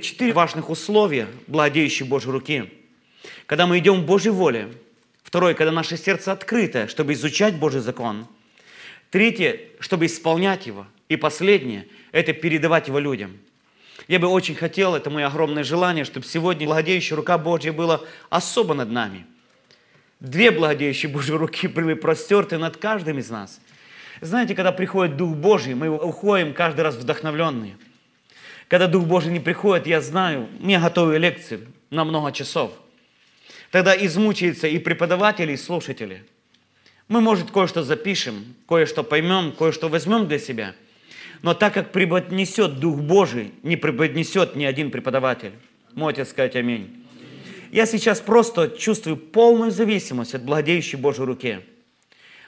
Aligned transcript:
Четыре 0.00 0.32
важных 0.32 0.70
условия 0.70 1.26
благодеющей 1.48 2.06
Божьей 2.06 2.30
руки. 2.30 2.72
Когда 3.46 3.66
мы 3.66 3.80
идем 3.80 4.02
в 4.02 4.06
Божьей 4.06 4.30
воле. 4.30 4.68
Второе, 5.24 5.54
когда 5.54 5.72
наше 5.72 5.96
сердце 5.96 6.30
открыто, 6.30 6.86
чтобы 6.86 7.14
изучать 7.14 7.56
Божий 7.56 7.80
закон. 7.80 8.28
Третье, 9.10 9.58
чтобы 9.80 10.06
исполнять 10.06 10.68
его. 10.68 10.86
И 11.08 11.16
последнее, 11.16 11.88
это 12.12 12.32
передавать 12.32 12.86
его 12.86 13.00
людям. 13.00 13.38
Я 14.06 14.20
бы 14.20 14.28
очень 14.28 14.54
хотел, 14.54 14.94
это 14.94 15.10
мое 15.10 15.26
огромное 15.26 15.64
желание, 15.64 16.04
чтобы 16.04 16.24
сегодня 16.24 16.64
благодеющая 16.64 17.16
рука 17.16 17.36
Божья 17.36 17.72
была 17.72 18.00
особо 18.30 18.74
над 18.74 18.92
нами. 18.92 19.26
Две 20.20 20.52
благодеющие 20.52 21.10
Божьи 21.10 21.32
руки 21.32 21.66
были 21.66 21.94
простерты 21.94 22.56
над 22.56 22.76
каждым 22.76 23.18
из 23.18 23.30
нас. 23.30 23.60
Знаете, 24.20 24.54
когда 24.54 24.70
приходит 24.70 25.16
Дух 25.16 25.34
Божий, 25.34 25.74
мы 25.74 25.88
уходим 25.88 26.54
каждый 26.54 26.82
раз 26.82 26.94
вдохновленные– 26.94 27.76
когда 28.68 28.86
Дух 28.86 29.04
Божий 29.06 29.32
не 29.32 29.40
приходит, 29.40 29.86
я 29.86 30.00
знаю, 30.00 30.48
мне 30.60 30.78
готовые 30.78 31.18
лекции 31.18 31.60
на 31.90 32.04
много 32.04 32.32
часов. 32.32 32.70
Тогда 33.70 33.96
измучается 33.96 34.68
и 34.68 34.78
преподаватели, 34.78 35.52
и 35.52 35.56
слушатели. 35.56 36.24
Мы, 37.08 37.22
может, 37.22 37.50
кое-что 37.50 37.82
запишем, 37.82 38.54
кое-что 38.68 39.02
поймем, 39.02 39.52
кое-что 39.52 39.88
возьмем 39.88 40.28
для 40.28 40.38
себя. 40.38 40.74
Но 41.40 41.54
так 41.54 41.72
как 41.72 41.92
преподнесет 41.92 42.78
Дух 42.78 42.98
Божий, 42.98 43.52
не 43.62 43.76
преподнесет 43.76 44.54
ни 44.54 44.64
один 44.64 44.90
преподаватель. 44.90 45.52
Можете 45.94 46.26
сказать 46.26 46.54
аминь. 46.54 47.06
Я 47.72 47.86
сейчас 47.86 48.20
просто 48.20 48.68
чувствую 48.68 49.16
полную 49.16 49.70
зависимость 49.70 50.34
от 50.34 50.42
благодеющей 50.42 50.98
Божьей 50.98 51.24
руки. 51.24 51.60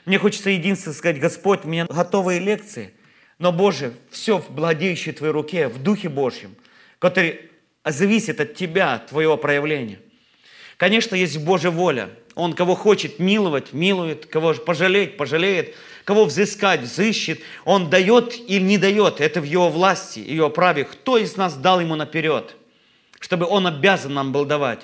Мне 0.05 0.19
хочется 0.19 0.49
единственное 0.51 0.95
сказать, 0.95 1.19
Господь, 1.19 1.61
у 1.63 1.67
меня 1.67 1.87
готовые 1.87 2.39
лекции– 2.39 2.93
но, 3.41 3.51
Боже, 3.51 3.93
все 4.11 4.37
в 4.37 4.51
владеющей 4.51 5.11
Твоей 5.13 5.33
руке, 5.33 5.67
в 5.67 5.81
Духе 5.81 6.09
Божьем, 6.09 6.55
который 6.99 7.49
зависит 7.83 8.39
от 8.39 8.53
Тебя, 8.53 8.99
Твоего 8.99 9.35
проявления. 9.35 9.97
Конечно, 10.77 11.15
есть 11.15 11.39
Божья 11.39 11.71
воля. 11.71 12.11
Он 12.35 12.53
кого 12.53 12.75
хочет 12.75 13.17
миловать, 13.17 13.73
милует, 13.73 14.27
кого 14.27 14.53
пожалеть, 14.53 15.17
пожалеет, 15.17 15.75
кого 16.05 16.25
взыскать, 16.25 16.81
взыщет. 16.81 17.41
Он 17.65 17.89
дает 17.89 18.39
или 18.47 18.61
не 18.61 18.77
дает. 18.77 19.19
Это 19.19 19.41
в 19.41 19.43
Его 19.43 19.71
власти, 19.71 20.19
Его 20.19 20.51
праве. 20.51 20.83
Кто 20.83 21.17
из 21.17 21.35
нас 21.35 21.55
дал 21.55 21.81
Ему 21.81 21.95
наперед, 21.95 22.55
чтобы 23.19 23.47
Он 23.47 23.65
обязан 23.65 24.13
нам 24.13 24.31
был 24.31 24.45
давать? 24.45 24.81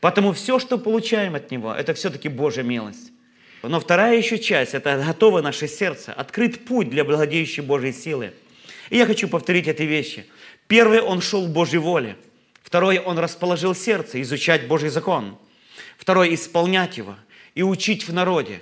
Потому 0.00 0.34
все, 0.34 0.58
что 0.58 0.76
получаем 0.76 1.34
от 1.34 1.50
Него, 1.50 1.72
это 1.72 1.94
все-таки 1.94 2.28
Божья 2.28 2.62
милость. 2.62 3.12
Но 3.62 3.80
вторая 3.80 4.16
еще 4.16 4.38
часть– 4.38 4.72
это 4.74 5.02
готово 5.04 5.40
наше 5.42 5.66
сердце, 5.66 6.12
открыт 6.12 6.64
путь 6.64 6.90
для 6.90 7.04
благодеющей 7.04 7.62
Божьей 7.62 7.92
силы. 7.92 8.32
И 8.90 8.96
я 8.96 9.06
хочу 9.06 9.28
повторить 9.28 9.66
эти 9.66 9.82
вещи. 9.82 10.26
Первое– 10.68 11.02
он 11.02 11.20
шел 11.20 11.46
в 11.46 11.50
Божьей 11.50 11.78
воле. 11.78 12.16
Второе– 12.62 13.00
он 13.04 13.18
расположил 13.18 13.74
сердце, 13.74 14.22
изучать 14.22 14.68
Божий 14.68 14.90
закон. 14.90 15.36
Второе– 15.96 16.32
исполнять 16.34 16.98
его 16.98 17.16
и 17.54 17.62
учить 17.62 18.06
в 18.06 18.12
народе. 18.12 18.60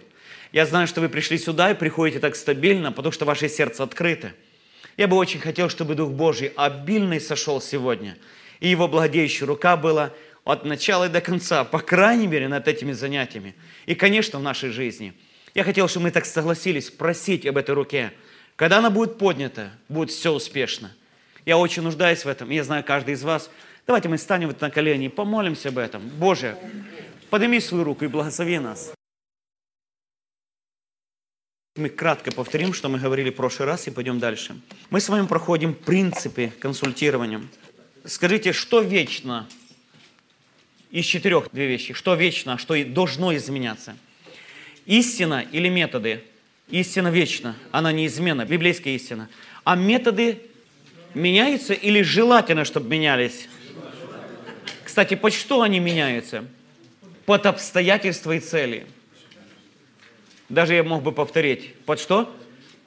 Я 0.52 0.64
знаю, 0.64 0.86
что 0.86 1.02
вы 1.02 1.10
пришли 1.10 1.36
сюда 1.36 1.72
и 1.72 1.74
приходите 1.74 2.18
так 2.18 2.34
стабильно, 2.34 2.90
потому 2.90 3.12
что 3.12 3.26
ваше 3.26 3.48
сердце 3.48 3.82
открыто. 3.82 4.32
Я 4.96 5.08
бы 5.08 5.16
очень 5.16 5.40
хотел, 5.40 5.68
чтобы 5.68 5.94
Дух 5.94 6.10
Божий 6.12 6.52
обильный 6.56 7.20
сошел 7.20 7.60
сегодня, 7.60 8.16
и 8.60 8.68
Его 8.68 8.88
благодеющая 8.88 9.46
рука 9.46 9.76
была 9.76 10.12
от 10.44 10.64
начала 10.64 11.04
и 11.06 11.10
до 11.10 11.20
конца, 11.20 11.64
по 11.64 11.80
крайней 11.80 12.28
мере, 12.28 12.48
над 12.48 12.68
этими 12.68 12.92
занятиями. 12.92 13.54
И, 13.86 13.94
конечно, 13.94 14.38
в 14.38 14.42
нашей 14.42 14.70
жизни. 14.70 15.14
Я 15.54 15.64
хотел, 15.64 15.88
чтобы 15.88 16.04
мы 16.04 16.10
так 16.10 16.26
согласились 16.26 16.90
просить 16.90 17.46
об 17.46 17.56
этой 17.56 17.74
руке. 17.74 18.12
Когда 18.56 18.78
она 18.78 18.90
будет 18.90 19.16
поднята, 19.16 19.72
будет 19.88 20.10
все 20.10 20.32
успешно. 20.32 20.94
Я 21.46 21.56
очень 21.56 21.82
нуждаюсь 21.82 22.24
в 22.24 22.28
этом, 22.28 22.50
я 22.50 22.64
знаю 22.64 22.84
каждый 22.84 23.14
из 23.14 23.22
вас. 23.22 23.50
Давайте 23.86 24.08
мы 24.08 24.18
станем 24.18 24.48
вот 24.48 24.60
на 24.60 24.70
колени 24.70 25.06
и 25.06 25.08
помолимся 25.08 25.68
об 25.68 25.78
этом. 25.78 26.02
Боже, 26.18 26.58
подними 27.30 27.60
свою 27.60 27.84
руку 27.84 28.04
и 28.04 28.08
благослови 28.08 28.58
нас. 28.58 28.92
Мы 31.76 31.90
кратко 31.90 32.32
повторим, 32.32 32.72
что 32.72 32.88
мы 32.88 32.98
говорили 32.98 33.30
в 33.30 33.36
прошлый 33.36 33.68
раз, 33.68 33.86
и 33.86 33.90
пойдем 33.90 34.18
дальше. 34.18 34.58
Мы 34.90 35.00
с 35.00 35.08
вами 35.08 35.26
проходим 35.26 35.74
принципы 35.74 36.50
консультирования. 36.58 37.42
Скажите, 38.04 38.52
что 38.52 38.80
вечно 38.80 39.46
из 40.90 41.04
четырех 41.04 41.48
две 41.52 41.66
вещи. 41.66 41.94
Что 41.94 42.14
вечно, 42.14 42.58
что 42.58 42.82
должно 42.84 43.34
изменяться. 43.34 43.96
Истина 44.86 45.44
или 45.52 45.68
методы? 45.68 46.22
Истина 46.68 47.08
вечна, 47.08 47.56
она 47.70 47.92
неизменна, 47.92 48.44
библейская 48.44 48.94
истина. 48.96 49.28
А 49.62 49.76
методы 49.76 50.40
меняются 51.14 51.74
или 51.74 52.02
желательно, 52.02 52.64
чтобы 52.64 52.88
менялись? 52.88 53.48
Кстати, 54.84 55.14
под 55.14 55.32
что 55.32 55.62
они 55.62 55.78
меняются? 55.78 56.44
Под 57.24 57.46
обстоятельства 57.46 58.32
и 58.32 58.40
цели. 58.40 58.86
Даже 60.48 60.74
я 60.74 60.82
мог 60.82 61.02
бы 61.02 61.12
повторить. 61.12 61.74
Под 61.84 62.00
что? 62.00 62.34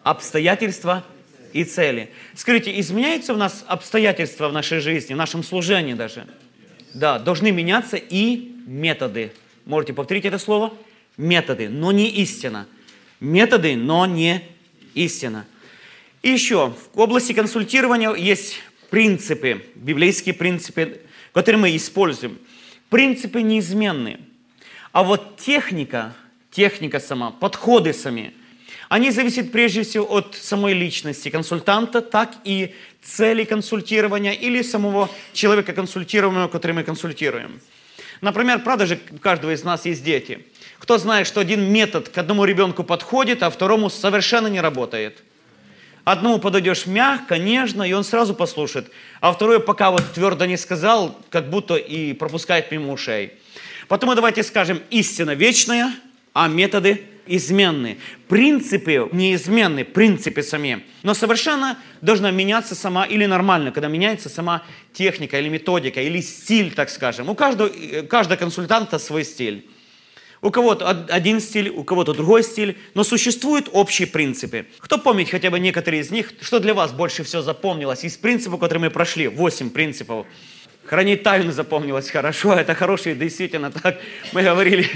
Обстоятельства 0.04 1.06
и 1.54 1.64
цели. 1.64 2.12
Скажите, 2.36 2.80
изменяются 2.80 3.34
у 3.34 3.38
нас 3.38 3.64
обстоятельства 3.68 4.50
в 4.50 4.54
нашей 4.54 4.80
жизни, 4.80 5.14
в 5.14 5.18
нашем 5.18 5.44
служении 5.44 5.94
даже? 5.94 6.28
Да, 6.94 7.20
должны 7.20 7.52
меняться 7.52 7.98
и 7.98 8.52
методы. 8.66 9.32
Можете 9.66 9.94
повторить 9.94 10.26
это 10.26 10.40
слово? 10.40 10.74
Методы, 11.18 11.70
но 11.70 11.92
не 11.92 12.10
истина. 12.10 12.68
Методы, 13.20 13.76
но 13.76 14.06
не 14.06 14.44
истина. 14.94 15.46
И 16.22 16.30
еще, 16.30 16.74
в 16.94 17.00
области 17.00 17.34
консультирования 17.34 18.14
есть 18.14 18.62
принципы, 18.90 19.64
библейские 19.76 20.34
принципы, 20.34 21.02
которые 21.34 21.62
мы 21.62 21.76
используем. 21.76 22.38
Принципы 22.90 23.42
неизменные. 23.42 24.20
А 24.92 25.04
вот 25.04 25.38
техника, 25.38 26.16
техника 26.52 27.00
сама, 27.00 27.32
подходы 27.32 27.94
сами, 27.94 28.34
они 28.90 29.12
зависят 29.12 29.52
прежде 29.52 29.84
всего 29.84 30.06
от 30.12 30.36
самой 30.36 30.74
личности 30.74 31.30
консультанта, 31.30 32.02
так 32.02 32.34
и 32.44 32.74
цели 33.04 33.44
консультирования 33.44 34.34
или 34.34 34.64
самого 34.64 35.10
человека 35.32 35.74
консультируемого, 35.74 36.48
который 36.48 36.72
мы 36.72 36.84
консультируем. 36.84 37.62
Например, 38.22 38.60
правда 38.60 38.88
же, 38.88 39.00
у 39.12 39.18
каждого 39.18 39.54
из 39.54 39.64
нас 39.64 39.86
есть 39.86 40.04
дети. 40.04 40.46
Кто 40.80 40.98
знает, 40.98 41.28
что 41.28 41.40
один 41.40 41.72
метод 41.72 42.10
к 42.10 42.18
одному 42.18 42.46
ребенку 42.46 42.84
подходит, 42.84 43.44
а 43.44 43.52
второму 43.52 43.90
совершенно 43.90 44.48
не 44.48 44.60
работает. 44.60 45.24
Одному 46.04 46.40
подойдешь 46.40 46.88
мягко, 46.88 47.38
нежно, 47.38 47.84
и 47.84 47.94
он 47.94 48.04
сразу 48.04 48.34
послушает. 48.34 48.92
А 49.22 49.32
второй 49.32 49.60
пока 49.60 49.92
вот 49.92 50.04
твердо 50.14 50.46
не 50.46 50.58
сказал, 50.58 51.16
как 51.30 51.52
будто 51.52 51.76
и 51.76 52.14
пропускает 52.14 52.72
мимо 52.72 52.92
ушей. 52.92 53.34
Потом 53.88 54.16
давайте 54.16 54.42
скажем, 54.42 54.82
истина 54.90 55.36
вечная, 55.36 55.94
а 56.34 56.48
методы 56.48 57.04
изменны. 57.30 57.98
Принципы 58.28 59.08
неизменны, 59.12 59.86
принципы 59.86 60.44
сами. 60.44 60.84
Но 61.04 61.14
совершенно 61.14 61.78
должна 62.02 62.32
меняться 62.32 62.76
сама, 62.76 63.06
или 63.06 63.26
нормально, 63.26 63.72
когда 63.72 63.88
меняется 63.88 64.30
сама 64.30 64.64
техника 64.94 65.40
или 65.40 65.50
методика, 65.50 66.02
или 66.02 66.22
стиль, 66.22 66.74
так 66.74 66.90
скажем. 66.90 67.30
У 67.30 67.36
каждого, 67.36 67.70
каждого 68.10 68.38
консультанта 68.38 69.00
свой 69.00 69.24
стиль. 69.24 69.66
У 70.42 70.52
кого-то 70.52 70.90
один 71.10 71.42
стиль, 71.42 71.70
у 71.70 71.84
кого-то 71.84 72.14
другой 72.14 72.44
стиль, 72.44 72.78
но 72.94 73.04
существуют 73.04 73.70
общие 73.74 74.08
принципы. 74.08 74.68
Кто 74.80 74.98
помнит 74.98 75.30
хотя 75.30 75.50
бы 75.50 75.60
некоторые 75.60 76.02
из 76.02 76.12
них, 76.12 76.32
что 76.42 76.60
для 76.60 76.74
вас 76.74 76.94
больше 76.94 77.24
всего 77.24 77.42
запомнилось 77.42 78.06
из 78.06 78.16
принципов, 78.16 78.60
которые 78.60 78.84
мы 78.84 78.90
прошли? 78.90 79.28
Восемь 79.28 79.70
принципов. 79.70 80.26
Хранить 80.90 81.22
тайну 81.22 81.52
запомнилось 81.52 82.10
хорошо, 82.10 82.56
это 82.56 82.74
хороший, 82.74 83.14
действительно 83.14 83.70
так 83.70 84.02
мы 84.32 84.42
говорили. 84.42 84.90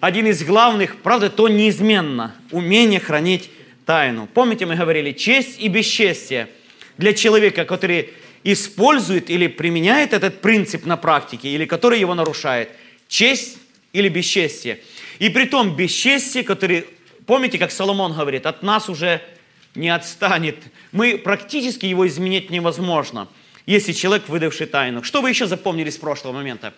Один 0.00 0.26
из 0.26 0.42
главных, 0.42 0.96
правда, 0.96 1.28
то 1.28 1.48
неизменно, 1.48 2.34
умение 2.50 2.98
хранить 2.98 3.50
тайну. 3.84 4.26
Помните, 4.32 4.64
мы 4.64 4.74
говорили, 4.74 5.12
честь 5.12 5.60
и 5.60 5.68
бесчестие 5.68 6.48
для 6.96 7.12
человека, 7.12 7.66
который 7.66 8.14
использует 8.42 9.28
или 9.28 9.46
применяет 9.48 10.14
этот 10.14 10.40
принцип 10.40 10.86
на 10.86 10.96
практике, 10.96 11.50
или 11.50 11.66
который 11.66 12.00
его 12.00 12.14
нарушает. 12.14 12.70
Честь 13.06 13.58
или 13.92 14.08
бесчестие. 14.08 14.78
И 15.18 15.28
при 15.28 15.44
том 15.44 15.76
бесчестие, 15.76 16.42
который, 16.42 16.86
помните, 17.26 17.58
как 17.58 17.70
Соломон 17.70 18.14
говорит, 18.14 18.46
от 18.46 18.62
нас 18.62 18.88
уже 18.88 19.20
не 19.74 19.90
отстанет. 19.90 20.56
Мы 20.90 21.18
практически 21.18 21.84
его 21.84 22.06
изменить 22.06 22.48
невозможно– 22.48 23.28
если 23.66 23.92
человек, 23.92 24.28
выдавший 24.28 24.66
тайну. 24.66 25.02
Что 25.02 25.22
вы 25.22 25.30
еще 25.30 25.46
запомнили 25.46 25.90
с 25.90 25.96
прошлого 25.96 26.32
момента? 26.32 26.74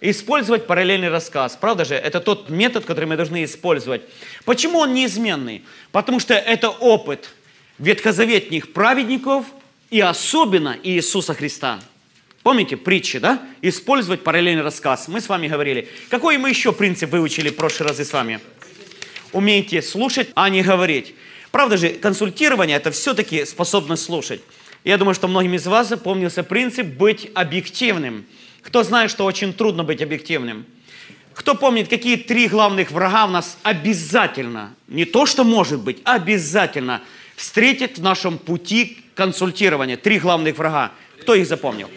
Использовать 0.00 0.66
параллельный 0.66 1.08
рассказ. 1.08 1.58
Правда 1.60 1.84
же? 1.84 1.94
Это 1.94 2.20
тот 2.20 2.50
метод, 2.50 2.84
который 2.84 3.06
мы 3.06 3.16
должны 3.16 3.44
использовать. 3.44 4.02
Почему 4.44 4.78
он 4.78 4.94
неизменный? 4.94 5.64
Потому 5.90 6.20
что 6.20 6.34
это 6.34 6.68
опыт 6.68 7.30
ветхозаветных 7.78 8.72
праведников 8.72 9.46
и 9.90 10.00
особенно 10.00 10.76
Иисуса 10.82 11.34
Христа. 11.34 11.80
Помните 12.42 12.76
притчи, 12.76 13.18
да? 13.18 13.42
Использовать 13.62 14.22
параллельный 14.22 14.62
рассказ. 14.62 15.08
Мы 15.08 15.20
с 15.20 15.28
вами 15.28 15.48
говорили. 15.48 15.88
Какой 16.08 16.38
мы 16.38 16.50
еще 16.50 16.72
принцип 16.72 17.10
выучили 17.10 17.50
в 17.50 17.56
прошлый 17.56 17.88
раз 17.88 17.98
с 17.98 18.12
вами? 18.12 18.40
Умейте 19.32 19.82
слушать, 19.82 20.30
а 20.34 20.48
не 20.48 20.62
говорить. 20.62 21.14
Правда 21.50 21.76
же, 21.76 21.90
консультирование– 21.90 22.76
это 22.78 22.90
все-таки 22.90 23.44
способность 23.44 24.04
слушать. 24.04 24.40
Я 24.88 24.96
думаю, 24.96 25.14
что 25.14 25.28
многим 25.28 25.52
из 25.52 25.66
вас 25.66 25.90
запомнился 25.90 26.42
принцип 26.42 26.86
быть 26.86 27.30
объективным. 27.34 28.24
Кто 28.62 28.82
знает, 28.82 29.10
что 29.10 29.26
очень 29.26 29.52
трудно 29.52 29.84
быть 29.84 30.00
объективным? 30.00 30.64
Кто 31.34 31.54
помнит, 31.54 31.88
какие 31.88 32.16
три 32.16 32.48
главных 32.48 32.90
врага 32.90 33.26
у 33.26 33.28
нас 33.28 33.58
обязательно, 33.64 34.74
не 34.86 35.04
то 35.04 35.26
что 35.26 35.44
может 35.44 35.80
быть, 35.80 35.98
обязательно 36.04 37.02
встретит 37.36 37.98
в 37.98 38.02
нашем 38.02 38.38
пути 38.38 38.96
консультирования? 39.14 39.98
Три 39.98 40.18
главных 40.18 40.56
врага. 40.56 40.92
Кто 41.20 41.34
их 41.34 41.46
запомнил? 41.46 41.90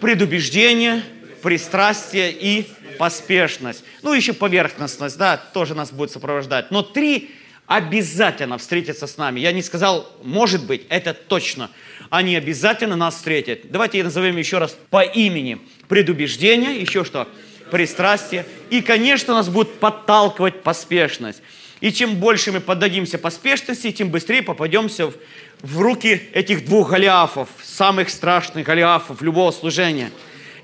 Предубеждение, 0.00 1.04
пристрастие 1.42 2.32
и 2.32 2.66
поспешность. 2.96 3.84
Ну, 4.00 4.14
еще 4.14 4.32
поверхностность, 4.32 5.18
да, 5.18 5.36
тоже 5.36 5.74
нас 5.74 5.92
будет 5.92 6.10
сопровождать. 6.12 6.70
Но 6.70 6.80
три 6.80 7.30
обязательно 7.70 8.58
встретятся 8.58 9.06
с 9.06 9.16
нами. 9.16 9.38
Я 9.38 9.52
не 9.52 9.62
сказал, 9.62 10.10
может 10.24 10.66
быть, 10.66 10.86
это 10.88 11.14
точно. 11.14 11.70
Они 12.10 12.34
обязательно 12.34 12.96
нас 12.96 13.14
встретят. 13.14 13.70
Давайте 13.70 14.02
назовем 14.02 14.36
еще 14.38 14.58
раз 14.58 14.76
по 14.90 15.04
имени. 15.04 15.60
Предубеждение, 15.86 16.80
еще 16.80 17.04
что? 17.04 17.28
Пристрастие. 17.70 18.44
И, 18.70 18.80
конечно, 18.80 19.34
нас 19.34 19.48
будет 19.48 19.74
подталкивать 19.78 20.64
поспешность. 20.64 21.42
И 21.80 21.92
чем 21.92 22.16
больше 22.16 22.50
мы 22.50 22.58
поддадимся 22.58 23.18
поспешности, 23.18 23.92
тем 23.92 24.10
быстрее 24.10 24.42
попадемся 24.42 25.06
в, 25.06 25.14
в 25.60 25.78
руки 25.78 26.22
этих 26.32 26.64
двух 26.64 26.90
голиафов, 26.90 27.48
самых 27.62 28.10
страшных 28.10 28.66
голиафов 28.66 29.22
любого 29.22 29.52
служения. 29.52 30.10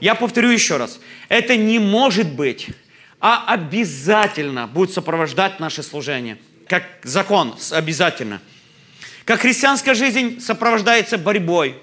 Я 0.01 0.17
повторю 0.17 0.51
еще 0.51 0.77
раз. 0.77 0.99
Это 1.29 1.57
не 1.57 1.79
может 1.79 2.35
быть, 2.35 2.67
а 3.21 3.45
обязательно 3.47 4.67
будет 4.67 4.91
сопровождать 4.91 5.61
наше 5.61 5.85
служение 5.85 6.37
как 6.69 6.85
закон 7.03 7.57
обязательно. 7.71 8.41
Как 9.25 9.41
христианская 9.41 9.95
жизнь 9.95 10.41
сопровождается 10.41 11.19
борьбой, 11.19 11.77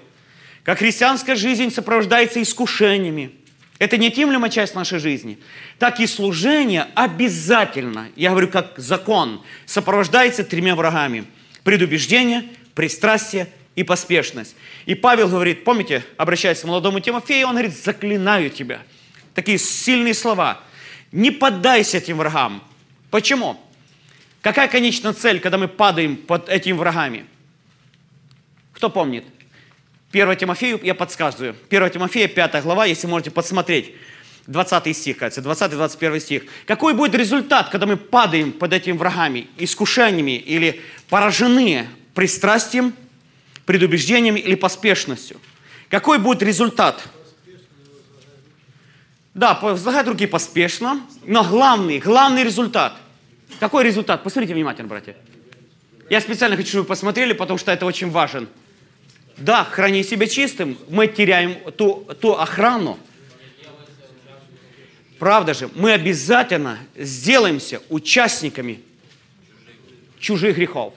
как 0.62 0.78
христианская 0.78 1.36
жизнь 1.36 1.70
сопровождается 1.70 2.40
искушениями. 2.40 3.32
Это 3.78 3.98
неотъемлемая 3.98 4.50
часть 4.50 4.74
нашей 4.74 4.98
жизни. 4.98 5.38
Так 5.78 6.00
и 6.00 6.06
служение 6.06 6.86
обязательно, 6.94 8.08
я 8.16 8.30
говорю 8.30 8.48
как 8.48 8.72
закон, 8.76 9.42
сопровождается 9.66 10.42
тремя 10.44 10.74
врагами. 10.74 11.24
Предубеждение, 11.64 12.44
пристрастие 12.74 13.48
и 13.74 13.82
поспешность. 13.82 14.54
И 14.86 14.94
Павел 14.94 15.28
говорит, 15.28 15.64
помните, 15.64 16.04
обращаясь 16.16 16.60
к 16.60 16.64
молодому 16.64 17.00
Тимофею, 17.00 17.48
он 17.48 17.54
говорит, 17.54 17.76
заклинаю 17.76 18.48
тебя. 18.48 18.80
Такие 19.34 19.58
сильные 19.58 20.14
слова. 20.14 20.60
Не 21.10 21.30
поддайся 21.30 21.98
этим 21.98 22.18
врагам. 22.18 22.62
Почему? 23.10 23.60
Какая 24.44 24.68
конечная 24.68 25.14
цель, 25.14 25.40
когда 25.40 25.56
мы 25.56 25.68
падаем 25.68 26.18
под 26.18 26.50
этими 26.50 26.74
врагами? 26.74 27.24
Кто 28.74 28.90
помнит? 28.90 29.24
1 30.12 30.36
Тимофею 30.36 30.78
я 30.82 30.94
подсказываю. 30.94 31.56
1 31.70 31.90
Тимофея, 31.90 32.28
5 32.28 32.62
глава, 32.62 32.84
если 32.84 33.06
можете 33.06 33.30
подсмотреть. 33.30 33.94
20 34.46 34.94
стих, 34.94 35.16
кажется, 35.16 35.40
20-21 35.40 36.20
стих. 36.20 36.42
Какой 36.66 36.92
будет 36.92 37.14
результат, 37.14 37.70
когда 37.70 37.86
мы 37.86 37.96
падаем 37.96 38.52
под 38.52 38.74
этими 38.74 38.98
врагами, 38.98 39.48
искушениями 39.56 40.36
или 40.36 40.82
поражены 41.08 41.88
пристрастием, 42.12 42.92
предубеждением 43.64 44.36
или 44.36 44.56
поспешностью? 44.56 45.40
Какой 45.88 46.18
будет 46.18 46.42
результат? 46.42 47.02
Да, 49.32 49.58
возлагать 49.62 50.06
руки 50.06 50.26
поспешно, 50.26 51.00
но 51.24 51.42
главный, 51.44 51.98
главный 51.98 52.44
результат 52.44 53.00
какой 53.60 53.84
результат? 53.84 54.22
Посмотрите 54.22 54.54
внимательно, 54.54 54.88
братья. 54.88 55.16
Я 56.10 56.20
специально 56.20 56.56
хочу, 56.56 56.68
чтобы 56.68 56.82
вы 56.82 56.88
посмотрели, 56.88 57.32
потому 57.32 57.58
что 57.58 57.72
это 57.72 57.86
очень 57.86 58.10
важен. 58.10 58.48
Да, 59.36 59.64
храни 59.64 60.02
себя 60.04 60.26
чистым, 60.26 60.78
мы 60.88 61.06
теряем 61.06 61.56
ту, 61.72 62.06
ту 62.20 62.32
охрану. 62.32 62.98
Правда 65.18 65.54
же, 65.54 65.70
мы 65.74 65.92
обязательно 65.92 66.78
сделаемся 66.96 67.80
участниками 67.88 68.80
чужих 70.20 70.56
грехов. 70.56 70.94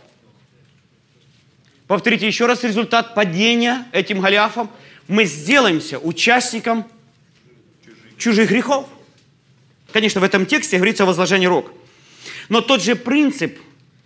Повторите 1.88 2.27
еще 2.27 2.45
раз 2.45 2.63
результат 2.63 3.15
падения 3.15 3.86
этим 3.94 4.19
Голиафом. 4.19 4.69
Мы 5.07 5.24
сделаемся 5.25 6.00
участником 6.00 6.86
чужих 8.18 8.50
грехов. 8.50 8.88
Конечно, 9.94 10.19
в 10.19 10.24
этом 10.25 10.45
тексте 10.45 10.77
говорится 10.77 11.03
о 11.03 11.06
возложении 11.06 11.48
рук. 11.48 11.71
Но 12.50 12.62
тот 12.62 12.82
же 12.82 12.96
принцип 12.96 13.58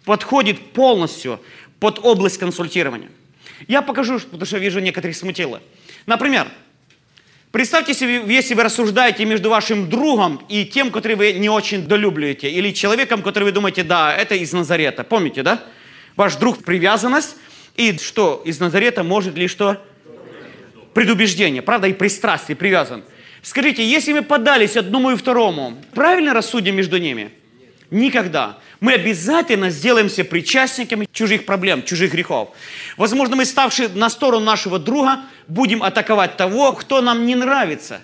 подходит 0.05 0.73
полностью 0.73 1.39
под 1.79 1.99
область 2.03 2.37
консультирования. 2.37 3.09
Я 3.67 3.81
покажу, 3.81 4.19
потому 4.19 4.45
что 4.45 4.57
вижу 4.57 4.79
некоторых 4.79 5.15
смутило. 5.15 5.61
Например, 6.05 6.47
представьте 7.51 7.93
себе, 7.93 8.23
если 8.27 8.55
вы 8.55 8.63
рассуждаете 8.63 9.25
между 9.25 9.49
вашим 9.49 9.89
другом 9.89 10.43
и 10.49 10.65
тем, 10.65 10.89
который 10.91 11.15
вы 11.15 11.33
не 11.33 11.49
очень 11.49 11.85
долюбливаете, 11.85 12.49
или 12.49 12.71
человеком, 12.71 13.21
который 13.21 13.45
вы 13.45 13.51
думаете, 13.51 13.83
да, 13.83 14.15
это 14.15 14.35
из 14.35 14.51
Назарета. 14.53 15.03
Помните, 15.03 15.43
да? 15.43 15.63
Ваш 16.15 16.35
друг 16.35 16.63
привязанность, 16.63 17.35
и 17.75 17.97
что 17.97 18.41
из 18.45 18.59
Назарета 18.59 19.03
может 19.03 19.35
ли 19.35 19.47
что? 19.47 19.81
Предубеждение, 20.93 21.61
правда, 21.61 21.87
и 21.87 21.93
пристрастие, 21.93 22.55
привязан. 22.55 23.03
Скажите, 23.43 23.87
если 23.87 24.13
мы 24.13 24.23
подались 24.23 24.75
одному 24.75 25.11
и 25.11 25.15
второму, 25.15 25.77
правильно 25.93 26.33
рассудим 26.33 26.75
между 26.75 26.97
ними– 26.97 27.31
Никогда. 27.91 28.57
Мы 28.79 28.93
обязательно 28.93 29.69
сделаемся 29.69 30.23
причастниками 30.23 31.09
чужих 31.11 31.45
проблем, 31.45 31.83
чужих 31.83 32.13
грехов. 32.13 32.55
Возможно, 32.95 33.35
мы, 33.35 33.45
ставшие 33.45 33.89
на 33.89 34.09
сторону 34.09 34.45
нашего 34.45 34.79
друга, 34.79 35.19
будем 35.49 35.83
атаковать 35.83 36.37
того, 36.37 36.71
кто 36.71 37.01
нам 37.01 37.25
не 37.25 37.35
нравится. 37.35 38.01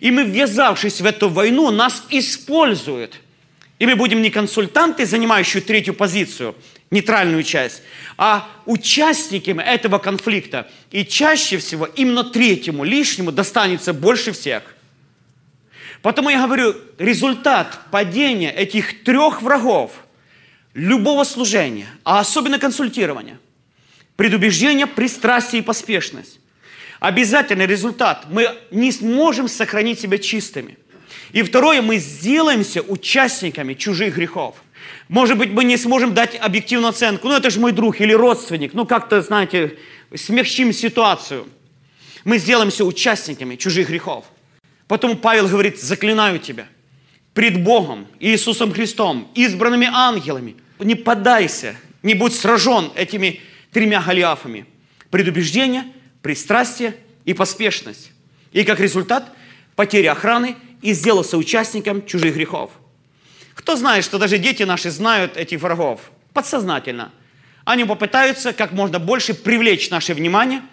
И 0.00 0.10
мы, 0.10 0.24
ввязавшись 0.24 1.00
в 1.00 1.06
эту 1.06 1.28
войну, 1.28 1.70
нас 1.70 2.02
используют. 2.10 3.20
И 3.78 3.86
мы 3.86 3.94
будем 3.94 4.20
не 4.20 4.30
консультанты, 4.30 5.06
занимающие 5.06 5.62
третью 5.62 5.94
позицию, 5.94 6.56
нейтральную 6.90 7.44
часть, 7.44 7.82
а 8.18 8.48
участниками 8.66 9.62
этого 9.62 9.98
конфликта. 9.98 10.68
И 10.90 11.04
чаще 11.04 11.58
всего 11.58 11.86
именно 11.86 12.24
третьему, 12.24 12.82
лишнему 12.82 13.30
достанется 13.30 13.94
больше 13.94 14.32
всех– 14.32 14.64
Потому 16.02 16.30
я 16.30 16.46
говорю, 16.46 16.74
результат 16.98 17.78
падения 17.90 18.50
этих 18.50 19.04
трех 19.04 19.42
врагов 19.42 19.92
любого 20.72 21.24
служения, 21.24 21.88
а 22.04 22.20
особенно 22.20 22.58
консультирования, 22.58 23.38
предубеждение, 24.16 24.86
пристрастие 24.86 25.60
и 25.60 25.64
поспешность. 25.64 26.40
Обязательный 27.00 27.66
результат. 27.66 28.26
Мы 28.30 28.48
не 28.70 28.92
сможем 28.92 29.48
сохранить 29.48 30.00
себя 30.00 30.18
чистыми. 30.18 30.76
И 31.32 31.42
второе, 31.42 31.80
мы 31.80 31.96
сделаемся 31.96 32.82
участниками 32.82 33.74
чужих 33.74 34.16
грехов. 34.16 34.56
Может 35.08 35.38
быть, 35.38 35.50
мы 35.50 35.64
не 35.64 35.76
сможем 35.76 36.14
дать 36.14 36.36
объективную 36.36 36.90
оценку. 36.90 37.28
Ну, 37.28 37.36
это 37.36 37.50
же 37.50 37.60
мой 37.60 37.72
друг 37.72 38.00
или 38.00 38.12
родственник. 38.12 38.74
Ну, 38.74 38.86
как-то, 38.86 39.22
знаете, 39.22 39.78
смягчим 40.14 40.72
ситуацию. 40.72 41.46
Мы 42.24 42.38
сделаемся 42.38 42.84
участниками 42.84 43.56
чужих 43.56 43.88
грехов. 43.88 44.24
Потом 44.90 45.16
Павел 45.16 45.46
говорит, 45.46 45.80
заклинаю 45.80 46.40
тебя 46.40 46.66
пред 47.32 47.62
Богом, 47.62 48.08
Иисусом 48.18 48.72
Христом, 48.72 49.30
избранными 49.36 49.86
ангелами. 49.88 50.56
Не 50.80 50.96
поддайся, 50.96 51.76
не 52.02 52.14
будь 52.14 52.34
сражен 52.34 52.90
этими 52.96 53.38
тремя 53.70 54.02
голиафами. 54.02 54.66
Предубеждение, 55.12 55.84
пристрастие 56.22 56.96
и 57.24 57.34
поспешность. 57.34 58.10
И 58.50 58.64
как 58.64 58.80
результат 58.80 59.30
потеря 59.76 60.10
охраны 60.10 60.56
и 60.82 60.92
сделался 60.92 61.38
участником 61.38 62.04
чужих 62.04 62.34
грехов. 62.34 62.72
Кто 63.54 63.76
знает, 63.76 64.04
что 64.04 64.18
даже 64.18 64.38
дети 64.38 64.64
наши 64.64 64.90
знают 64.90 65.36
этих 65.36 65.60
врагов? 65.60 66.10
Подсознательно. 66.32 67.12
Они 67.64 67.84
попытаются 67.84 68.52
как 68.52 68.72
можно 68.72 68.98
больше 68.98 69.34
привлечь 69.34 69.88
наше 69.88 70.14
внимание– 70.14 70.62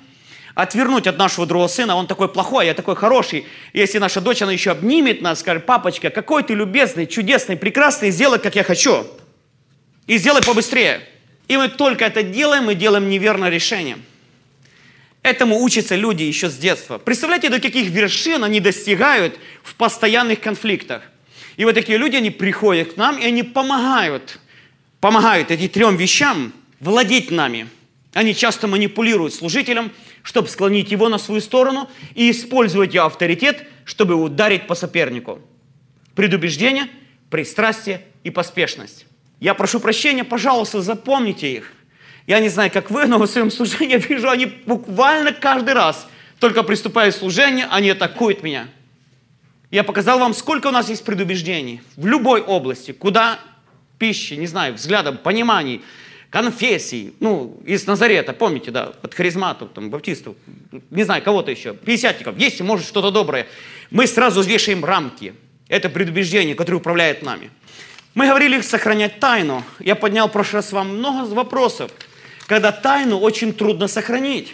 отвернуть 0.57 1.05
от 1.05 1.19
нашего 1.19 1.45
другого 1.45 1.67
сына, 1.67 1.95
он 1.95 2.07
такой 2.07 2.27
плохой, 2.27 2.65
я 2.65 2.73
такой 2.73 2.95
хороший. 2.95 3.45
Если 3.73 3.99
наша 3.99 4.21
дочь, 4.21 4.41
она 4.41 4.51
еще 4.51 4.71
обнимет 4.71 5.21
нас, 5.21 5.41
скажет, 5.41 5.67
папочка, 5.67 6.09
какой 6.09 6.41
ты 6.41 6.55
любезный, 6.55 7.05
чудесный, 7.05 7.55
прекрасный, 7.55 8.09
сделай, 8.09 8.39
как 8.39 8.55
я 8.55 8.63
хочу. 8.63 9.05
И 10.07 10.17
сделай 10.17 10.41
побыстрее. 10.41 11.01
И 11.47 11.57
мы 11.57 11.69
только 11.69 12.05
это 12.05 12.23
делаем, 12.23 12.65
мы 12.65 12.73
делаем 12.73 13.07
неверное 13.07 13.49
решение. 13.49 13.99
Этому 15.21 15.61
учатся 15.61 15.95
люди 15.95 16.23
еще 16.23 16.49
с 16.49 16.57
детства. 16.57 16.97
Представляете, 16.97 17.49
до 17.49 17.59
каких 17.59 17.91
вершин 17.91 18.43
они 18.43 18.59
достигают 18.59 19.37
в 19.61 19.75
постоянных 19.75 20.39
конфликтах. 20.39 21.03
И 21.57 21.65
вот 21.65 21.75
такие 21.75 21.99
люди, 21.99 22.15
они 22.15 22.31
приходят 22.31 22.93
к 22.93 22.97
нам, 22.97 23.19
и 23.19 23.25
они 23.25 23.43
помогают, 23.43 24.39
помогают 25.01 25.51
этим 25.51 25.69
трем 25.69 25.97
вещам 25.97 26.51
владеть 26.79 27.29
нами. 27.29 27.67
Они 28.13 28.33
часто 28.33 28.67
манипулируют 28.67 29.35
служителем, 29.35 29.91
чтобы 30.27 30.49
склонить 30.49 30.91
его 30.91 31.07
на 31.07 31.19
свою 31.19 31.39
сторону 31.39 31.89
и 32.13 32.31
использовать 32.31 32.93
его 32.93 33.05
авторитет, 33.05 33.63
чтобы 33.85 34.15
ударить 34.15 34.67
по 34.67 34.75
сопернику. 34.75 35.39
Предубеждение, 36.15 36.89
пристрастие 37.29 38.01
и 38.25 38.29
поспешность. 38.29 39.05
Я 39.39 39.53
прошу 39.53 39.79
прощения, 39.79 40.25
пожалуйста, 40.25 40.81
запомните 40.81 41.53
их. 41.53 41.71
Я 42.27 42.41
не 42.41 42.49
знаю, 42.49 42.69
как 42.71 42.91
вы, 42.91 43.05
но 43.05 43.19
в 43.19 43.25
своем 43.25 43.49
служении 43.49 43.93
я 43.93 43.99
вижу, 43.99 44.29
они 44.29 44.47
буквально 44.47 45.31
каждый 45.31 45.75
раз, 45.75 46.05
только 46.41 46.61
приступая 46.63 47.11
к 47.11 47.15
служению, 47.15 47.67
они 47.71 47.91
атакуют 47.91 48.43
меня. 48.43 48.67
Я 49.71 49.85
показал 49.85 50.19
вам, 50.19 50.33
сколько 50.33 50.67
у 50.67 50.71
нас 50.71 50.89
есть 50.89 51.05
предубеждений 51.05 51.81
в 51.95 52.05
любой 52.05 52.41
области, 52.41 52.91
куда 52.91 53.39
пищи, 53.97 54.33
не 54.33 54.47
знаю, 54.47 54.73
взглядом, 54.73 55.17
пониманий, 55.17 55.81
конфессий, 56.41 57.15
ну, 57.19 57.59
из 57.65 57.87
Назарета, 57.87 58.31
помните, 58.31 58.69
да, 58.69 58.93
от 59.01 59.13
харизматов, 59.15 59.69
там, 59.73 59.89
баптистов, 59.89 60.35
не 60.91 61.01
знаю, 61.03 61.23
кого-то 61.23 61.49
еще, 61.49 61.73
пятидесятников, 61.73 62.37
есть, 62.37 62.61
может, 62.61 62.85
что-то 62.85 63.09
доброе. 63.09 63.47
Мы 63.89 64.05
сразу 64.05 64.43
вешаем 64.43 64.85
рамки. 64.85 65.33
Это 65.67 65.89
предубеждение, 65.89 66.53
которое 66.53 66.77
управляет 66.77 67.23
нами. 67.23 67.49
Мы 68.13 68.27
говорили 68.27 68.61
сохранять 68.61 69.19
тайну. 69.19 69.63
Я 69.79 69.95
поднял 69.95 70.27
в 70.27 70.31
прошлый 70.31 70.61
раз 70.61 70.71
вам 70.71 70.99
много 70.99 71.27
вопросов, 71.33 71.91
когда 72.45 72.71
тайну 72.71 73.17
очень 73.17 73.51
трудно 73.51 73.87
сохранить. 73.87 74.53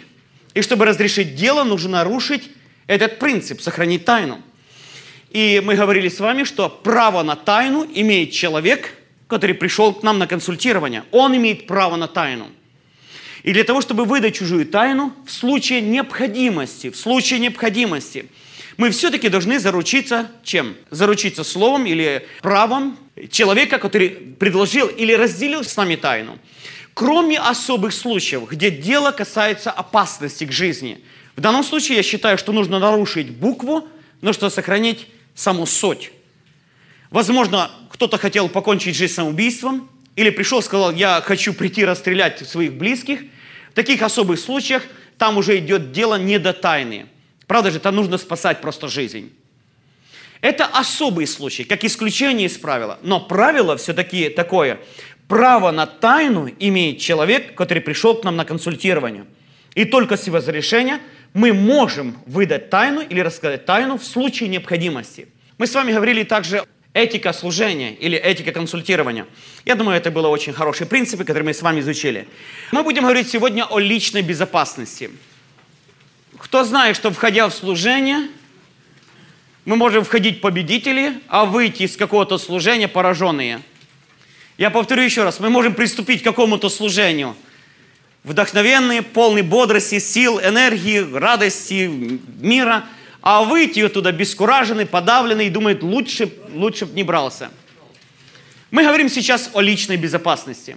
И 0.54 0.62
чтобы 0.62 0.86
разрешить 0.86 1.34
дело, 1.34 1.64
нужно 1.64 1.90
нарушить 1.90 2.50
этот 2.86 3.18
принцип, 3.18 3.60
сохранить 3.60 4.06
тайну. 4.06 4.40
И 5.28 5.60
мы 5.62 5.74
говорили 5.74 6.08
с 6.08 6.18
вами, 6.18 6.44
что 6.44 6.70
право 6.70 7.22
на 7.22 7.36
тайну 7.36 7.86
имеет 7.94 8.32
человек, 8.32 8.96
который 9.28 9.54
пришел 9.54 9.92
к 9.92 10.02
нам 10.02 10.18
на 10.18 10.26
консультирование. 10.26 11.04
Он 11.10 11.36
имеет 11.36 11.66
право 11.66 11.96
на 11.96 12.08
тайну. 12.08 12.48
И 13.42 13.52
для 13.52 13.64
того, 13.64 13.80
чтобы 13.82 14.04
выдать 14.04 14.36
чужую 14.36 14.66
тайну, 14.66 15.12
в 15.26 15.30
случае 15.30 15.82
необходимости, 15.82 16.90
в 16.90 16.96
случае 16.96 17.40
необходимости, 17.40 18.26
мы 18.76 18.90
все-таки 18.90 19.28
должны 19.28 19.58
заручиться 19.58 20.30
чем? 20.42 20.74
Заручиться 20.90 21.44
словом 21.44 21.86
или 21.86 22.26
правом 22.40 22.98
человека, 23.30 23.78
который 23.78 24.08
предложил 24.08 24.88
или 24.88 25.12
разделил 25.12 25.62
с 25.62 25.76
нами 25.76 25.96
тайну. 25.96 26.38
Кроме 26.94 27.38
особых 27.38 27.92
случаев, 27.92 28.48
где 28.48 28.70
дело 28.70 29.10
касается 29.10 29.70
опасности 29.70 30.44
к 30.44 30.52
жизни. 30.52 31.04
В 31.36 31.40
данном 31.40 31.64
случае 31.64 31.96
я 31.96 32.02
считаю, 32.02 32.38
что 32.38 32.52
нужно 32.52 32.78
нарушить 32.78 33.30
букву, 33.30 33.88
но 34.20 34.32
что 34.32 34.48
сохранить 34.48 35.06
саму 35.34 35.66
суть. 35.66 36.12
Возможно, 37.10 37.70
кто-то 37.94 38.18
хотел 38.18 38.48
покончить 38.48 38.96
жизнь 38.96 39.14
самоубийством, 39.14 39.88
или 40.16 40.30
пришел, 40.30 40.60
сказал, 40.62 40.92
я 40.92 41.22
хочу 41.24 41.54
прийти 41.54 41.84
расстрелять 41.84 42.40
своих 42.46 42.74
близких. 42.74 43.20
В 43.70 43.74
таких 43.74 44.02
особых 44.02 44.40
случаях 44.40 44.82
там 45.16 45.36
уже 45.36 45.58
идет 45.58 45.92
дело 45.92 46.16
не 46.16 46.40
до 46.40 46.52
тайны. 46.52 47.06
Правда 47.46 47.70
же, 47.70 47.78
там 47.78 47.94
нужно 47.94 48.18
спасать 48.18 48.60
просто 48.60 48.88
жизнь. 48.88 49.32
Это 50.40 50.66
особый 50.66 51.28
случай, 51.28 51.62
как 51.62 51.84
исключение 51.84 52.48
из 52.48 52.58
правила. 52.58 52.98
Но 53.02 53.20
правило 53.20 53.76
все-таки 53.76 54.28
такое. 54.28 54.80
Право 55.28 55.70
на 55.70 55.86
тайну 55.86 56.50
имеет 56.58 56.98
человек, 56.98 57.54
который 57.54 57.80
пришел 57.80 58.16
к 58.16 58.24
нам 58.24 58.34
на 58.34 58.44
консультирование. 58.44 59.24
И 59.76 59.84
только 59.84 60.16
с 60.16 60.26
его 60.26 60.38
разрешения 60.38 60.98
мы 61.32 61.52
можем 61.52 62.16
выдать 62.26 62.70
тайну 62.70 63.02
или 63.02 63.20
рассказать 63.20 63.66
тайну 63.66 63.98
в 63.98 64.04
случае 64.04 64.48
необходимости. 64.48 65.28
Мы 65.58 65.68
с 65.68 65.74
вами 65.74 65.92
говорили 65.92 66.24
также 66.24 66.64
этика 66.94 67.32
служения 67.32 67.92
или 67.92 68.16
этика 68.16 68.52
консультирования. 68.52 69.26
Я 69.64 69.74
думаю, 69.74 69.98
это 69.98 70.10
было 70.10 70.28
очень 70.28 70.52
хорошие 70.52 70.86
принципы, 70.86 71.24
которые 71.24 71.44
мы 71.44 71.52
с 71.52 71.60
вами 71.60 71.80
изучили. 71.80 72.26
Мы 72.72 72.82
будем 72.84 73.02
говорить 73.02 73.28
сегодня 73.28 73.64
о 73.64 73.80
личной 73.80 74.22
безопасности. 74.22 75.10
Кто 76.38 76.64
знает, 76.64 76.96
что 76.96 77.10
входя 77.10 77.48
в 77.48 77.54
служение, 77.54 78.28
мы 79.64 79.76
можем 79.76 80.04
входить 80.04 80.40
победители, 80.40 81.20
а 81.28 81.44
выйти 81.44 81.82
из 81.82 81.96
какого-то 81.96 82.38
служения 82.38 82.86
пораженные. 82.86 83.60
Я 84.56 84.70
повторю 84.70 85.02
еще 85.02 85.24
раз, 85.24 85.40
мы 85.40 85.50
можем 85.50 85.74
приступить 85.74 86.22
к 86.22 86.24
какому-то 86.24 86.68
служению 86.68 87.36
вдохновенные, 88.22 89.02
полные 89.02 89.42
бодрости, 89.42 89.98
сил, 89.98 90.40
энергии, 90.40 91.12
радости, 91.12 91.90
мира– 92.40 92.84
а 93.24 93.42
выйти 93.42 93.80
оттуда 93.80 94.12
бескураженный, 94.12 94.84
подавленный 94.84 95.46
и 95.46 95.50
думает, 95.50 95.82
лучше, 95.82 96.30
лучше 96.52 96.84
бы 96.84 96.94
не 96.94 97.02
брался. 97.02 97.50
Мы 98.70 98.84
говорим 98.84 99.08
сейчас 99.08 99.48
о 99.54 99.62
личной 99.62 99.96
безопасности. 99.96 100.76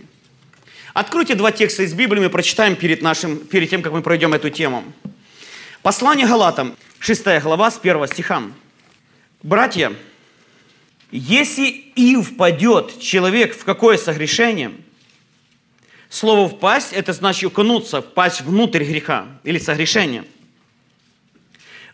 Откройте 0.94 1.36
два 1.36 1.52
текста 1.52 1.84
из 1.84 1.94
Библии, 1.94 2.22
мы 2.22 2.30
прочитаем 2.30 2.78
перед, 2.78 3.02
нашим, 3.02 3.38
перед 3.38 3.70
тем, 3.70 3.82
как 3.82 3.92
мы 3.92 4.02
пройдем 4.02 4.34
эту 4.34 4.50
тему. 4.50 4.86
Послание 5.82 6.26
Галатам, 6.26 6.78
6 7.00 7.42
глава, 7.42 7.70
с 7.70 7.80
1 7.80 8.08
стиха. 8.08 8.44
«Братья, 9.44 9.92
если 11.12 11.66
и 11.68 12.16
впадет 12.16 12.98
человек 13.02 13.58
в 13.58 13.66
какое 13.66 13.98
согрешение, 13.98 14.72
слово 16.10 16.48
«впасть»– 16.48 16.92
это 16.94 17.12
значит 17.12 17.44
укнуться, 17.44 18.02
впасть 18.02 18.40
внутрь 18.40 18.86
греха 18.86 19.26
или 19.44 19.60
согрешения– 19.60 20.24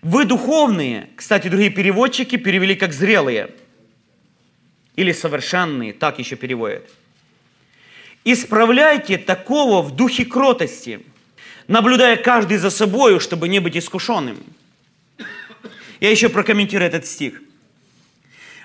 вы 0.03 0.25
духовные, 0.25 1.09
кстати, 1.15 1.47
другие 1.47 1.69
переводчики 1.69 2.35
перевели 2.35 2.75
как 2.75 2.93
зрелые. 2.93 3.51
Или 4.95 5.13
совершенные, 5.13 5.93
так 5.93 6.19
еще 6.19 6.35
переводят. 6.35 6.87
Исправляйте 8.25 9.17
такого 9.17 9.81
в 9.81 9.95
духе 9.95 10.25
кротости, 10.25 11.05
наблюдая 11.67 12.17
каждый 12.17 12.57
за 12.57 12.69
собой, 12.69 13.19
чтобы 13.19 13.47
не 13.47 13.59
быть 13.59 13.77
искушенным. 13.77 14.37
Я 15.99 16.11
еще 16.11 16.29
прокомментирую 16.29 16.87
этот 16.87 17.05
стих. 17.05 17.41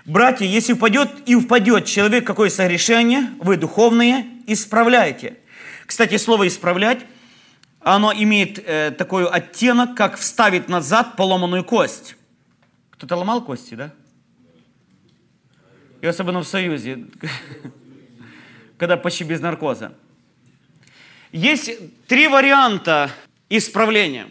Братья, 0.04 0.45
если 0.45 0.73
упадет 0.73 1.11
и 1.26 1.35
упадет 1.35 1.85
человек 1.85 2.26
какое 2.26 2.50
согрешение, 2.50 3.30
вы 3.40 3.57
духовные, 3.57 4.26
исправляйте. 4.47 5.37
Кстати, 5.87 6.16
слово 6.16 6.49
«исправлять» 6.49 7.00
оно 7.81 8.13
имеет 8.13 8.59
э, 8.59 8.91
такой 8.91 9.29
оттенок, 9.29 9.97
как 9.97 10.17
вставить 10.17 10.69
назад 10.69 11.17
поломанную 11.17 11.65
кость. 11.65 12.17
Кто-то 12.91 13.17
ломал 13.17 13.45
кости, 13.45 13.75
да? 13.75 13.93
И 16.01 16.07
особенно 16.07 16.41
в 16.41 16.49
Союзе, 16.49 17.07
когда 18.79 18.97
почти 18.97 19.25
без 19.25 19.41
наркоза. 19.41 19.93
Есть 21.33 22.07
три 22.07 22.29
варианта 22.29 23.11
исправления. 23.49 24.29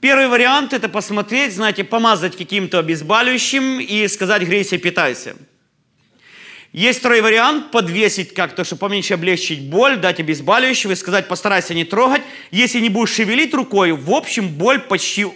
Первый 0.00 0.28
вариант– 0.28 0.72
это 0.74 0.88
посмотреть, 0.88 1.54
знаете, 1.54 1.82
помазать 1.82 2.36
каким-то 2.36 2.78
обезболивающим 2.78 3.80
и 3.80 4.06
сказать 4.08 4.42
«грейся, 4.42 4.78
питайся». 4.78 5.34
Есть 6.74 6.98
второй 6.98 7.20
вариант– 7.20 7.70
подвесить 7.72 8.34
как-то, 8.34 8.64
чтобы 8.64 8.80
поменьше 8.80 9.14
облегчить 9.14 9.62
боль, 9.62 9.96
дать 9.96 10.18
обезболивающего 10.18 10.90
и 10.90 10.96
сказать, 10.96 11.28
постарайся 11.28 11.72
не 11.72 11.84
трогать. 11.84 12.22
Если 12.50 12.80
не 12.80 12.88
будешь 12.88 13.14
шевелить 13.14 13.54
рукой, 13.54 13.92
в 13.92 14.10
общем, 14.10 14.48
боль 14.48 14.80
почти, 14.80 15.28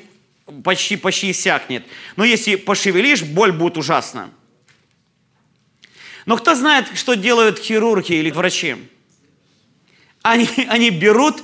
почти, 0.64 0.96
почти 0.96 1.30
иссякнет. 1.30 1.86
Но 2.16 2.24
если 2.24 2.56
пошевелишь, 2.56 3.22
боль 3.22 3.52
будет 3.52 3.78
ужасна. 3.78 4.30
Но 6.26 6.36
кто 6.36 6.56
знает, 6.56 6.86
что 6.96 7.14
делают 7.14 7.60
хирурги 7.60 8.14
или 8.14 8.32
врачи? 8.32 8.74
Они, 10.22 10.48
они 10.68 10.90
берут 10.90 11.40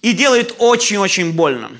и 0.00 0.14
делают 0.14 0.54
очень-очень 0.56 1.34
больно. 1.34 1.70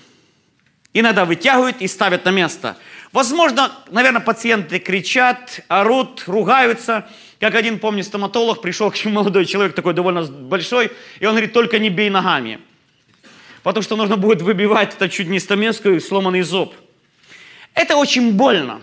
Иногда 0.92 1.24
вытягивают 1.24 1.80
и 1.80 1.88
ставят 1.88 2.26
на 2.26 2.30
место– 2.30 2.76
Возможно, 3.16 3.72
наверное, 3.90 4.20
пациенты 4.20 4.78
кричат, 4.78 5.60
орут, 5.68 6.24
ругаются. 6.26 7.08
Как 7.40 7.54
один, 7.54 7.78
помню, 7.78 8.04
стоматолог, 8.04 8.60
пришел 8.60 8.90
к 8.90 9.04
молодой 9.06 9.46
человек, 9.46 9.74
такой 9.74 9.94
довольно 9.94 10.24
большой, 10.24 10.92
и 11.18 11.24
он 11.24 11.32
говорит, 11.32 11.54
только 11.54 11.78
не 11.78 11.88
бей 11.88 12.10
ногами. 12.10 12.60
Потому 13.62 13.82
что 13.82 13.96
нужно 13.96 14.18
будет 14.18 14.42
выбивать 14.42 14.92
это 14.92 15.08
чуть 15.08 15.28
не 15.28 15.40
стамеску 15.40 15.98
сломанный 15.98 16.42
зуб. 16.42 16.74
Это 17.72 17.96
очень 17.96 18.32
больно. 18.34 18.82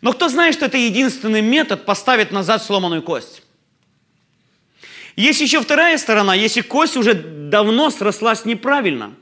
Но 0.00 0.12
кто 0.12 0.28
знает, 0.28 0.56
что 0.56 0.66
это 0.66 0.78
единственный 0.78 1.40
метод 1.40 1.84
поставить 1.84 2.32
назад 2.32 2.64
сломанную 2.64 3.02
кость? 3.02 3.44
Есть 5.14 5.40
еще 5.40 5.60
вторая 5.60 5.98
сторона, 5.98 6.34
если 6.34 6.62
кость 6.62 6.96
уже 6.96 7.14
давно 7.14 7.90
срослась 7.90 8.44
неправильно. 8.44 9.14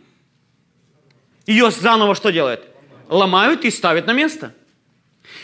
Ее 1.44 1.70
заново 1.70 2.14
что 2.14 2.30
делает? 2.32 2.73
Ломают 3.08 3.64
и 3.64 3.70
ставят 3.70 4.06
на 4.06 4.12
место. 4.12 4.54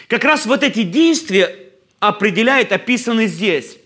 Как 0.08 0.24
раз 0.24 0.46
вот 0.46 0.62
эти 0.62 0.82
действия 0.82 1.56
определяет, 1.98 2.72
описаны 2.72 3.26
здесь. 3.26 3.76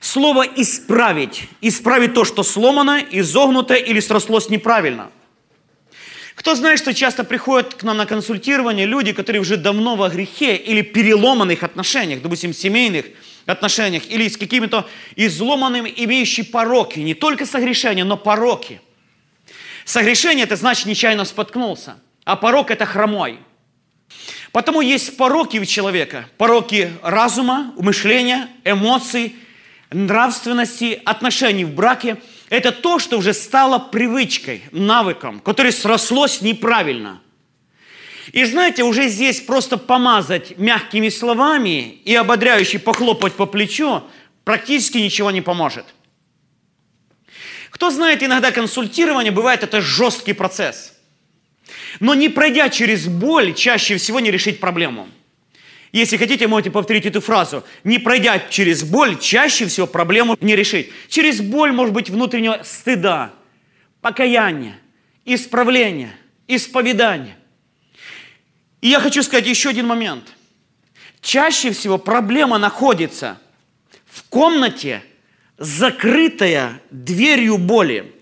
Слово 0.00 0.42
«исправить». 0.42 1.48
Исправить 1.60 2.14
то, 2.14 2.24
что 2.24 2.42
сломано, 2.42 3.02
изогнуто 3.10 3.74
или 3.74 4.00
срослось 4.00 4.50
неправильно. 4.50 5.10
Кто 6.34 6.54
знает, 6.54 6.78
что 6.78 6.92
часто 6.92 7.24
приходят 7.24 7.74
к 7.74 7.82
нам 7.84 7.96
на 7.96 8.06
консультирование 8.06 8.86
люди, 8.86 9.12
которые 9.12 9.40
уже 9.40 9.56
давно 9.56 9.96
во 9.96 10.08
грехе 10.08 10.56
или 10.56 10.82
переломанных 10.82 11.62
отношениях, 11.62 12.22
допустим, 12.22 12.52
семейных 12.52 13.06
отношениях, 13.46 14.02
или 14.08 14.28
с 14.28 14.36
какими-то 14.36 14.88
изломанными, 15.16 15.92
имеющими 15.96 16.44
пороки, 16.44 16.98
не 16.98 17.14
только 17.14 17.46
согрешения, 17.46 18.04
но 18.04 18.16
пороки. 18.16 18.80
Согрешение– 19.84 20.44
это 20.44 20.56
значит, 20.56 20.86
нечаянно 20.86 21.24
споткнулся. 21.24 21.96
А 22.24 22.36
порок– 22.36 22.70
это 22.72 22.86
хромой. 22.86 23.38
Потому 24.52 24.80
есть 24.80 25.16
пороки 25.16 25.58
у 25.58 25.64
человека. 25.64 26.28
Пороки 26.38 26.92
разума, 27.02 27.72
мышления, 27.76 28.48
эмоций, 28.64 29.36
нравственности, 29.90 31.00
отношений 31.04 31.64
в 31.64 31.74
браке– 31.74 32.16
это 32.50 32.72
то, 32.72 32.98
что 32.98 33.18
уже 33.18 33.34
стало 33.34 33.78
привычкой, 33.78 34.62
навыком, 34.70 35.40
которое 35.40 35.72
срослось 35.72 36.40
неправильно. 36.40 37.20
И 38.32 38.44
знаете, 38.44 38.84
уже 38.84 39.08
здесь 39.08 39.40
просто 39.40 39.76
помазать 39.76 40.58
мягкими 40.58 41.08
словами 41.08 42.00
и 42.04 42.14
ободряюще 42.14 42.78
похлопать 42.78 43.34
по 43.34 43.46
плечу 43.46 44.02
практически 44.44 44.98
ничего 44.98 45.30
не 45.30 45.40
поможет. 45.40 45.86
Кто 47.70 47.90
знает, 47.90 48.22
иногда 48.22 48.50
консультирование 48.50 49.32
бывает 49.32 49.62
это 49.62 49.80
жесткий 49.80 50.32
процесс. 50.32 50.93
Но 52.00 52.14
не 52.14 52.28
пройдя 52.28 52.68
через 52.68 53.06
боль, 53.06 53.54
чаще 53.54 53.96
всего 53.96 54.20
не 54.20 54.30
решить 54.30 54.60
проблему. 54.60 55.08
Если 55.92 56.16
хотите, 56.16 56.48
можете 56.48 56.72
повторить 56.72 57.06
эту 57.06 57.20
фразу. 57.20 57.62
Не 57.84 58.00
пройдя 58.00 58.40
через 58.50 58.82
боль, 58.82 59.18
чаще 59.18 59.66
всего 59.66 59.86
проблему 59.86 60.36
не 60.40 60.56
решить. 60.56 60.90
Через 61.08 61.40
боль 61.40 61.72
может 61.72 61.94
быть 61.94 62.10
внутреннего 62.10 62.62
стыда, 62.64 63.32
покаяния, 64.00 64.76
исправления, 65.24 66.12
исповедания. 66.48 67.36
И 68.80 68.88
я 68.88 68.98
хочу 68.98 69.22
сказать 69.22 69.46
еще 69.46 69.68
один 69.68 69.86
момент. 69.86 70.24
Чаще 71.20 71.70
всего 71.70 71.96
проблема 71.96 72.58
находится 72.58 73.38
в 74.04 74.24
комнате, 74.24 75.02
закрытая 75.58 76.80
дверью 76.90 77.56
боли. 77.56 78.13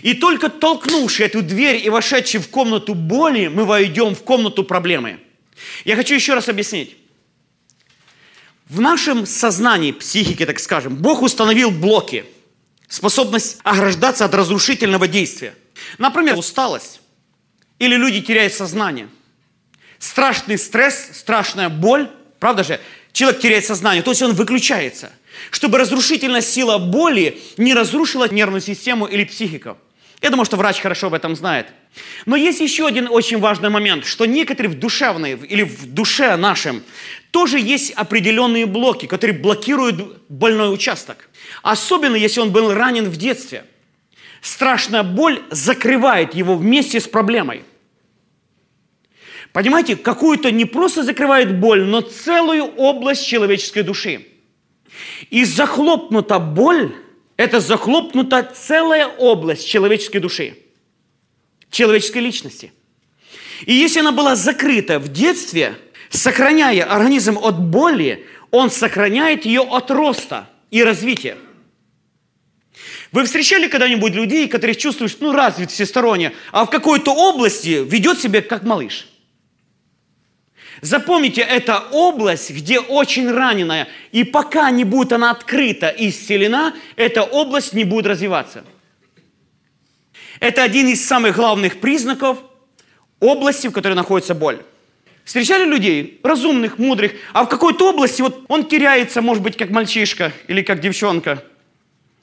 И 0.00 0.14
только 0.14 0.48
толкнувши 0.48 1.24
эту 1.24 1.42
дверь 1.42 1.84
и 1.84 1.90
вошедший 1.90 2.40
в 2.40 2.48
комнату 2.48 2.94
боли, 2.94 3.48
мы 3.48 3.64
войдем 3.64 4.14
в 4.14 4.22
комнату 4.22 4.64
проблемы. 4.64 5.20
Я 5.84 5.96
хочу 5.96 6.14
еще 6.14 6.34
раз 6.34 6.48
объяснить. 6.48 6.96
В 8.68 8.80
нашем 8.80 9.26
сознании, 9.26 9.92
психике, 9.92 10.46
так 10.46 10.58
скажем, 10.58 10.96
Бог 10.96 11.20
установил 11.22 11.70
блоки, 11.70 12.24
способность 12.88 13.58
ограждаться 13.64 14.24
от 14.24 14.34
разрушительного 14.34 15.08
действия. 15.08 15.54
Например, 15.98 16.38
усталость. 16.38 17.00
Или 17.78 17.96
люди 17.96 18.22
теряют 18.22 18.54
сознание. 18.54 19.08
Страшный 19.98 20.56
стресс, 20.56 21.10
страшная 21.12 21.68
боль. 21.68 22.10
Правда 22.38 22.64
же? 22.64 22.80
Человек 23.12 23.40
теряет 23.40 23.66
сознание, 23.66 24.02
то 24.02 24.10
есть 24.10 24.22
он 24.22 24.32
выключается. 24.32 25.12
Чтобы 25.50 25.78
разрушительная 25.78 26.40
сила 26.40 26.78
боли 26.78 27.38
не 27.56 27.74
разрушила 27.74 28.28
нервную 28.28 28.60
систему 28.60 29.06
или 29.06 29.24
психику. 29.24 29.76
Я 30.22 30.30
думаю, 30.30 30.44
что 30.44 30.56
врач 30.56 30.80
хорошо 30.80 31.08
об 31.08 31.14
этом 31.14 31.34
знает. 31.34 31.66
Но 32.26 32.36
есть 32.36 32.60
еще 32.60 32.86
один 32.86 33.08
очень 33.10 33.38
важный 33.38 33.70
момент, 33.70 34.06
что 34.06 34.24
некоторые 34.24 34.70
в 34.70 34.78
душевной 34.78 35.32
или 35.32 35.64
в 35.64 35.92
душе 35.92 36.36
нашем 36.36 36.82
тоже 37.32 37.58
есть 37.58 37.90
определенные 37.92 38.66
блоки, 38.66 39.06
которые 39.06 39.36
блокируют 39.36 40.22
больной 40.28 40.72
участок. 40.72 41.28
Особенно, 41.62 42.14
если 42.14 42.40
он 42.40 42.52
был 42.52 42.72
ранен 42.72 43.10
в 43.10 43.16
детстве. 43.16 43.64
Страшная 44.40 45.02
боль 45.02 45.42
закрывает 45.50 46.34
его 46.34 46.56
вместе 46.56 47.00
с 47.00 47.08
проблемой. 47.08 47.64
Понимаете, 49.52 49.96
какую-то 49.96 50.50
не 50.50 50.64
просто 50.64 51.02
закрывает 51.02 51.58
боль, 51.58 51.84
но 51.84 52.00
целую 52.00 52.64
область 52.64 53.26
человеческой 53.26 53.82
души. 53.82 54.26
И 55.30 55.44
захлопнута 55.44 56.38
боль– 56.38 56.94
это 57.36 57.60
захлопнута 57.60 58.42
целая 58.42 59.06
область 59.06 59.66
человеческой 59.66 60.18
души, 60.18 60.58
человеческой 61.70 62.18
личности. 62.18 62.72
И 63.66 63.72
если 63.72 64.00
она 64.00 64.12
была 64.12 64.36
закрыта 64.36 64.98
в 64.98 65.08
детстве, 65.08 65.76
сохраняя 66.10 66.84
организм 66.84 67.38
от 67.38 67.58
боли, 67.58 68.26
он 68.50 68.70
сохраняет 68.70 69.46
ее 69.46 69.62
от 69.62 69.90
роста 69.90 70.48
и 70.70 70.82
развития. 70.82 71.36
Вы 73.12 73.24
встречали 73.24 73.68
когда-нибудь 73.68 74.14
людей, 74.14 74.48
которые 74.48 74.74
чувствуют, 74.74 75.16
ну, 75.20 75.32
развит 75.32 75.70
всесторонне, 75.70 76.32
а 76.50 76.64
в 76.64 76.70
какой-то 76.70 77.12
области 77.14 77.84
ведет 77.84 78.20
себя 78.20 78.42
как 78.42 78.62
малыш– 78.64 79.08
Запомните, 80.80 81.42
это 81.42 81.84
область, 81.92 82.50
где 82.50 82.80
очень 82.80 83.30
раненая, 83.30 83.88
и 84.10 84.24
пока 84.24 84.70
не 84.70 84.84
будет 84.84 85.12
она 85.12 85.30
открыта 85.30 85.88
и 85.88 86.08
исцелена, 86.08 86.74
эта 86.96 87.22
область 87.22 87.74
не 87.74 87.84
будет 87.84 88.06
развиваться. 88.06 88.64
Это 90.40 90.62
один 90.62 90.88
из 90.88 91.06
самых 91.06 91.36
главных 91.36 91.78
признаков 91.78 92.38
области, 93.20 93.68
в 93.68 93.72
которой 93.72 93.94
находится 93.94 94.34
боль. 94.34 94.62
Встречали 95.24 95.64
людей, 95.64 96.18
разумных, 96.24 96.78
мудрых, 96.78 97.12
а 97.32 97.44
в 97.44 97.48
какой-то 97.48 97.90
области 97.90 98.22
вот 98.22 98.44
он 98.48 98.64
теряется, 98.64 99.22
может 99.22 99.42
быть, 99.42 99.56
как 99.56 99.70
мальчишка 99.70 100.32
или 100.48 100.62
как 100.62 100.80
девчонка. 100.80 101.44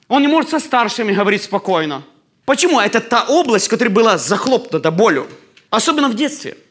Он 0.08 0.20
не 0.20 0.28
может 0.28 0.50
со 0.50 0.58
старшими 0.58 1.12
говорить 1.12 1.42
спокойно. 1.42 2.02
Почему? 2.44 2.78
Это 2.78 3.00
та 3.00 3.24
область, 3.24 3.68
которая 3.68 3.94
была 3.94 4.18
захлопнута 4.18 4.90
болью. 4.90 5.28
Особенно 5.70 6.08
в 6.08 6.14
детстве– 6.14 6.56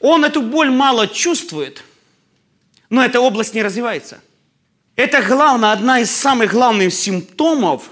он 0.00 0.24
эту 0.24 0.42
боль 0.42 0.70
мало 0.70 1.06
чувствует, 1.06 1.84
но 2.88 3.04
эта 3.04 3.20
область 3.20 3.54
не 3.54 3.62
развивается. 3.62 4.20
Это 4.96 5.22
главное, 5.22 5.72
одна 5.72 6.00
из 6.00 6.10
самых 6.10 6.52
главных 6.52 6.92
симптомов, 6.92 7.90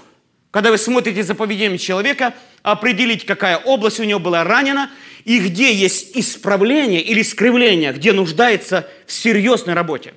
когда 0.51 0.71
вы 0.71 0.77
смотрите 0.77 1.23
за 1.23 1.35
поведением 1.35 1.77
человека, 1.77 2.33
определить, 2.61 3.25
какая 3.25 3.57
область 3.57 3.99
у 3.99 4.03
него 4.03 4.19
была 4.19 4.43
ранена, 4.43 4.91
и 5.23 5.39
где 5.39 5.73
есть 5.73 6.17
исправление 6.17 7.01
или 7.01 7.21
скривление, 7.21 7.93
где 7.93 8.13
нуждается 8.13 8.87
в 9.05 9.11
серьезной 9.11 9.75
работе. 9.75 10.13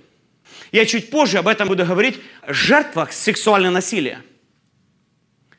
Я 0.71 0.87
чуть 0.87 1.11
позже 1.11 1.39
об 1.39 1.49
этом 1.49 1.69
буду 1.69 1.85
говорить, 1.85 2.19
о 2.41 2.53
жертвах 2.53 3.13
сексуального 3.13 3.75
насилия, 3.75 4.23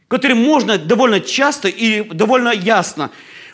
которые 0.08 0.36
можно 0.36 0.78
довольно 0.78 1.20
часто 1.20 1.68
и 1.68 2.02
довольно 2.04 2.50
ясно 2.50 3.12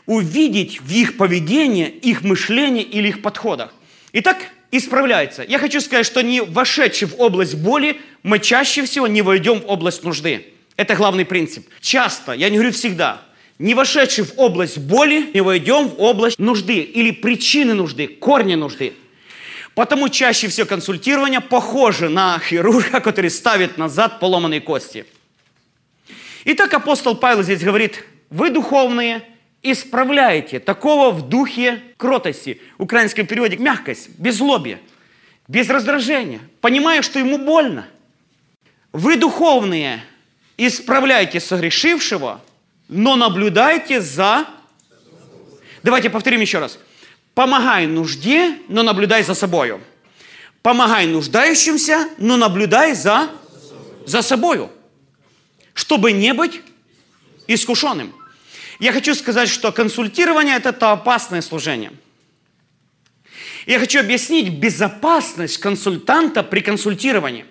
увидеть 0.09 0.81
в 0.81 0.91
их 0.91 1.17
поведении, 1.17 1.87
их 1.87 2.23
мышлении 2.23 2.81
или 2.81 3.09
их 3.09 3.21
подходах. 3.21 3.71
Итак, 4.11 4.37
исправляется. 4.71 5.43
Я 5.43 5.59
хочу 5.59 5.79
сказать, 5.81 6.03
что 6.03 6.23
не 6.23 6.41
вошедший 6.41 7.07
в 7.07 7.19
область 7.19 7.53
боли, 7.53 8.01
мы 8.23 8.39
чаще 8.39 8.83
всего 8.85 9.05
не 9.05 9.21
войдем 9.21 9.61
в 9.61 9.69
область 9.69 10.03
нужды. 10.03 10.47
Это 10.77 10.95
главный 10.95 11.25
принцип. 11.25 11.67
Часто, 11.79 12.31
я 12.31 12.49
не 12.49 12.55
говорю 12.55 12.71
всегда, 12.71 13.21
не 13.59 13.75
вошедший 13.75 14.23
в 14.23 14.33
область 14.37 14.79
боли, 14.79 15.29
не 15.31 15.41
войдем 15.41 15.89
в 15.89 16.01
область 16.01 16.39
нужды 16.39 16.79
или 16.79 17.11
причины 17.11 17.75
нужды, 17.75 18.07
корни 18.07 18.55
нужды. 18.55 18.93
Потому 19.75 20.09
чаще 20.09 20.47
всего 20.47 20.65
консультирование 20.65 21.39
похоже 21.39 22.09
на 22.09 22.39
хирурга, 22.39 22.99
который 22.99 23.29
ставит 23.29 23.77
назад 23.77 24.19
поломанные 24.19 24.59
кости. 24.59 25.05
Итак, 26.45 26.73
апостол 26.73 27.13
Павел 27.13 27.43
здесь 27.43 27.61
говорит, 27.61 28.03
вы 28.31 28.49
духовные, 28.49 29.21
исправляете 29.61 30.59
такого 30.59 31.11
в 31.11 31.27
духе 31.27 31.81
кротости. 31.97 32.61
В 32.77 32.83
украинском 32.83 33.25
переводе 33.25 33.57
мягкость, 33.57 34.09
без 34.17 34.35
злобия, 34.37 34.79
без 35.47 35.69
раздражения, 35.69 36.39
понимая, 36.61 37.01
что 37.01 37.19
ему 37.19 37.37
больно. 37.37 37.87
Вы 38.91 39.17
духовные, 39.17 40.03
исправляйте 40.57 41.39
согрешившего, 41.39 42.41
но 42.87 43.15
наблюдайте 43.15 44.01
за... 44.01 44.47
Давайте 45.83 46.09
повторим 46.09 46.41
еще 46.41 46.59
раз. 46.59 46.79
Помогай 47.33 47.87
нужде, 47.87 48.57
но 48.67 48.83
наблюдай 48.83 49.23
за 49.23 49.33
собою. 49.33 49.79
Помогай 50.61 51.07
нуждающимся, 51.07 52.09
но 52.17 52.35
наблюдай 52.35 52.93
за, 52.93 53.29
за 54.05 54.21
собою. 54.21 54.69
Чтобы 55.73 56.11
не 56.11 56.33
быть 56.33 56.61
искушенным. 57.47 58.13
Я 58.79 58.93
хочу 58.93 59.13
сказать, 59.13 59.49
что 59.49 59.73
консультирование– 59.73 60.55
это 60.57 60.71
то 60.71 60.91
опасное 60.91 61.41
служение. 61.41 61.91
Я 63.65 63.77
хочу 63.77 63.99
объяснить 63.99 64.57
безопасность 64.57 65.57
консультанта 65.57 66.43
при 66.43 66.61
консультировании. 66.61 67.45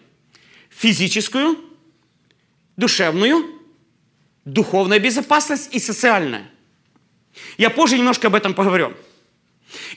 Физическую, 0.70 1.58
душевную, 2.76 3.44
духовная 4.46 4.98
безопасность 4.98 5.68
и 5.74 5.78
социальная. 5.78 6.50
Я 7.58 7.68
позже 7.68 7.98
немножко 7.98 8.28
об 8.28 8.34
этом 8.34 8.54
поговорю. 8.54 8.94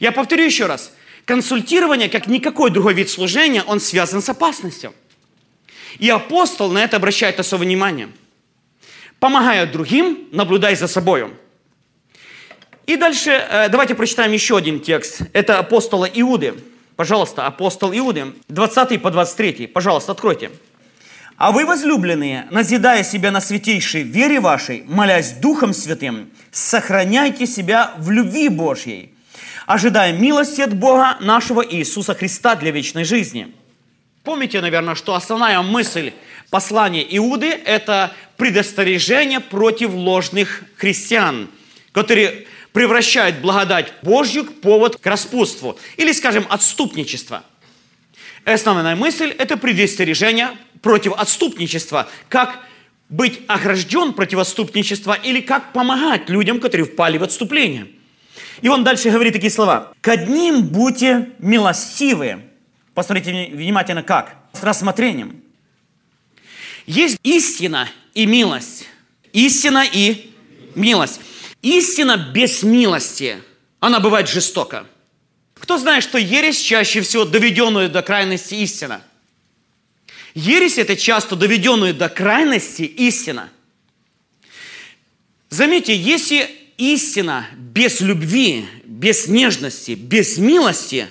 Я 0.02 0.12
повторю 0.12 0.44
еще 0.44 0.66
раз. 0.66 0.94
Консультирование, 1.26 2.10
как 2.10 2.28
никакой 2.28 2.72
другой 2.72 2.94
вид 2.94 3.10
служения, 3.10 3.64
он 3.64 3.80
связан 3.80 4.22
с 4.22 4.28
опасностью. 4.28 4.94
И 5.98 6.10
апостол 6.10 6.72
на 6.72 6.84
это 6.84 6.98
обращает 6.98 7.40
особое 7.40 7.68
внимание– 7.68 8.10
помогая 9.22 9.68
другим, 9.68 10.28
наблюдай 10.32 10.76
за 10.76 10.88
собой. 10.88 11.28
И 12.88 12.98
дальше 12.98 13.30
э, 13.30 13.70
давайте 13.70 13.94
прочитаем 13.94 14.32
еще 14.34 14.58
один 14.58 14.80
текст. 14.80 15.22
Это 15.32 15.60
апостола 15.60 16.06
Иуды. 16.06 16.56
Пожалуйста, 16.96 17.46
апостол 17.46 17.94
Иуды, 17.94 18.34
20 18.50 19.02
по 19.02 19.12
23. 19.12 19.68
Пожалуйста, 19.68 20.12
откройте. 20.12 20.50
«А 21.38 21.52
вы, 21.52 21.66
возлюбленные, 21.66 22.48
назидая 22.52 23.04
себя 23.04 23.32
на 23.32 23.42
святейшей 23.42 24.02
вере 24.04 24.40
вашей, 24.40 24.84
молясь 24.88 25.34
Духом 25.34 25.74
Святым, 25.74 26.30
сохраняйте 26.52 27.46
себя 27.46 27.94
в 27.98 28.10
любви 28.10 28.50
Божьей, 28.50 29.14
ожидая 29.68 30.14
милости 30.14 30.62
от 30.62 30.74
Бога 30.74 31.18
нашего 31.20 31.66
Иисуса 31.66 32.16
Христа 32.16 32.56
для 32.56 32.72
вечной 32.72 33.06
жизни. 33.06 33.54
Помните, 34.24 34.62
наверное, 34.62 34.94
что 34.94 35.16
основная 35.16 35.62
мысль 35.62 36.12
послания 36.52 37.04
Иуды– 37.18 37.48
это 37.66 38.14
предостережение 38.38 39.40
против 39.40 39.94
ложных 39.94 40.64
христиан, 40.78 41.50
которые 41.92 42.46
превращают 42.74 43.38
благодать 43.38 43.94
Божью 44.04 44.44
в 44.44 44.54
повод 44.62 44.98
к 44.98 45.06
распутству 45.08 45.80
или, 45.98 46.12
скажем, 46.12 46.46
отступничество. 46.50 47.44
Основная 48.46 48.96
мысль– 48.96 49.34
это 49.38 49.58
предостережение 49.58 50.50
против 50.82 51.14
отступничества, 51.14 52.10
как 52.30 52.60
быть 53.10 53.42
огражден 53.48 54.14
против 54.14 54.40
отступничества 54.40 55.14
или 55.14 55.42
как 55.42 55.74
помогать 55.74 56.30
людям, 56.30 56.60
которые 56.60 56.86
впали 56.86 57.18
в 57.18 57.24
отступление. 57.24 57.88
И 58.62 58.70
он 58.70 58.84
дальше 58.84 59.10
говорит 59.10 59.34
такие 59.34 59.52
слова. 59.52 59.94
«К 60.02 60.10
одним 60.10 60.64
будьте 60.68 61.30
милостивы». 61.40 62.42
Посмотрите 62.94 63.52
внимательно 63.54 64.04
как. 64.04 64.36
С 64.54 64.64
рассмотрением. 64.64 65.42
Есть 66.92 67.20
истина 67.24 67.90
и 68.14 68.26
милость. 68.26 68.86
Истина 69.32 69.86
и 69.90 70.30
милость. 70.76 71.22
Истина 71.62 72.18
без 72.18 72.64
милости, 72.64 73.42
она 73.80 74.02
бывает 74.02 74.28
жестока. 74.28 74.86
Кто 75.54 75.78
знает, 75.78 76.04
что 76.04 76.18
ересь 76.18 76.60
чаще 76.60 77.00
всего 77.00 77.24
доведенную 77.24 77.90
до 77.90 78.02
крайности 78.02 78.56
истина? 78.56 79.02
Ересь– 80.34 80.78
это 80.80 80.98
часто 80.98 81.38
доведенную 81.38 81.94
до 81.94 82.10
крайности 82.10 82.82
истина. 82.82 83.50
Заметьте, 85.50 85.96
если 85.96 86.50
истина 86.78 87.48
без 87.56 88.02
любви, 88.02 88.66
без 88.84 89.30
нежности, 89.30 89.92
без 89.92 90.38
милости, 90.38 91.08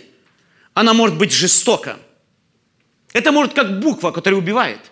она 0.75 0.93
может 0.93 1.16
быть 1.16 1.33
жестока. 1.33 1.99
Это 3.14 3.33
может 3.33 3.55
как 3.55 3.81
буква, 3.81 4.11
которая 4.11 4.38
убивает. 4.38 4.89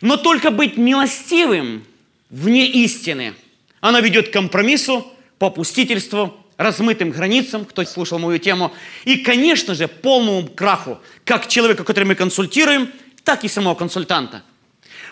Но 0.00 0.16
только 0.16 0.50
быть 0.50 0.76
милостивым 0.76 1.84
вне 2.30 2.66
истины– 2.66 3.34
она 3.80 4.00
ведет 4.00 4.28
к 4.28 4.32
компромиссу, 4.32 5.06
попустительству, 5.38 6.36
размытым 6.56 7.10
границам, 7.10 7.64
кто 7.64 7.84
слушал 7.84 8.18
мою 8.18 8.38
тему, 8.38 8.72
и, 9.04 9.18
конечно 9.18 9.74
же, 9.74 9.86
полному 9.86 10.48
краху, 10.48 10.98
как 11.24 11.46
человека, 11.46 11.84
который 11.84 12.04
мы 12.04 12.14
консультируем, 12.16 12.90
так 13.22 13.44
и 13.44 13.48
самого 13.48 13.74
консультанта. 13.74 14.42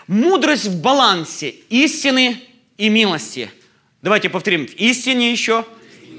Мудрость 0.07 0.65
в 0.65 0.81
балансе 0.81 1.49
истины 1.69 2.41
и 2.77 2.89
милости. 2.89 3.49
Давайте 4.01 4.29
повторим. 4.29 4.67
В 4.67 4.73
истине 4.75 5.31
еще 5.31 5.65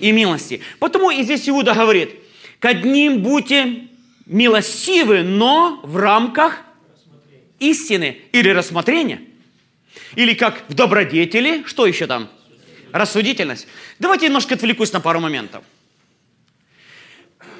и 0.00 0.10
милости. 0.12 0.60
Потому 0.78 1.10
и 1.10 1.22
здесь 1.22 1.48
Иуда 1.48 1.74
говорит, 1.74 2.14
к 2.60 2.64
одним 2.64 3.22
будьте 3.22 3.88
милостивы, 4.26 5.22
но 5.22 5.80
в 5.82 5.96
рамках 5.96 6.62
истины 7.60 8.22
или 8.32 8.50
рассмотрения. 8.50 9.20
Или 10.14 10.34
как 10.34 10.64
в 10.68 10.74
добродетели, 10.74 11.64
что 11.66 11.86
еще 11.86 12.06
там? 12.06 12.30
Рассудительность. 12.92 13.66
Давайте 13.98 14.26
немножко 14.26 14.54
отвлекусь 14.54 14.92
на 14.92 15.00
пару 15.00 15.20
моментов. 15.20 15.64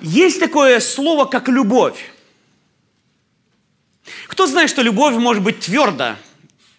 Есть 0.00 0.40
такое 0.40 0.80
слово, 0.80 1.24
как 1.24 1.48
любовь. 1.48 2.10
Кто 4.26 4.46
знает, 4.46 4.70
что 4.70 4.82
любовь 4.82 5.14
может 5.14 5.42
быть 5.42 5.60
твердо? 5.60 6.16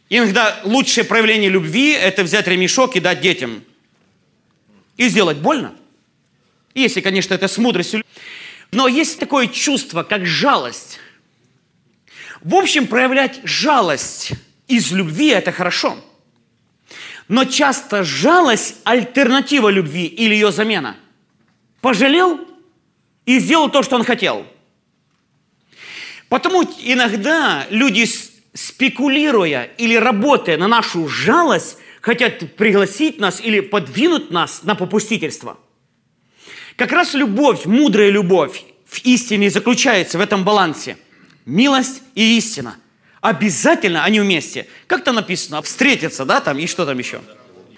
Иногда 0.10 0.60
лучшее 0.64 1.04
проявление 1.04 1.50
любви– 1.50 1.92
это 1.94 2.24
взять 2.24 2.48
ремешок 2.48 2.96
и 2.96 3.00
дать 3.00 3.22
детям. 3.22 3.64
И 4.98 5.08
сделать 5.08 5.38
больно. 5.38 5.76
Если, 6.74 7.02
конечно, 7.02 7.34
это 7.34 7.48
с 7.48 7.58
мудростью. 7.58 8.04
Но 8.72 8.88
есть 8.88 9.20
такое 9.20 9.48
чувство, 9.48 10.04
как 10.04 10.26
жалость. 10.26 11.00
В 12.42 12.56
общем, 12.56 12.88
проявлять 12.88 13.40
жалость 13.44 14.32
из 14.68 14.92
любви– 14.92 15.28
это 15.30 15.52
хорошо– 15.52 15.98
но 17.30 17.46
часто 17.46 18.04
жалость– 18.04 18.78
альтернатива 18.84 19.70
любви 19.70 20.06
или 20.06 20.34
ее 20.34 20.52
замена. 20.52 20.98
Пожалел 21.80 22.42
и 23.26 23.40
сделал 23.40 23.70
то, 23.70 23.84
что 23.84 23.96
он 23.96 24.04
хотел. 24.04 24.46
Потому 26.28 26.64
иногда 26.64 27.68
люди, 27.70 28.06
спекулируя 28.54 29.70
или 29.78 29.96
работая 29.96 30.58
на 30.58 30.68
нашу 30.68 31.08
жалость, 31.08 31.78
хотят 32.02 32.56
пригласить 32.56 33.20
нас 33.20 33.40
или 33.40 33.60
подвинуть 33.60 34.32
нас 34.32 34.64
на 34.64 34.74
попустительство. 34.74 35.60
Как 36.78 36.92
раз 36.92 37.14
любовь, 37.14 37.66
мудрая 37.66 38.10
любовь 38.10 38.64
в 38.88 39.06
истине 39.06 39.52
заключается 39.52 40.18
в 40.18 40.22
этом 40.22 40.44
балансе. 40.44 40.98
Милость 41.50 42.02
и 42.16 42.38
истина– 42.38 42.78
Обязательно 43.22 44.06
они 44.06 44.20
вместе. 44.20 44.68
Как 44.88 45.04
то 45.04 45.12
написано? 45.12 45.62
Встретятся, 45.62 46.26
да, 46.26 46.40
там, 46.40 46.58
и 46.58 46.68
что 46.68 46.86
там 46.86 46.98
еще? 46.98 47.22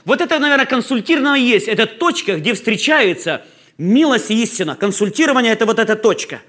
Вот 0.06 0.22
это, 0.22 0.38
наверное, 0.40 0.66
консультированное 0.66 1.40
есть. 1.40 1.68
Это 1.68 1.88
точка, 1.88 2.38
где 2.38 2.54
встречаются 2.54 3.46
милость 3.78 4.30
и 4.30 4.42
истина. 4.44 4.76
Консультирование– 4.76 5.52
это 5.54 5.66
вот 5.66 5.80
эта 5.80 5.96
точка. 5.96 6.42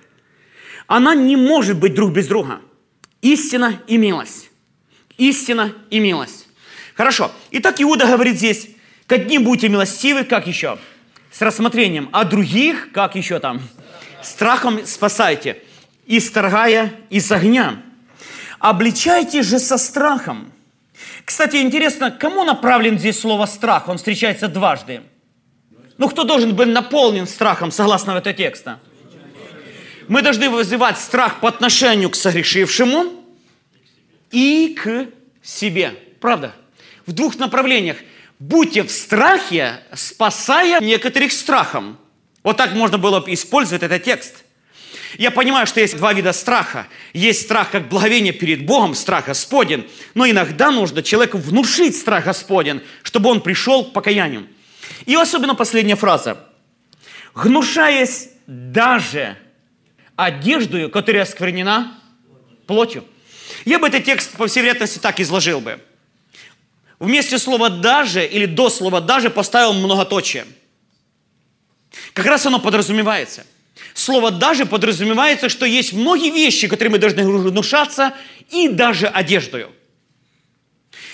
Она 0.86 1.14
не 1.14 1.36
может 1.36 1.78
быть 1.78 1.94
друг 1.94 2.12
без 2.12 2.26
друга. 2.26 2.60
Истина 3.22 3.80
и 3.86 3.96
милость. 3.96 4.50
Истина 5.16 5.72
и 5.90 5.98
милость. 5.98 6.48
Хорошо. 6.94 7.32
Итак, 7.50 7.80
Иуда 7.80 8.06
говорит 8.06 8.36
здесь, 8.36 8.68
к 9.06 9.12
одним 9.12 9.44
будьте 9.44 9.68
милостивы, 9.68 10.24
как 10.24 10.46
еще? 10.46 10.78
С 11.30 11.40
рассмотрением. 11.40 12.10
А 12.12 12.24
других, 12.24 12.90
как 12.92 13.14
еще 13.14 13.38
там? 13.38 13.62
Страхом 14.22 14.80
спасайте. 14.84 15.62
Исторгая 16.06 16.92
из 17.10 17.30
огня. 17.30 17.80
Обличайте 18.58 19.42
же 19.42 19.58
со 19.58 19.78
страхом. 19.78 20.52
Кстати, 21.24 21.56
интересно, 21.56 22.10
кому 22.10 22.44
направлен 22.44 22.98
здесь 22.98 23.20
слово 23.20 23.46
«страх»? 23.46 23.88
Он 23.88 23.98
встречается 23.98 24.48
дважды. 24.48 25.02
Ну, 25.98 26.08
кто 26.08 26.24
должен 26.24 26.56
быть 26.56 26.68
наполнен 26.68 27.26
страхом, 27.28 27.70
согласно 27.70 28.12
этого 28.12 28.34
текста? 28.34 28.80
Мы 30.08 30.22
должны 30.22 30.50
вызывать 30.50 30.98
страх 30.98 31.38
по 31.40 31.48
отношению 31.48 32.10
к 32.10 32.16
согрешившему 32.16 33.24
и 34.32 34.76
к 34.76 35.06
себе. 35.42 35.94
Правда? 36.20 36.52
В 37.06 37.12
двух 37.12 37.38
направлениях. 37.38 37.98
Будьте 38.40 38.82
в 38.82 38.90
страхе, 38.90 39.80
спасая 39.94 40.80
некоторых 40.80 41.30
страхом. 41.30 41.96
Вот 42.42 42.56
так 42.56 42.72
можно 42.72 42.98
было 42.98 43.20
бы 43.20 43.32
использовать 43.32 43.84
этот 43.84 44.02
текст– 44.02 44.38
я 45.18 45.30
понимаю, 45.30 45.66
что 45.66 45.80
есть 45.80 45.96
два 45.96 46.12
вида 46.12 46.32
страха. 46.32 46.86
Есть 47.12 47.42
страх 47.42 47.70
как 47.70 47.88
благовение 47.88 48.32
перед 48.32 48.64
Богом, 48.64 48.94
страх 48.94 49.26
Господен. 49.26 49.86
Но 50.14 50.28
иногда 50.28 50.70
нужно 50.70 51.02
человеку 51.02 51.38
внушить 51.38 51.96
страх 51.96 52.24
Господен, 52.24 52.82
чтобы 53.02 53.30
он 53.30 53.40
пришел 53.42 53.84
к 53.84 53.92
покаянию. 53.92 54.46
И 55.04 55.14
особенно 55.14 55.54
последняя 55.54 55.96
фраза. 55.96 56.48
«Гнушаясь 57.34 58.30
даже 58.46 59.36
одеждою, 60.16 60.90
которая 60.90 61.22
осквернена 61.22 61.98
плотью». 62.66 63.04
Я 63.64 63.78
бы 63.78 63.88
этот 63.88 64.04
текст, 64.04 64.32
по 64.32 64.46
всей 64.46 64.60
вероятности, 64.60 64.98
так 64.98 65.20
изложил 65.20 65.60
бы. 65.60 65.80
Вместе 66.98 67.38
слова 67.38 67.68
«даже» 67.68 68.24
или 68.24 68.46
до 68.46 68.70
слова 68.70 69.00
«даже» 69.00 69.28
поставил 69.30 69.72
многоточие. 69.72 70.46
Как 72.14 72.26
раз 72.26 72.46
оно 72.46 72.58
подразумевается– 72.60 73.46
Слово 73.94 74.30
«даже» 74.30 74.66
подразумевается, 74.66 75.48
что 75.48 75.66
есть 75.66 75.92
многие 75.92 76.30
вещи, 76.30 76.68
которые 76.68 76.92
мы 76.92 76.98
должны 76.98 77.26
внушаться, 77.26 78.14
и 78.50 78.68
даже 78.68 79.06
одеждою. 79.06 79.70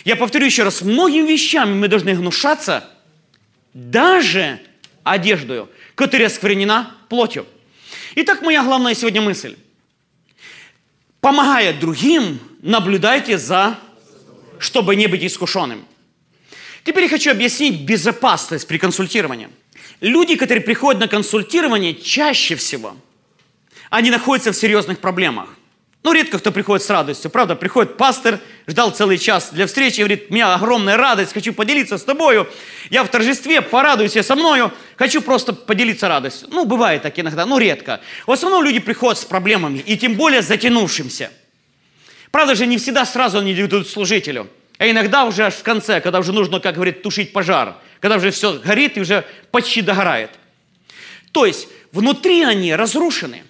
Я 0.04 0.16
повторю 0.16 0.46
еще 0.46 0.62
раз, 0.62 0.82
многими 0.82 1.26
вещами 1.26 1.74
мы 1.74 1.88
должны 1.88 2.14
внушаться, 2.14 2.88
даже 3.74 4.60
одеждою, 5.02 5.68
которая 5.94 6.28
сквернена 6.28 6.94
плотью. 7.08 7.46
Итак, 8.14 8.42
моя 8.42 8.62
главная 8.62 8.94
сегодня 8.94 9.20
мысль. 9.20 9.56
Помогая 11.20 11.78
другим, 11.78 12.38
наблюдайте 12.62 13.38
за, 13.38 13.78
чтобы 14.58 14.96
не 14.96 15.06
быть 15.08 15.24
искушенным. 15.24 15.84
Теперь 16.84 17.04
я 17.04 17.08
хочу 17.08 17.30
объяснить 17.30 17.82
безопасность 17.82 18.66
при 18.66 18.78
консультировании. 18.78 19.48
Люди, 20.00 20.36
которые 20.36 20.62
приходят 20.62 21.00
на 21.00 21.08
консультирование, 21.08 21.94
чаще 21.94 22.54
всего, 22.54 22.96
они 23.90 24.10
находятся 24.10 24.52
в 24.52 24.56
серьезных 24.56 25.00
проблемах. 25.00 25.48
Ну, 26.04 26.12
редко 26.12 26.38
кто 26.38 26.52
приходит 26.52 26.86
с 26.86 26.90
радостью. 26.90 27.30
Правда, 27.30 27.56
приходит 27.56 27.96
пастор, 27.96 28.38
ждал 28.68 28.92
целый 28.92 29.18
час 29.18 29.50
для 29.52 29.66
встречи, 29.66 29.98
говорит, 29.98 30.26
у 30.30 30.34
меня 30.34 30.54
огромная 30.54 30.96
радость, 30.96 31.32
хочу 31.32 31.52
поделиться 31.52 31.98
с 31.98 32.04
тобою. 32.04 32.48
Я 32.88 33.02
в 33.02 33.08
торжестве, 33.08 33.60
порадуйся 33.60 34.22
со 34.22 34.36
мною, 34.36 34.72
хочу 34.96 35.20
просто 35.20 35.52
поделиться 35.52 36.06
радостью. 36.06 36.48
Ну, 36.52 36.64
бывает 36.64 37.02
так 37.02 37.18
иногда, 37.18 37.44
но 37.44 37.58
редко. 37.58 38.00
В 38.26 38.30
основном 38.30 38.64
люди 38.64 38.78
приходят 38.78 39.18
с 39.18 39.24
проблемами, 39.24 39.78
и 39.80 39.98
тем 39.98 40.14
более 40.14 40.42
затянувшимся. 40.42 41.30
Правда 42.30 42.54
же, 42.54 42.66
не 42.66 42.78
всегда 42.78 43.04
сразу 43.04 43.38
они 43.38 43.52
идут 43.52 43.88
служителю. 43.88 44.48
А 44.78 44.88
иногда 44.88 45.24
уже 45.24 45.46
аж 45.46 45.54
в 45.54 45.62
конце, 45.64 46.00
когда 46.00 46.20
уже 46.20 46.32
нужно, 46.32 46.60
как 46.60 46.76
говорит, 46.76 47.02
тушить 47.02 47.32
пожар– 47.32 47.74
когда 48.00 48.16
уже 48.16 48.30
все 48.30 48.58
горит 48.58 48.96
и 48.96 49.00
уже 49.00 49.24
почти 49.50 49.82
догорает. 49.82 50.30
То 51.32 51.46
есть 51.46 51.68
внутри 51.92 52.42
они 52.42 52.74
разрушены. 52.74 53.44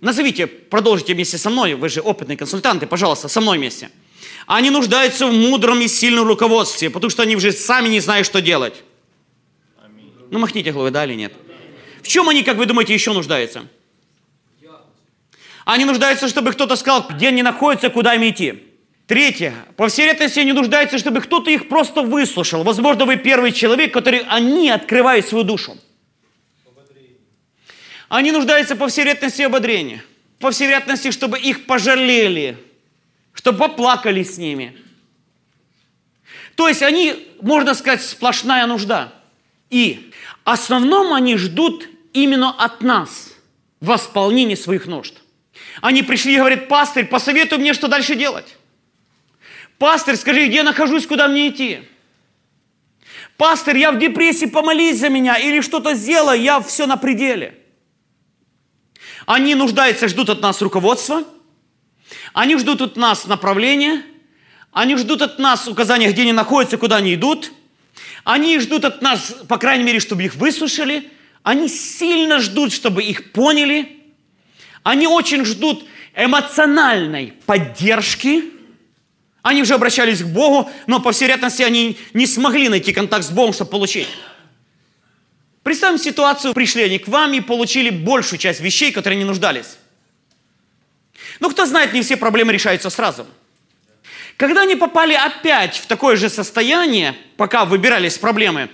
назовите, 0.00 0.46
продолжите 0.46 1.14
вместе 1.14 1.38
со 1.38 1.50
мной, 1.50 1.74
вы 1.74 1.88
же 1.88 2.00
опытные 2.00 2.36
консультанты, 2.36 2.86
пожалуйста, 2.86 3.28
со 3.28 3.40
мной 3.40 3.58
вместе. 3.58 3.90
Они 4.46 4.70
нуждаются 4.70 5.26
в 5.26 5.32
мудром 5.32 5.80
и 5.80 5.88
сильном 5.88 6.26
руководстве, 6.26 6.90
потому 6.90 7.10
что 7.10 7.22
они 7.22 7.36
уже 7.36 7.52
сами 7.52 7.88
не 7.88 8.00
знают, 8.00 8.26
что 8.26 8.40
делать. 8.40 8.82
Ну, 10.30 10.38
махните 10.38 10.72
головой, 10.72 10.90
да 10.90 11.04
или 11.04 11.14
нет? 11.14 11.32
В 12.02 12.08
чем 12.08 12.28
они, 12.28 12.42
как 12.42 12.56
вы 12.56 12.66
думаете, 12.66 12.94
еще 12.94 13.12
нуждаются? 13.12 13.68
Они 15.64 15.84
нуждаются, 15.84 16.28
чтобы 16.28 16.52
кто-то 16.52 16.76
сказал, 16.76 17.06
где 17.10 17.28
они 17.28 17.42
находятся, 17.42 17.90
куда 17.90 18.14
им 18.14 18.28
идти. 18.28 18.69
Третье. 19.10 19.52
По 19.76 19.88
всей 19.88 20.02
вероятности, 20.02 20.38
они 20.38 20.52
нуждаются, 20.52 20.96
чтобы 20.96 21.20
кто-то 21.20 21.50
их 21.50 21.68
просто 21.68 22.02
выслушал. 22.02 22.62
Возможно, 22.62 23.06
вы 23.06 23.16
первый 23.16 23.50
человек, 23.50 23.92
который 23.92 24.20
они 24.28 24.70
открывают 24.70 25.26
свою 25.26 25.42
душу. 25.42 25.76
Они 28.08 28.30
нуждаются, 28.30 28.76
по 28.76 28.86
всей 28.86 29.00
вероятности, 29.00 29.42
ободрения. 29.42 30.04
По 30.38 30.52
всей 30.52 30.68
вероятности, 30.68 31.10
чтобы 31.10 31.40
их 31.40 31.66
пожалели, 31.66 32.56
чтобы 33.32 33.58
поплакали 33.58 34.22
с 34.22 34.38
ними. 34.38 34.76
То 36.54 36.68
есть 36.68 36.82
они, 36.82 37.28
можно 37.42 37.74
сказать, 37.74 38.02
сплошная 38.02 38.64
нужда. 38.66 39.12
И 39.70 40.12
основном 40.44 41.12
они 41.12 41.36
ждут 41.36 41.88
именно 42.12 42.50
от 42.50 42.80
нас 42.80 43.32
восполнения 43.80 44.56
своих 44.56 44.86
нужд. 44.86 45.14
Они 45.80 46.04
пришли 46.04 46.34
и 46.34 46.38
говорят, 46.38 46.68
пастырь, 46.68 47.06
посоветуй 47.06 47.58
мне, 47.58 47.74
что 47.74 47.88
дальше 47.88 48.14
делать. 48.14 48.56
Пастырь, 49.80 50.16
скажи, 50.16 50.46
где 50.46 50.56
я 50.56 50.62
нахожусь, 50.62 51.06
куда 51.06 51.26
мне 51.26 51.48
идти. 51.48 51.80
Пастырь, 53.38 53.78
я 53.78 53.92
в 53.92 53.98
депрессии, 53.98 54.44
помолись 54.44 55.00
за 55.00 55.08
меня, 55.08 55.38
или 55.38 55.62
что-то 55.62 55.94
сделай, 55.94 56.38
я 56.42 56.60
все 56.60 56.84
на 56.84 56.98
пределе. 56.98 57.58
Они 59.24 59.54
нуждаются, 59.54 60.06
ждут 60.06 60.28
от 60.28 60.42
нас 60.42 60.60
руководства, 60.60 61.24
они 62.34 62.58
ждут 62.58 62.82
от 62.82 62.96
нас 62.98 63.26
направления, 63.26 64.02
они 64.70 64.96
ждут 64.98 65.22
от 65.22 65.38
нас 65.38 65.66
указания, 65.66 66.12
где 66.12 66.22
они 66.22 66.34
находятся, 66.34 66.76
куда 66.76 66.96
они 66.96 67.14
идут. 67.14 67.50
Они 68.22 68.58
ждут 68.58 68.84
от 68.84 69.00
нас, 69.00 69.34
по 69.48 69.56
крайней 69.56 69.84
мере, 69.84 69.98
чтобы 69.98 70.24
их 70.24 70.34
выслушали. 70.34 71.10
Они 71.42 71.68
сильно 71.68 72.38
ждут, 72.40 72.74
чтобы 72.74 73.02
их 73.02 73.32
поняли. 73.32 73.96
Они 74.82 75.06
очень 75.06 75.46
ждут 75.46 75.86
эмоциональной 76.14 77.32
поддержки. 77.46 78.59
Они 79.42 79.62
уже 79.62 79.74
обращались 79.74 80.22
к 80.22 80.26
Богу, 80.26 80.70
но 80.86 81.00
по 81.00 81.12
всей 81.12 81.24
вероятности 81.24 81.62
они 81.62 81.98
не 82.12 82.26
смогли 82.26 82.68
найти 82.68 82.92
контакт 82.92 83.24
с 83.24 83.30
Богом, 83.30 83.52
чтобы 83.52 83.70
получить. 83.70 84.08
Представим 85.62 85.98
ситуацию, 85.98 86.52
пришли 86.52 86.84
они 86.84 86.98
к 86.98 87.08
вам 87.08 87.32
и 87.32 87.40
получили 87.40 87.90
большую 87.90 88.38
часть 88.38 88.60
вещей, 88.60 88.92
которые 88.92 89.16
они 89.16 89.24
нуждались. 89.24 89.78
Но 91.38 91.48
кто 91.48 91.64
знает, 91.64 91.92
не 91.92 92.02
все 92.02 92.16
проблемы 92.16 92.52
решаются 92.52 92.90
сразу. 92.90 93.26
Когда 94.36 94.62
они 94.62 94.74
попали 94.74 95.14
опять 95.14 95.76
в 95.76 95.86
такое 95.86 96.16
же 96.16 96.28
состояние, 96.28 97.14
пока 97.36 97.64
выбирались 97.64 98.18
проблемы, 98.18 98.70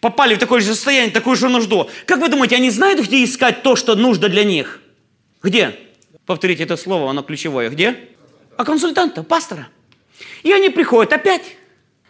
попали 0.00 0.34
в 0.34 0.38
такое 0.38 0.60
же 0.60 0.68
состояние, 0.74 1.10
такую 1.12 1.36
же 1.36 1.48
нужду, 1.48 1.88
как 2.06 2.18
вы 2.18 2.28
думаете, 2.28 2.56
они 2.56 2.70
знают, 2.70 3.00
где 3.00 3.22
искать 3.22 3.62
то, 3.62 3.76
что 3.76 3.94
нужно 3.94 4.28
для 4.28 4.44
них? 4.44 4.80
Где? 5.42 5.78
Повторите 6.24 6.64
это 6.64 6.76
слово, 6.76 7.10
оно 7.10 7.22
ключевое. 7.22 7.68
Где? 7.68 8.08
А 8.56 8.64
консультанта, 8.64 9.22
пастора. 9.22 9.68
И 10.42 10.52
они 10.52 10.68
приходят 10.70 11.12
опять. 11.12 11.56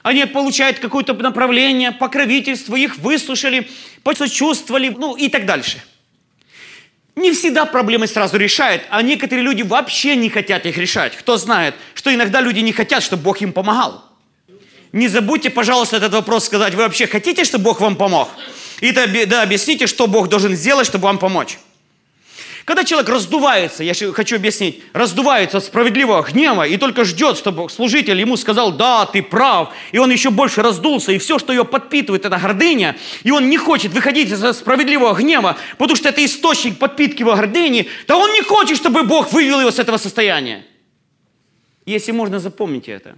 Они 0.02 0.24
получают 0.24 0.78
какое-то 0.80 1.14
направление, 1.14 1.92
покровительство, 1.92 2.74
их 2.74 2.96
выслушали, 2.98 3.68
посочувствовали, 4.02 4.88
ну 4.88 5.16
и 5.16 5.28
так 5.28 5.46
дальше. 5.46 5.82
Не 7.14 7.30
всегда 7.32 7.66
проблемы 7.66 8.06
сразу 8.06 8.36
решают, 8.36 8.82
а 8.88 9.02
некоторые 9.02 9.44
люди 9.44 9.62
вообще 9.62 10.16
не 10.16 10.30
хотят 10.30 10.66
их 10.66 10.78
решать. 10.78 11.14
Кто 11.16 11.36
знает, 11.36 11.74
что 11.94 12.12
иногда 12.12 12.40
люди 12.40 12.60
не 12.60 12.72
хотят, 12.72 13.02
чтобы 13.02 13.22
Бог 13.22 13.42
им 13.42 13.52
помогал. 13.52 14.04
Не 14.92 15.08
забудьте, 15.08 15.50
пожалуйста, 15.50 15.98
этот 15.98 16.12
вопрос 16.12 16.46
сказать. 16.46 16.74
Вы 16.74 16.82
вообще 16.82 17.06
хотите, 17.06 17.44
чтобы 17.44 17.64
Бог 17.64 17.80
вам 17.80 17.96
помог? 17.96 18.28
И 18.80 18.90
да, 18.92 19.42
объясните, 19.42 19.86
что 19.86 20.06
Бог 20.06 20.28
должен 20.28 20.56
сделать, 20.56 20.86
чтобы 20.86 21.04
вам 21.04 21.18
помочь. 21.18 21.58
Когда 22.64 22.84
человек 22.84 23.08
раздувается, 23.08 23.82
я 23.82 23.92
хочу 24.12 24.36
объяснить, 24.36 24.84
раздувается 24.92 25.58
от 25.58 25.64
справедливого 25.64 26.22
гнева 26.22 26.64
и 26.64 26.76
только 26.76 27.04
ждет, 27.04 27.36
чтобы 27.36 27.68
служитель 27.68 28.20
ему 28.20 28.36
сказал, 28.36 28.72
да, 28.72 29.04
ты 29.04 29.20
прав, 29.20 29.70
и 29.90 29.98
он 29.98 30.12
еще 30.12 30.30
больше 30.30 30.62
раздулся, 30.62 31.10
и 31.10 31.18
все, 31.18 31.40
что 31.40 31.52
ее 31.52 31.64
подпитывает, 31.64 32.24
это 32.24 32.38
гордыня, 32.38 32.96
и 33.24 33.32
он 33.32 33.50
не 33.50 33.56
хочет 33.56 33.92
выходить 33.92 34.30
из 34.30 34.56
справедливого 34.56 35.14
гнева, 35.14 35.56
потому 35.76 35.96
что 35.96 36.08
это 36.08 36.24
источник 36.24 36.78
подпитки 36.78 37.22
его 37.22 37.34
гордыни, 37.34 37.88
то 38.06 38.16
он 38.16 38.32
не 38.32 38.42
хочет, 38.42 38.76
чтобы 38.76 39.02
Бог 39.02 39.32
вывел 39.32 39.60
его 39.60 39.70
с 39.72 39.80
этого 39.80 39.96
состояния. 39.96 40.64
Если 41.84 42.12
можно, 42.12 42.38
запомните 42.38 42.92
это. 42.92 43.16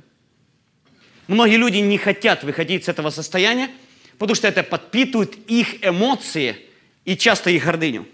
Многие 1.28 1.56
люди 1.56 1.78
не 1.78 1.98
хотят 1.98 2.44
выходить 2.44 2.84
с 2.84 2.88
этого 2.88 3.10
состояния, 3.10 3.70
потому 4.18 4.34
что 4.34 4.48
это 4.48 4.62
подпитывает 4.62 5.36
их 5.50 5.84
эмоции 5.86 6.56
и 7.04 7.14
часто 7.14 7.50
их 7.50 7.64
гордыню. 7.64 8.06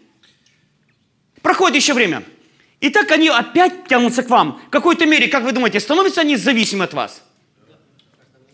Проходит 1.43 1.77
еще 1.77 1.95
время. 1.95 2.23
И 2.81 2.91
так 2.91 3.11
они 3.11 3.29
опять 3.29 3.87
тянутся 3.89 4.23
к 4.23 4.31
вам. 4.31 4.61
В 4.67 4.71
какой-то 4.71 5.07
мере, 5.07 5.29
как 5.29 5.45
вы 5.45 5.53
думаете, 5.53 5.81
становятся 5.81 6.23
они 6.23 6.37
зависимы 6.37 6.85
от 6.85 6.95
вас? 6.95 7.23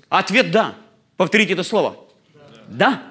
Ответ 0.08 0.50
«да». 0.50 0.74
Повторите 1.16 1.54
это 1.54 1.62
слово. 1.62 1.96
Да. 2.68 3.02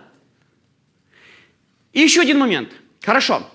И 1.94 2.02
еще 2.02 2.22
один 2.22 2.38
момент. 2.40 2.72
Хорошо. 3.02 3.50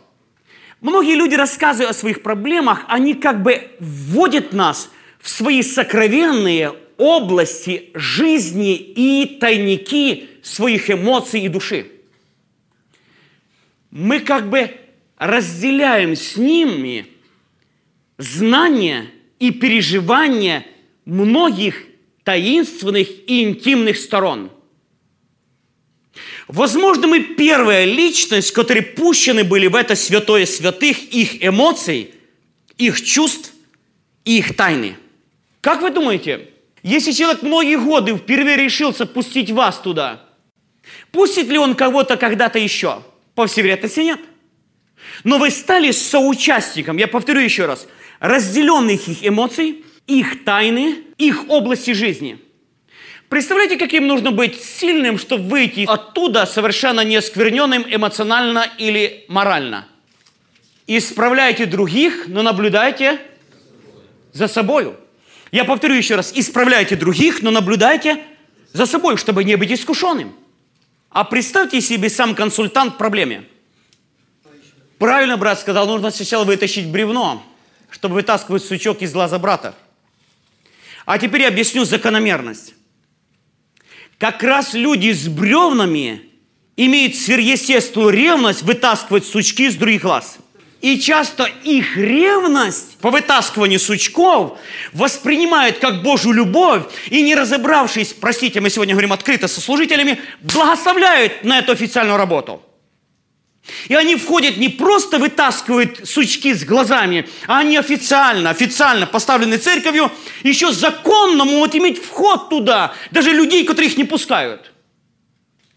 Многие 0.81 1.15
люди, 1.15 1.35
рассказывая 1.35 1.91
о 1.91 1.95
своих 1.95 2.23
проблемах, 2.23 2.85
они 2.89 3.15
как 3.15 3.43
бы 3.43 3.71
вводят 3.79 4.53
нас 4.53 4.91
в 5.21 5.29
свои 5.29 5.63
сокровенные 5.63 6.75
области 6.97 7.91
жизни 7.95 8.77
и 8.77 9.39
тайники 9.39 10.29
своих 10.43 10.91
эмоций 10.91 11.43
и 11.43 11.49
души. 11.49 11.91
Мы 13.91 14.21
как 14.21 14.49
бы 14.49 14.80
разделяем 15.21 16.17
с 16.17 16.37
ними 16.37 17.07
знания 18.17 19.11
и 19.39 19.51
переживания 19.51 20.67
многих 21.05 21.85
таинственных 22.25 23.07
и 23.27 23.45
интимных 23.45 23.99
сторон. 23.99 24.51
Возможно, 26.49 27.07
мы 27.07 27.21
первая 27.21 27.85
личность, 27.85 28.53
которые 28.53 28.83
пущены 28.83 29.45
были 29.45 29.67
в 29.67 29.77
это 29.77 29.95
святое 29.95 30.47
святых 30.47 30.99
их 31.13 31.45
эмоций, 31.45 32.15
их 32.79 33.03
чувств 33.03 33.53
и 34.25 34.39
их 34.39 34.57
тайны. 34.57 34.97
Как 35.61 35.83
вы 35.83 35.91
думаете, 35.91 36.49
если 36.83 37.13
человек 37.13 37.43
многие 37.43 37.77
годы 37.77 38.17
впервые 38.17 38.57
решился 38.57 39.05
пустить 39.05 39.51
вас 39.51 39.79
туда, 39.81 40.25
пустит 41.13 41.49
ли 41.49 41.59
он 41.59 41.75
кого-то 41.75 42.17
когда-то 42.17 42.59
еще? 42.59 43.03
По 43.35 43.47
всей 43.47 43.63
вероятности 43.63 44.01
нет. 44.01 44.21
Но 45.25 45.39
вы 45.39 45.51
стали 45.51 45.91
соучастником, 45.91 46.97
я 46.97 47.09
повторю 47.09 47.41
еще 47.41 47.67
раз, 47.67 47.87
разделенных 48.21 49.09
их 49.09 49.27
эмоций, 49.27 49.85
их 50.07 50.45
тайны, 50.45 50.99
их 51.19 51.49
области 51.49 51.93
жизни. 51.93 52.39
Представляете, 53.29 53.77
каким 53.77 54.09
нужно 54.09 54.33
быть 54.33 54.61
сильным, 54.61 55.19
чтобы 55.19 55.45
выйти 55.45 55.85
оттуда 55.87 56.47
совершенно 56.47 57.03
не 57.03 57.17
оскверненным 57.17 57.85
эмоционально 57.89 58.67
или 58.77 59.25
морально? 59.29 59.87
Исправляйте 60.89 61.67
других, 61.67 62.25
но 62.27 62.43
наблюдайте 62.43 63.21
за 64.33 64.49
собой. 64.49 64.95
Я 65.53 65.65
повторю 65.65 65.95
еще 65.95 66.17
раз. 66.17 66.33
Исправляйте 66.35 66.97
других, 66.97 67.43
но 67.43 67.53
наблюдайте 67.53 68.21
за 68.73 68.87
собой, 68.87 69.17
чтобы 69.17 69.45
не 69.45 69.57
быть 69.57 69.71
искушенным. 69.71 70.35
А 71.11 71.23
представьте 71.23 71.81
себе 71.81 72.09
сам 72.09 72.35
консультант 72.35 72.95
в 72.95 72.97
проблеме. 72.97 73.45
Правильно 75.01 75.39
брат 75.39 75.59
сказал, 75.59 75.87
нужно 75.87 76.11
сначала 76.11 76.45
вытащить 76.45 76.87
бревно, 76.87 77.43
чтобы 77.89 78.17
вытаскивать 78.17 78.63
сучок 78.63 79.01
из 79.01 79.15
глаза 79.15 79.39
брата. 79.39 79.75
А 81.07 81.19
теперь 81.19 81.41
я 81.41 81.49
объясню 81.49 81.87
закономерность. 81.87 82.75
Как 84.19 84.43
раз 84.43 84.75
люди 84.75 85.11
с 85.11 85.27
бревнами 85.27 86.29
имеют 86.77 87.17
сверхъестественную 87.17 88.11
ревность 88.11 88.61
вытаскивать 88.61 89.25
сучки 89.25 89.63
из 89.63 89.77
других 89.77 90.03
глаз. 90.03 90.37
И 90.83 91.01
часто 91.01 91.45
их 91.65 91.97
ревность 91.97 92.99
по 92.99 93.11
вытаскиванию 93.11 93.81
сучков 93.81 94.59
воспринимают 94.93 95.79
как 95.79 96.03
Божью 96.03 96.33
любовь 96.33 96.83
и 97.09 97.23
не 97.23 97.35
разобравшись, 97.35 98.13
простите, 98.13 98.61
мы 98.61 98.69
сегодня 98.69 98.93
говорим 98.93 99.15
открыто 99.15 99.49
со 99.49 99.63
служителями, 99.63 100.21
благословляют 100.43 101.43
на 101.43 101.59
эту 101.59 101.73
официальную 101.73 102.19
работу– 102.19 102.63
и 103.89 103.95
они 103.95 104.17
входят, 104.17 104.57
не 104.57 104.69
просто 104.69 105.19
вытаскивают 105.19 106.09
сучки 106.09 106.55
с 106.55 106.65
глазами, 106.65 107.29
а 107.47 107.59
они 107.59 107.77
официально, 107.77 108.51
официально 108.51 109.07
поставлены 109.07 109.59
церковью, 109.59 110.11
еще 110.43 110.73
законно 110.73 111.45
могут 111.45 111.75
иметь 111.75 112.03
вход 112.03 112.49
туда, 112.49 112.95
даже 113.11 113.31
людей, 113.31 113.65
которые 113.65 113.91
их 113.91 113.97
не 113.97 114.05
пускают. 114.05 114.73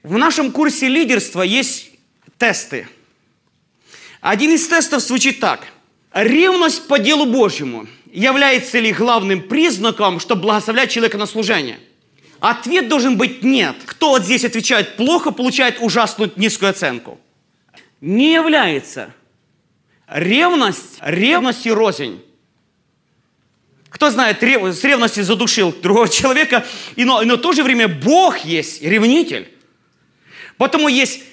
В 0.01 0.17
нашем 0.17 0.51
курсе 0.51 0.87
лидерства 0.87 1.41
есть 1.41 1.91
тесты. 2.37 2.87
Один 4.21 4.51
из 4.51 4.67
тестов 4.67 5.01
звучит 5.01 5.39
так. 5.39 5.67
Ревность 6.13 6.87
по 6.87 6.99
делу 6.99 7.25
Божьему 7.25 7.87
является 8.11 8.79
ли 8.79 8.91
главным 8.91 9.41
признаком, 9.41 10.19
чтобы 10.19 10.43
благословлять 10.43 10.91
человека 10.91 11.17
на 11.17 11.25
служение? 11.25 11.79
Ответ 12.39 12.89
должен 12.89 13.17
быть 13.17 13.43
нет. 13.43 13.75
Кто 13.85 14.09
вот 14.09 14.23
здесь 14.23 14.43
отвечает 14.43 14.97
плохо, 14.97 15.31
получает 15.31 15.77
ужасную 15.79 16.31
низкую 16.35 16.71
оценку. 16.71 17.19
Не 18.03 18.33
является. 18.33 19.13
Ревность, 20.09 20.97
ревность 20.99 21.65
и 21.65 21.71
рознь. 21.71 22.21
Кто 23.87 24.09
знает, 24.09 24.43
с 24.43 24.83
ревностью 24.83 25.23
задушил 25.23 25.71
другого 25.71 26.09
человека, 26.09 26.65
и 26.97 27.05
но, 27.05 27.21
но 27.21 27.37
в 27.37 27.41
то 27.41 27.53
же 27.53 27.63
время 27.63 27.87
Бог 27.87 28.39
есть 28.39 28.81
ревнитель. 28.81 29.47
Потому 30.57 30.89
есть 30.89 31.23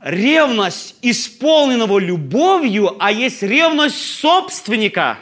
ревность 0.00 0.96
исполненного 1.00 2.00
любовью, 2.00 2.96
а 2.98 3.12
есть 3.12 3.42
ревность 3.42 4.18
собственника, 4.18 5.16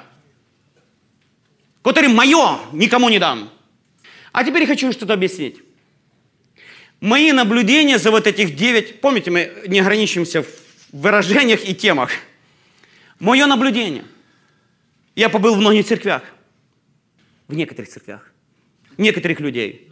который 1.83 2.09
мое, 2.09 2.61
никому 2.73 3.11
не 3.11 3.19
дам. 3.19 3.51
А 4.33 4.43
теперь 4.43 4.63
я 4.63 4.69
хочу 4.69 4.91
что-то 4.93 5.13
объяснить. 5.13 5.57
Мои 7.01 7.31
наблюдения 7.33 7.99
за 7.99 8.11
вот 8.11 8.27
этих 8.27 8.57
девять, 8.57 9.03
помните, 9.03 9.31
мы 9.31 9.53
не 9.67 9.81
ограничимся 9.81 10.43
в 10.43 10.58
выражениях 10.93 11.69
и 11.69 11.75
темах. 11.75 12.11
Мое 13.19 13.47
наблюдение. 13.47 14.05
Я 15.15 15.29
побыл 15.29 15.55
в 15.55 15.59
многих 15.59 15.87
церквях. 15.87 16.23
В 17.49 17.55
некоторых 17.55 17.91
церквях. 17.91 18.31
Некоторых 18.97 19.41
людей. 19.41 19.91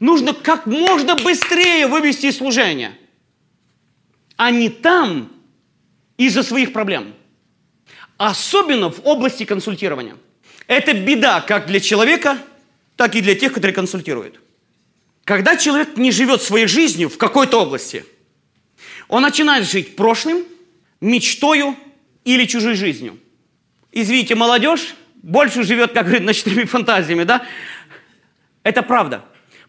Нужно 0.00 0.32
как 0.32 0.66
можно 0.66 1.16
быстрее 1.16 1.86
вывести 1.86 2.30
служение– 2.30 2.96
а 4.38 4.52
не 4.52 4.70
там 4.70 5.30
из-за 6.16 6.42
своих 6.42 6.72
проблем. 6.72 7.12
Особенно 8.16 8.88
в 8.88 9.04
области 9.04 9.44
консультирования. 9.44 10.16
Это 10.68 10.94
беда 10.94 11.40
как 11.40 11.66
для 11.66 11.80
человека, 11.80 12.38
так 12.96 13.16
и 13.16 13.20
для 13.20 13.34
тех, 13.34 13.52
которые 13.52 13.74
консультируют. 13.74 14.40
Когда 15.24 15.56
человек 15.56 15.96
не 15.96 16.12
живет 16.12 16.40
своей 16.40 16.66
жизнью 16.66 17.08
в 17.08 17.18
какой-то 17.18 17.60
области, 17.60 18.04
он 19.08 19.22
начинает 19.22 19.66
жить 19.66 19.96
прошлым, 19.96 20.44
мечтою 21.00 21.76
или 22.24 22.44
чужой 22.44 22.74
жизнью. 22.74 23.18
Извините, 23.90 24.34
молодежь 24.34 24.94
больше 25.22 25.62
живет, 25.62 25.92
как 25.92 26.06
говорит, 26.06 26.24
ночными 26.24 26.64
фантазиями, 26.64 27.24
да? 27.24 27.46
Это 28.62 28.82
правда. 28.82 29.24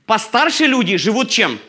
Постарше 0.05 0.65
люди 0.65 0.97
живут 0.97 1.29
чем? 1.29 1.59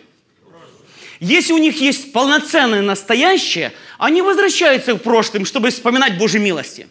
Если 1.21 1.53
у 1.53 1.59
них 1.59 1.81
есть 1.81 2.13
полноценное 2.13 2.83
настоящее, 2.83 3.73
они 3.99 4.23
возвращаются 4.23 4.95
к 4.95 5.03
прошлым, 5.03 5.45
чтобы 5.45 5.71
вспоминать 5.71 6.19
Божьи 6.19 6.39
милости. 6.39 6.89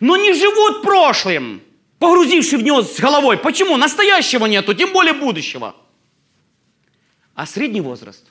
Но 0.00 0.16
не 0.16 0.32
живут 0.32 0.82
прошлым, 0.82 1.62
погрузившись 1.98 2.54
в 2.54 2.62
него 2.62 2.82
с 2.82 2.98
головой. 2.98 3.38
Почему? 3.38 3.76
Настоящего 3.76 4.46
нету, 4.46 4.72
тем 4.72 4.92
более 4.92 5.14
будущего. 5.14 5.74
А 7.34 7.46
средний 7.46 7.80
возраст, 7.80 8.24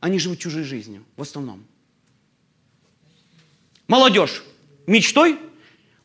они 0.00 0.18
живут 0.18 0.38
чужой 0.38 0.64
жизнью 0.64 1.04
в 1.16 1.22
основном. 1.22 1.64
Молодежь 3.86 4.42
мечтой, 4.86 5.38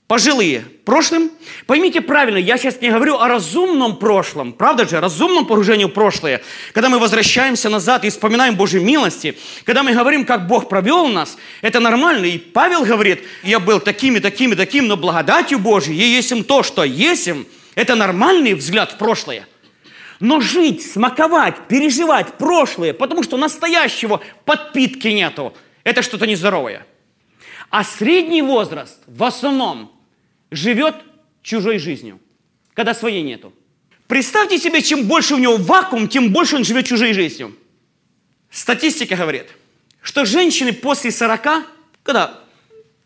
пожилые 0.08 0.66
прошлым. 0.86 1.32
Поймите 1.66 2.02
правильно, 2.02 2.38
я 2.38 2.58
сейчас 2.58 2.80
не 2.82 2.90
говорю 2.90 3.18
о 3.18 3.28
разумном 3.28 3.98
прошлом, 3.98 4.54
правда 4.54 4.88
же, 4.88 5.00
разумном 5.00 5.46
погружении 5.46 5.86
в 5.86 5.90
прошлое, 5.90 6.42
когда 6.74 6.90
мы 6.90 7.00
возвращаемся 7.00 7.70
назад 7.70 8.06
и 8.06 8.10
вспоминаем 8.10 8.56
Божьи 8.56 8.80
милости, 8.80 9.38
когда 9.64 9.84
мы 9.84 9.94
говорим, 9.94 10.26
как 10.26 10.48
Бог 10.48 10.70
провел 10.70 11.08
нас, 11.08 11.38
это 11.62 11.80
нормально. 11.80 12.26
И 12.26 12.38
Павел 12.38 12.86
говорит, 12.86 13.24
я 13.44 13.60
был 13.60 13.80
таким 13.80 14.18
и 14.18 14.20
таким 14.20 14.54
и 14.54 14.56
таким, 14.56 14.88
но 14.88 14.98
благодатью 14.98 15.60
Божьей, 15.60 15.96
и 15.96 16.16
есть 16.16 16.32
им 16.32 16.44
то, 16.44 16.64
что 16.64 16.84
есть 16.84 17.28
им, 17.28 17.48
это 17.76 17.96
нормальный 17.96 18.54
взгляд 18.54 18.92
в 18.92 18.98
прошлое. 18.98 19.48
Но 20.20 20.40
жить, 20.40 20.86
смаковать, 20.86 21.68
переживать 21.68 22.38
прошлое, 22.38 22.94
потому 22.94 23.24
что 23.24 23.38
настоящего 23.38 24.22
подпитки 24.46 25.08
нету, 25.08 25.54
это 25.84 26.02
что-то 26.02 26.28
нездоровое. 26.28 26.86
А 27.70 27.84
средний 27.84 28.42
возраст 28.42 29.00
в 29.08 29.24
основном 29.24 29.92
живет 30.52 30.96
чужой 31.42 31.80
жизнью, 31.80 32.20
когда 32.74 32.94
своей 32.94 33.24
нету. 33.24 33.54
Представьте 34.08 34.60
себе, 34.60 34.82
чем 34.82 35.06
больше 35.08 35.36
у 35.36 35.40
него 35.40 35.58
вакуум, 35.58 36.08
тем 36.08 36.32
больше 36.32 36.56
он 36.56 36.64
живет 36.64 36.86
чужой 36.86 37.14
жизнью. 37.14 37.56
Статистика 38.52 39.16
говорит, 39.16 39.48
что 40.02 40.26
женщины 40.26 40.74
после 40.74 41.12
40, 41.12 41.66
когда 42.04 42.40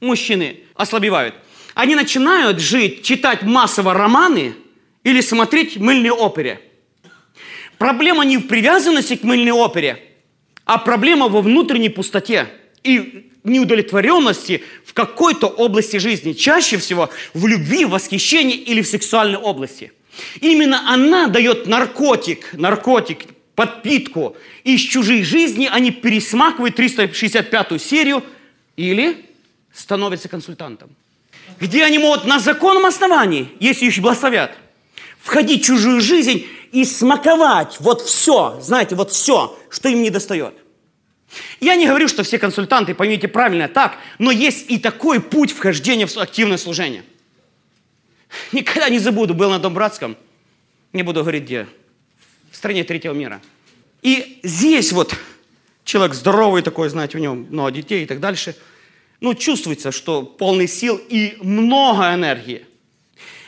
мужчины 0.02 0.64
ослабевают, 0.76 1.36
они 1.74 1.96
начинают 1.96 2.60
жить, 2.60 3.04
читать 3.04 3.44
массово 3.44 3.94
романы 3.94 4.56
или 5.04 5.22
смотреть 5.22 5.78
мыльные 5.78 6.12
оперы. 6.12 6.60
Проблема 7.78 8.26
не 8.26 8.38
в 8.38 8.48
привязанности 8.48 9.16
к 9.16 9.24
мыльной 9.24 9.52
опере, 9.52 10.04
а 10.66 10.78
проблема 10.78 11.28
во 11.28 11.42
внутренней 11.42 11.90
пустоте 11.90 12.48
и 12.84 13.32
неудовлетворенности 13.44 14.64
в 14.86 14.94
какой-то 14.94 15.48
области 15.48 15.98
жизни. 15.98 16.34
Чаще 16.34 16.78
всего 16.78 17.10
в 17.34 17.48
любви, 17.48 17.86
в 17.86 17.92
восхищении 17.92 18.56
или 18.56 18.82
в 18.82 18.88
сексуальной 18.88 19.38
области. 19.38 19.92
Именно 20.42 20.92
она 20.92 21.28
дает 21.28 21.68
наркотик, 21.68 22.54
наркотик, 22.54 23.20
подпитку 23.56 24.36
из 24.64 24.82
чужих 24.82 25.26
жизней. 25.26 25.70
Они 25.72 25.92
пересмакивают 25.92 26.80
365-ю 26.80 27.80
серию 27.80 28.24
или 28.76 29.26
становятся 29.74 30.28
консультантом. 30.28 30.90
Где 31.60 31.84
они 31.84 32.00
могут 32.00 32.26
на 32.26 32.40
законном 32.40 32.86
основании, 32.86 33.50
если 33.60 33.86
их 33.86 33.98
благословят, 34.00 34.58
входить 35.22 35.64
в 35.64 35.66
чужую 35.66 36.02
жизнь 36.02 36.46
и 36.72 36.86
смаковать 36.86 37.78
вот 37.80 38.02
все, 38.02 38.60
знаете, 38.62 38.96
вот 38.96 39.12
все, 39.12 39.58
что 39.70 39.90
им 39.90 40.02
не 40.02 40.10
достает. 40.10 40.56
Я 41.60 41.76
не 41.76 41.88
говорю, 41.88 42.08
что 42.08 42.24
все 42.24 42.40
консультанты, 42.40 42.96
поймите 42.96 43.28
правильно, 43.28 43.68
так, 43.68 43.98
но 44.18 44.32
есть 44.32 44.70
и 44.70 44.78
такой 44.78 45.22
путь 45.22 45.52
вхождения 45.52 46.08
в 46.08 46.18
активное 46.18 46.58
служение. 46.58 47.04
Никогда 48.52 48.90
не 48.90 49.00
забуду, 49.00 49.34
был 49.34 49.50
на 49.50 49.60
Домбратском, 49.60 50.18
не 50.94 51.04
буду 51.04 51.22
говорить 51.22 51.44
где, 51.44 51.68
в 52.52 52.56
стране 52.56 52.84
третьего 52.84 53.14
мира. 53.14 53.42
И 54.02 54.40
здесь 54.44 54.92
вот 54.92 55.16
человек 55.84 56.16
здоровый 56.16 56.62
такой, 56.62 56.90
знаете, 56.90 57.18
у 57.18 57.22
него 57.22 57.36
много 57.36 57.72
детей 57.72 58.04
и 58.04 58.06
так 58.06 58.20
дальше. 58.20 58.56
Ну, 59.20 59.34
чувствуется, 59.34 59.92
что 59.92 60.22
полный 60.22 60.68
сил 60.68 61.00
и 61.10 61.38
много 61.42 62.14
энергии. 62.14 62.66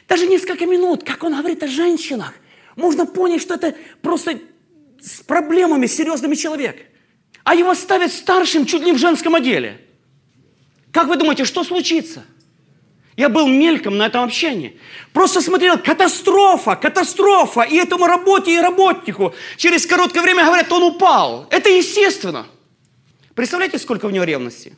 Даже 0.08 0.26
несколько 0.26 0.66
минут, 0.66 1.04
как 1.04 1.24
он 1.24 1.38
говорит 1.38 1.62
о 1.62 1.68
женщинах, 1.68 2.34
можно 2.80 3.06
понять, 3.06 3.42
что 3.42 3.54
это 3.54 3.76
просто 4.02 4.40
с 5.00 5.22
проблемами 5.22 5.86
серьезными 5.86 6.36
человек 6.36 6.90
а 7.50 7.56
его 7.56 7.74
ставят 7.74 8.12
старшим 8.14 8.66
чуть 8.68 8.84
ли 8.84 8.92
в 8.92 9.00
женском 9.00 9.34
отделе. 9.34 9.82
Как 10.92 11.08
вы 11.08 11.16
думаете, 11.16 11.46
что 11.46 11.64
случится? 11.64 12.24
Я 13.18 13.28
был 13.28 13.48
мельком 13.48 13.98
на 13.98 14.06
этом 14.06 14.24
общении. 14.24 14.80
Просто 15.14 15.42
смотрел, 15.42 15.80
катастрофа, 15.80 16.76
катастрофа. 16.76 17.62
И 17.62 17.76
этому 17.76 18.06
работе, 18.06 18.56
и 18.56 18.60
работнику 18.60 19.34
через 19.58 19.88
короткое 19.88 20.22
время 20.22 20.46
говорят, 20.46 20.72
он 20.72 20.84
упал. 20.84 21.48
Это 21.50 21.70
естественно. 21.70 22.46
Представляете, 23.34 23.80
сколько 23.80 24.08
в 24.08 24.12
него 24.12 24.26
ревности? 24.26 24.78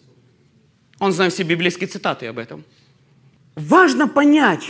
Он 0.98 1.12
знает 1.12 1.34
все 1.34 1.44
библейские 1.44 1.88
цитаты 1.88 2.28
об 2.28 2.40
этом. 2.40 2.64
Важно 3.56 4.08
понять, 4.08 4.64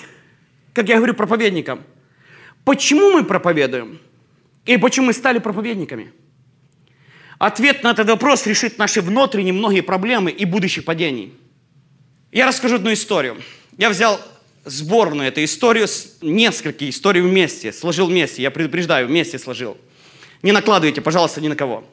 как 0.74 0.90
я 0.90 0.98
говорю 0.98 1.14
проповедникам, 1.14 1.84
почему 2.64 3.12
мы 3.12 3.24
проповедуем 3.24 4.00
и 4.66 4.78
почему 4.78 5.08
мы 5.08 5.14
стали 5.14 5.40
проповедниками– 5.40 6.12
Ответ 7.42 7.82
на 7.82 7.90
этот 7.90 8.08
вопрос 8.08 8.46
решит 8.46 8.78
наши 8.78 9.02
внутренние 9.02 9.52
многие 9.52 9.82
проблемы 9.82 10.30
и 10.30 10.46
будущих 10.46 10.86
падений. 10.86 11.34
Я 12.32 12.46
расскажу 12.46 12.76
одну 12.76 12.94
историю. 12.94 13.42
Я 13.80 13.90
взял 13.90 14.22
сборную 14.64 15.28
эту 15.28 15.44
историю, 15.44 15.88
несколько 16.22 16.88
историй 16.88 17.22
вместе, 17.22 17.74
сложил 17.74 18.06
вместе. 18.06 18.44
Я 18.44 18.52
предупреждаю, 18.52 19.08
вместе 19.08 19.40
сложил. 19.40 19.76
Не 20.44 20.52
накладывайте, 20.52 21.02
пожалуйста, 21.02 21.42
ни 21.42 21.48
на 21.48 21.56
кого. 21.56 21.84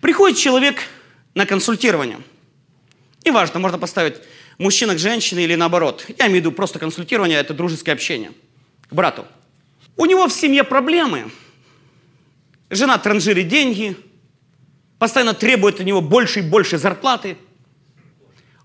Приходит 0.00 0.38
человек 0.38 0.78
на 1.34 1.44
консультирование. 1.44 2.16
И 3.22 3.30
важно, 3.30 3.60
можно 3.60 3.76
поставить 3.76 4.14
мужчина 4.56 4.94
к 4.94 4.98
женщине 4.98 5.44
или 5.44 5.56
наоборот. 5.56 6.06
Я 6.08 6.28
имею 6.28 6.38
в 6.38 6.44
виду 6.46 6.52
просто 6.52 6.78
консультирование, 6.78 7.38
это 7.38 7.52
дружеское 7.52 7.92
общение. 7.92 8.32
К 8.88 8.94
брату. 8.94 9.26
У 9.96 10.04
него 10.06 10.28
в 10.28 10.32
семье 10.32 10.64
проблемы. 10.64 11.30
Жена 12.68 12.98
транжирит 12.98 13.48
деньги, 13.48 13.96
постоянно 14.98 15.34
требует 15.34 15.80
от 15.80 15.86
него 15.86 16.00
больше 16.00 16.40
и 16.40 16.42
больше 16.42 16.78
зарплаты. 16.78 17.36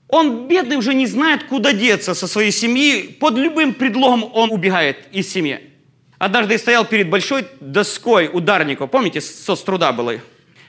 Он, 0.07 0.47
бедный, 0.47 0.75
уже 0.75 0.93
не 0.93 1.07
знает, 1.07 1.45
куда 1.45 1.71
деться 1.71 2.13
со 2.13 2.27
своей 2.27 2.51
семьи. 2.51 3.15
Под 3.19 3.38
любым 3.38 3.73
предлогом 3.73 4.29
он 4.34 4.51
убегает 4.51 5.07
из 5.13 5.32
семьи. 5.32 5.61
Однажды 6.17 6.53
я 6.53 6.59
стоял 6.59 6.86
перед 6.86 7.09
большой 7.09 7.47
доской 7.61 8.29
ударников. 8.32 8.91
Помните, 8.91 9.21
соц 9.21 9.61
труда 9.61 9.93
было? 9.93 10.19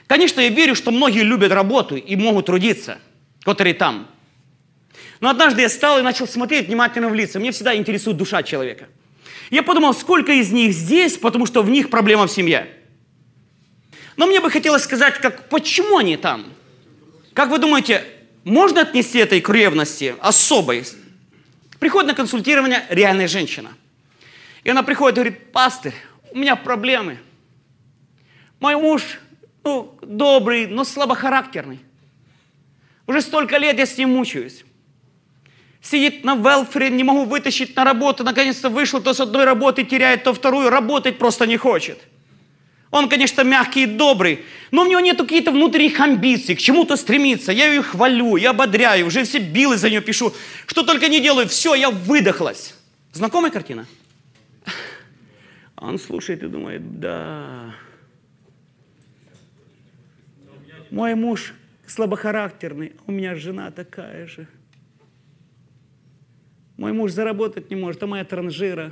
Конечно, 0.07 0.39
я 0.39 0.49
верю, 0.49 0.75
что 0.75 0.91
многие 0.91 1.23
любят 1.23 1.51
работу 1.51 1.95
и 1.97 2.15
могут 2.15 2.45
трудиться, 2.45 2.99
которые 3.41 3.73
там. 3.73 4.07
Но 5.19 5.29
однажды 5.29 5.61
я 5.61 5.69
стал 5.69 5.99
и 5.99 6.01
начал 6.01 6.27
смотреть 6.27 6.67
внимательно 6.67 7.09
в 7.09 7.13
лица. 7.13 7.39
Мне 7.39 7.51
всегда 7.51 7.75
интересует 7.75 8.17
душа 8.17 8.43
человека. 8.43 8.87
Я 9.53 9.61
подумал, 9.61 9.93
сколько 9.93 10.31
из 10.31 10.51
них 10.51 10.73
здесь, 10.73 11.15
потому 11.15 11.45
что 11.45 11.61
в 11.61 11.69
них 11.69 11.91
проблема 11.91 12.25
в 12.25 12.31
семье. 12.31 12.75
Но 14.17 14.25
мне 14.25 14.41
бы 14.41 14.49
хотелось 14.49 14.81
сказать, 14.81 15.19
как, 15.19 15.47
почему 15.47 15.99
они 15.99 16.17
там? 16.17 16.45
Как 17.35 17.51
вы 17.51 17.59
думаете, 17.59 18.03
можно 18.45 18.81
отнести 18.81 19.19
этой 19.19 19.41
к 19.41 19.49
ревности 19.49 20.15
особой? 20.21 20.83
Приходит 21.77 22.07
на 22.07 22.15
консультирование 22.15 22.83
реальная 22.89 23.27
женщина. 23.27 23.69
И 24.63 24.71
она 24.71 24.81
приходит 24.81 25.19
и 25.19 25.21
говорит, 25.21 25.51
пастырь, 25.51 25.93
у 26.31 26.37
меня 26.39 26.55
проблемы. 26.55 27.19
Мой 28.59 28.75
муж, 28.75 29.03
ну, 29.63 29.95
добрый, 30.01 30.65
но 30.65 30.83
слабохарактерный. 30.83 31.77
Уже 33.05 33.21
столько 33.21 33.57
лет 33.57 33.77
я 33.77 33.85
с 33.85 33.99
ним 33.99 34.15
мучаюсь. 34.15 34.65
Сидит 35.83 36.23
на 36.23 36.35
велфере, 36.35 36.89
не 36.89 37.03
могу 37.03 37.25
вытащить 37.25 37.75
на 37.75 37.83
работу. 37.83 38.23
Наконец-то 38.23 38.69
вышел, 38.69 39.01
то 39.01 39.13
с 39.13 39.19
одной 39.19 39.43
работы 39.43 39.83
теряет, 39.83 40.23
то 40.23 40.33
вторую. 40.33 40.69
Работать 40.69 41.17
просто 41.19 41.45
не 41.45 41.57
хочет. 41.57 41.99
Он, 42.89 43.09
конечно, 43.09 43.41
мягкий 43.41 43.83
и 43.83 43.85
добрый, 43.85 44.45
но 44.71 44.83
у 44.83 44.85
него 44.85 45.01
нет 45.01 45.17
каких-то 45.17 45.51
внутренних 45.51 45.99
амбиций, 45.99 46.55
к 46.55 46.59
чему-то 46.59 46.95
стремиться. 46.95 47.51
Я 47.51 47.67
ее 47.67 47.81
хвалю, 47.81 48.37
я 48.37 48.51
ободряю, 48.51 49.07
уже 49.07 49.23
все 49.23 49.39
билы 49.39 49.77
за 49.77 49.89
нее 49.89 49.99
пишу. 49.99 50.31
Что 50.67 50.83
только 50.83 51.09
не 51.09 51.19
делаю, 51.19 51.47
все, 51.49 51.73
я 51.73 51.89
выдохлась. 51.89 52.75
Знакомая 53.11 53.51
картина? 53.51 53.85
Он 55.75 55.99
слушает 55.99 56.43
и 56.43 56.47
думает, 56.47 56.99
да. 56.99 57.75
Мой 60.91 61.15
муж 61.15 61.55
слабохарактерный, 61.87 62.93
у 63.07 63.11
меня 63.11 63.35
жена 63.35 63.71
такая 63.71 64.27
же. 64.27 64.47
Мой 66.77 66.91
муж 66.91 67.11
заработать 67.11 67.69
не 67.69 67.75
может, 67.75 68.01
а 68.03 68.07
моя 68.07 68.25
транжира. 68.25 68.91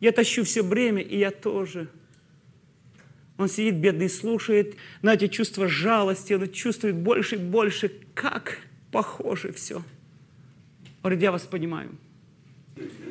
Я 0.00 0.12
тащу 0.12 0.44
все 0.44 0.62
бремя, 0.62 1.02
и 1.02 1.18
я 1.18 1.30
тоже. 1.30 1.88
Он 3.36 3.48
сидит, 3.48 3.76
бедный, 3.76 4.08
слушает, 4.08 4.76
знаете, 5.00 5.28
чувство 5.28 5.68
жалости, 5.68 6.32
он 6.32 6.50
чувствует 6.50 6.96
больше 6.96 7.36
и 7.36 7.38
больше, 7.38 7.92
как 8.14 8.58
похоже 8.90 9.52
все. 9.52 9.76
Он 9.76 9.84
говорит, 11.02 11.22
я 11.22 11.30
вас 11.30 11.42
понимаю. 11.42 11.90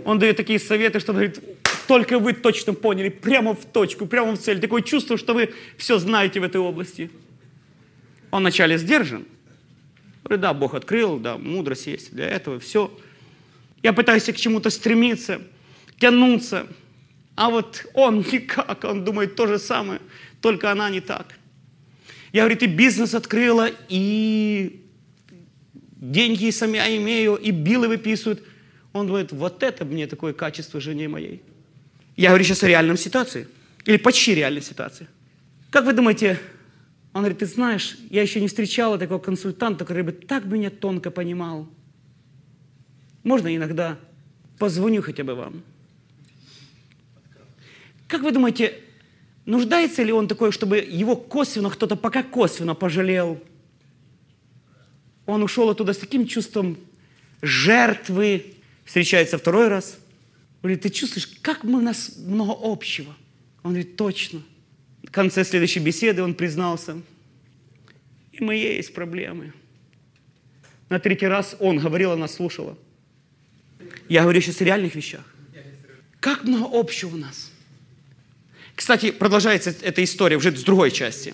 Он 0.05 0.19
дает 0.19 0.35
такие 0.35 0.59
советы, 0.59 0.99
что 0.99 1.13
говорит, 1.13 1.41
только 1.87 2.19
вы 2.19 2.33
точно 2.33 2.73
поняли, 2.73 3.09
прямо 3.09 3.53
в 3.55 3.65
точку, 3.65 4.05
прямо 4.05 4.33
в 4.33 4.39
цель. 4.39 4.59
Такое 4.59 4.81
чувство, 4.81 5.17
что 5.17 5.33
вы 5.33 5.53
все 5.77 5.97
знаете 5.97 6.39
в 6.39 6.43
этой 6.43 6.59
области. 6.59 7.09
Он 8.31 8.41
вначале 8.41 8.77
сдержан. 8.77 9.25
Говорит, 10.28 10.41
да, 10.41 10.53
Бог 10.53 10.73
открыл, 10.73 11.19
да, 11.19 11.38
мудрость 11.38 11.88
есть 11.88 12.13
для 12.13 12.28
этого, 12.28 12.59
все. 12.59 12.91
Я 13.82 13.93
пытаюсь 13.93 14.25
к 14.25 14.36
чему-то 14.36 14.69
стремиться, 14.69 15.41
тянуться. 15.99 16.67
А 17.36 17.49
вот 17.49 17.86
он 17.93 18.17
никак, 18.32 18.84
он 18.84 19.05
думает 19.05 19.36
то 19.36 19.47
же 19.47 19.57
самое, 19.57 20.01
только 20.41 20.69
она 20.69 20.89
не 20.89 20.99
так. 20.99 21.28
Я, 22.34 22.41
говорю, 22.43 22.59
и 22.59 22.65
бизнес 22.67 23.13
открыла, 23.13 23.69
и 23.88 24.84
деньги 25.95 26.49
сами 26.49 26.75
я 26.75 26.97
имею, 26.97 27.36
и 27.36 27.51
билы 27.51 27.88
выписывают. 27.88 28.43
Он 28.91 29.07
думает, 29.07 29.32
вот 29.32 29.63
это 29.63 29.86
мне 29.86 30.07
такое 30.07 30.34
качество 30.34 30.82
жене 30.82 31.07
моей. 31.07 31.41
Я 32.17 32.30
говорю 32.30 32.43
сейчас 32.43 32.63
о 32.63 32.67
реальном 32.67 32.97
ситуации. 32.97 33.47
Или 33.86 33.95
почти 33.95 34.36
реальной 34.36 34.61
ситуации. 34.61 35.07
Как 35.69 35.86
вы 35.86 35.93
думаете, 35.93 36.38
он 37.18 37.24
говорит, 37.24 37.39
ты 37.39 37.47
знаешь, 37.47 37.97
я 38.11 38.22
еще 38.22 38.39
не 38.39 38.47
встречала 38.47 38.99
такого 38.99 39.18
консультанта, 39.18 39.86
который 39.86 40.03
бы 40.03 40.11
так 40.11 40.45
меня 40.45 40.70
тонко 40.70 41.09
понимал. 41.09 41.68
Можно 43.24 43.55
иногда 43.55 43.97
позвоню 44.59 45.01
хотя 45.01 45.24
бы 45.24 45.34
вам. 45.34 45.63
Как 48.07 48.22
вы 48.22 48.32
думаете, 48.32 48.80
нуждается 49.47 50.03
ли 50.03 50.11
он 50.13 50.28
такой, 50.28 50.51
чтобы 50.51 50.78
его 50.78 51.15
косвенно 51.15 51.72
кто-то 51.72 51.95
пока 51.95 52.22
косвенно 52.22 52.76
пожалел? 52.76 53.43
Он 55.26 55.41
ушел 55.41 55.72
оттуда 55.72 55.93
с 55.93 55.97
таким 55.97 56.28
чувством 56.28 56.78
жертвы. 57.41 58.53
Встречается 58.86 59.39
второй 59.39 59.70
раз. 59.70 59.97
Говорит, 60.61 60.84
ты 60.84 60.91
чувствуешь, 60.91 61.26
как 61.41 61.63
мы, 61.63 61.80
у 61.80 61.82
нас 61.82 62.15
много 62.15 62.55
общего? 62.61 63.11
Он 63.63 63.72
говорит, 63.72 63.95
точно. 63.95 64.43
В 65.08 65.12
конце 65.12 65.45
следующей 65.45 65.80
беседы 65.80 66.22
он 66.22 66.34
признался, 66.34 67.01
и 68.34 68.43
мы 68.43 68.55
есть 68.55 68.93
проблемы. 68.93 69.53
На 70.89 70.99
третий 70.99 71.28
раз 71.28 71.55
он 71.60 71.80
говорил, 71.80 72.12
она 72.12 72.28
слушала. 72.28 72.78
Я 74.10 74.24
говорю 74.24 74.41
сейчас 74.41 74.60
о 74.60 74.66
реальных 74.66 74.95
вещах. 74.95 75.24
Как 76.20 76.43
много 76.43 76.78
общего 76.78 77.16
у 77.16 77.18
нас. 77.18 77.51
Кстати, 78.76 79.12
продолжается 79.12 79.74
эта 79.82 80.03
история 80.03 80.36
уже 80.36 80.55
с 80.55 80.64
другой 80.64 80.91
части. 80.91 81.34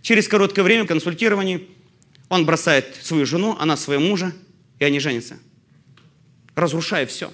Через 0.00 0.28
короткое 0.28 0.62
время 0.62 0.86
консультирования 0.86 1.62
он 2.28 2.46
бросает 2.46 2.94
свою 3.02 3.26
жену, 3.26 3.56
она 3.58 3.76
своего 3.76 4.04
мужа, 4.04 4.32
и 4.78 4.84
они 4.84 5.00
женятся. 5.00 5.36
Разрушая 6.54 7.06
все. 7.06 7.32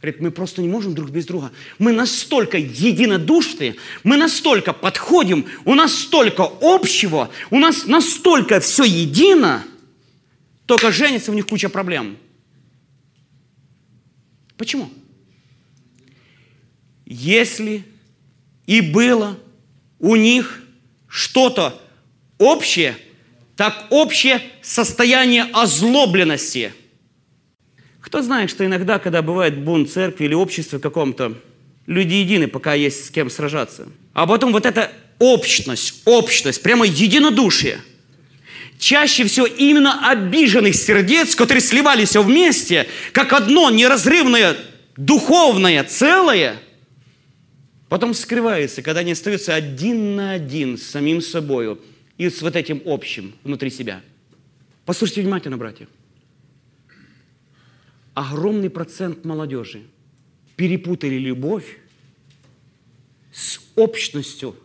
Говорит, 0.00 0.20
мы 0.20 0.30
просто 0.30 0.62
не 0.62 0.68
можем 0.68 0.94
друг 0.94 1.10
без 1.10 1.26
друга. 1.26 1.50
Мы 1.78 1.92
настолько 1.92 2.56
единодушны, 2.56 3.74
мы 4.04 4.16
настолько 4.16 4.72
подходим, 4.72 5.46
у 5.64 5.74
нас 5.74 5.92
столько 5.92 6.48
общего, 6.60 7.30
у 7.50 7.58
нас 7.58 7.86
настолько 7.86 8.60
все 8.60 8.84
едино, 8.84 9.64
только 10.66 10.92
женится, 10.92 11.32
у 11.32 11.34
них 11.34 11.48
куча 11.48 11.68
проблем. 11.68 12.16
Почему? 14.56 14.88
Если 17.04 17.84
и 18.66 18.80
было 18.80 19.36
у 19.98 20.14
них 20.14 20.62
что-то 21.08 21.80
общее, 22.38 22.96
так 23.56 23.86
общее 23.90 24.42
состояние 24.62 25.44
озлобленности. 25.52 26.72
Кто 28.08 28.22
знает, 28.22 28.48
что 28.48 28.64
иногда, 28.64 28.98
когда 28.98 29.20
бывает 29.20 29.58
бунт 29.58 29.90
церкви 29.90 30.24
или 30.24 30.32
общества 30.32 30.78
каком-то, 30.78 31.34
люди 31.86 32.14
едины, 32.14 32.48
пока 32.48 32.72
есть 32.72 33.04
с 33.04 33.10
кем 33.10 33.28
сражаться. 33.28 33.86
А 34.14 34.26
потом 34.26 34.50
вот 34.50 34.64
эта 34.64 34.90
общность, 35.18 36.00
общность, 36.06 36.62
прямо 36.62 36.86
единодушие. 36.86 37.82
Чаще 38.78 39.24
всего 39.24 39.44
именно 39.44 40.08
обиженных 40.08 40.74
сердец, 40.74 41.36
которые 41.36 41.60
сливались 41.60 42.16
вместе, 42.16 42.88
как 43.12 43.34
одно 43.34 43.68
неразрывное 43.68 44.56
духовное 44.96 45.84
целое, 45.84 46.56
потом 47.90 48.14
скрывается, 48.14 48.80
когда 48.80 49.00
они 49.00 49.12
остаются 49.12 49.54
один 49.54 50.16
на 50.16 50.32
один 50.32 50.78
с 50.78 50.84
самим 50.84 51.20
собой 51.20 51.78
и 52.16 52.30
с 52.30 52.40
вот 52.40 52.56
этим 52.56 52.80
общим 52.86 53.34
внутри 53.44 53.68
себя. 53.68 54.00
Послушайте 54.86 55.20
внимательно, 55.20 55.58
братья. 55.58 55.86
Огромный 58.18 58.68
процент 58.68 59.24
молодежи 59.24 59.84
перепутали 60.56 61.14
любовь 61.14 61.78
с 63.32 63.60
общностью 63.76 64.56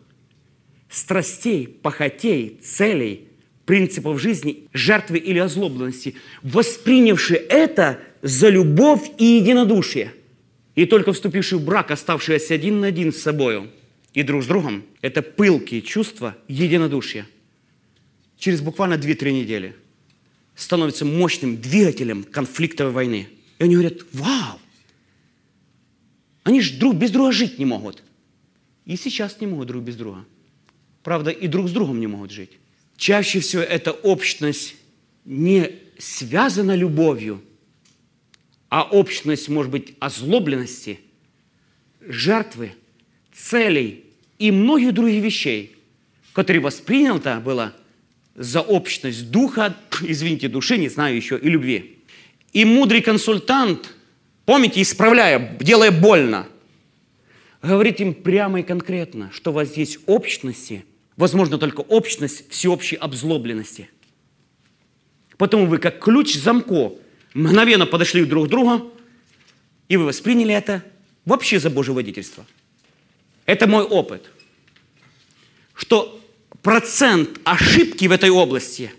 страстей, 0.89 1.67
похотей, 1.67 2.59
целей, 2.63 3.27
принципов 3.67 4.19
жизни, 4.19 4.67
жертвы 4.73 5.19
или 5.19 5.37
озлобленности, 5.37 6.15
воспринявшие 6.41 7.37
это 7.41 7.99
за 8.23 8.49
любовь 8.49 9.11
и 9.19 9.25
единодушие. 9.25 10.15
И 10.73 10.87
только 10.87 11.13
вступивший 11.13 11.59
в 11.59 11.63
брак, 11.63 11.91
оставшиеся 11.91 12.55
один 12.55 12.79
на 12.79 12.87
один 12.87 13.13
с 13.13 13.21
собою 13.21 13.69
и 14.15 14.23
друг 14.23 14.41
с 14.41 14.47
другом, 14.47 14.83
это 15.01 15.21
пылкие 15.21 15.83
чувства 15.83 16.35
единодушия. 16.47 17.27
Через 18.35 18.61
буквально 18.61 18.95
2-3 18.95 19.31
недели 19.31 19.75
становится 20.55 21.05
мощным 21.05 21.57
двигателем 21.57 22.23
конфликтовой 22.23 22.93
войны. 22.93 23.29
И 23.59 23.63
они 23.63 23.75
говорят, 23.75 23.99
вау, 24.13 24.59
они 26.43 26.61
же 26.61 26.77
друг 26.77 26.95
без 26.95 27.11
друга 27.11 27.31
жить 27.31 27.59
не 27.59 27.65
могут. 27.65 28.03
И 28.85 28.97
сейчас 28.97 29.39
не 29.39 29.47
могут 29.47 29.67
друг 29.67 29.83
без 29.83 29.95
друга. 29.95 30.25
Правда, 31.03 31.31
и 31.31 31.47
друг 31.47 31.69
с 31.69 31.71
другом 31.71 31.99
не 31.99 32.07
могут 32.07 32.31
жить. 32.31 32.51
Чаще 32.97 33.39
всего 33.39 33.61
эта 33.61 33.91
общность 33.91 34.75
не 35.25 35.71
связана 35.97 36.75
любовью, 36.75 37.41
а 38.69 38.83
общность 38.83 39.49
может 39.49 39.71
быть 39.71 39.95
озлобленности, 39.99 40.99
жертвы, 42.01 42.73
целей 43.33 44.03
и 44.39 44.51
многих 44.51 44.93
других 44.93 45.23
вещей, 45.23 45.75
которые 46.33 46.61
воспринято 46.61 47.39
было 47.39 47.75
за 48.35 48.61
общность 48.61 49.29
духа, 49.31 49.77
извините, 50.01 50.49
души, 50.49 50.77
не 50.77 50.89
знаю 50.89 51.15
еще, 51.15 51.37
и 51.37 51.49
любви. 51.49 51.99
И 52.53 52.65
мудрый 52.65 53.01
консультант, 53.01 53.93
помните, 54.45 54.81
исправляя, 54.81 55.57
делая 55.59 55.91
больно, 55.91 56.47
говорит 57.61 57.99
им 57.99 58.13
прямо 58.13 58.61
и 58.61 58.63
конкретно, 58.63 59.31
что 59.33 59.51
у 59.51 59.53
вас 59.53 59.75
есть 59.75 59.99
общности– 60.05 60.85
Возможно, 61.15 61.57
только 61.57 61.81
общность 61.81 62.49
всеобщей 62.49 62.95
обзлобленности. 62.95 63.89
Потому 65.37 65.67
вы 65.67 65.77
как 65.77 65.99
ключ 65.99 66.35
замко 66.35 66.93
мгновенно 67.33 67.85
подошли 67.85 68.25
друг 68.25 68.47
к 68.47 68.49
другу, 68.49 68.91
и 69.89 69.97
вы 69.97 70.05
восприняли 70.05 70.53
это 70.53 70.83
вообще 71.25 71.59
за 71.59 71.69
Божье 71.69 71.93
водительство. 71.93 72.45
Это 73.45 73.67
мой 73.67 73.83
опыт. 73.83 74.29
Что 75.75 76.19
процент 76.61 77.39
ошибки 77.43 78.05
в 78.05 78.11
этой 78.11 78.29
области 78.29 78.91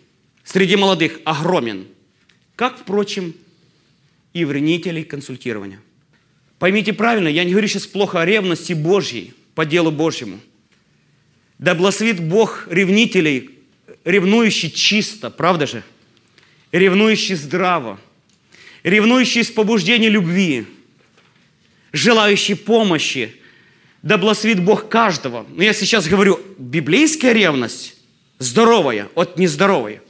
среди 0.45 0.77
молодых 0.77 1.21
огромен. 1.25 1.87
Как, 2.55 2.79
впрочем, 2.79 3.35
и 4.35 4.45
в 4.45 4.53
ревнителей 4.53 5.05
консультирования. 5.05 5.81
Поймите 6.59 6.93
правильно, 6.93 7.29
я 7.29 7.45
не 7.45 7.53
говорю 7.53 7.69
сейчас 7.69 7.87
плохо 7.87 8.21
о 8.21 8.27
ревности 8.27 8.73
Божьей 8.73 9.33
по 9.55 9.65
делу 9.65 9.91
Божьему. 9.91 10.41
Да 11.59 11.75
благословит 11.75 12.21
Бог 12.21 12.67
ревнителей, 12.69 13.51
ревнующий 14.05 14.71
чисто, 14.71 15.31
правда 15.31 15.67
же? 15.67 15.83
Ревнующий 16.73 17.37
здраво, 17.37 18.01
ревнующий 18.83 19.45
с 19.45 19.51
побуждения 19.51 20.09
любви, 20.09 20.67
желающий 21.93 22.55
помощи. 22.55 23.37
Да 24.03 24.19
благословит 24.19 24.63
Бог 24.63 24.89
каждого. 24.89 25.47
Но 25.49 25.63
я 25.63 25.73
сейчас 25.73 26.09
говорю, 26.09 26.41
библейская 26.59 27.33
ревность 27.33 27.97
здоровая 28.39 29.09
от 29.15 29.39
нездоровой. 29.39 30.01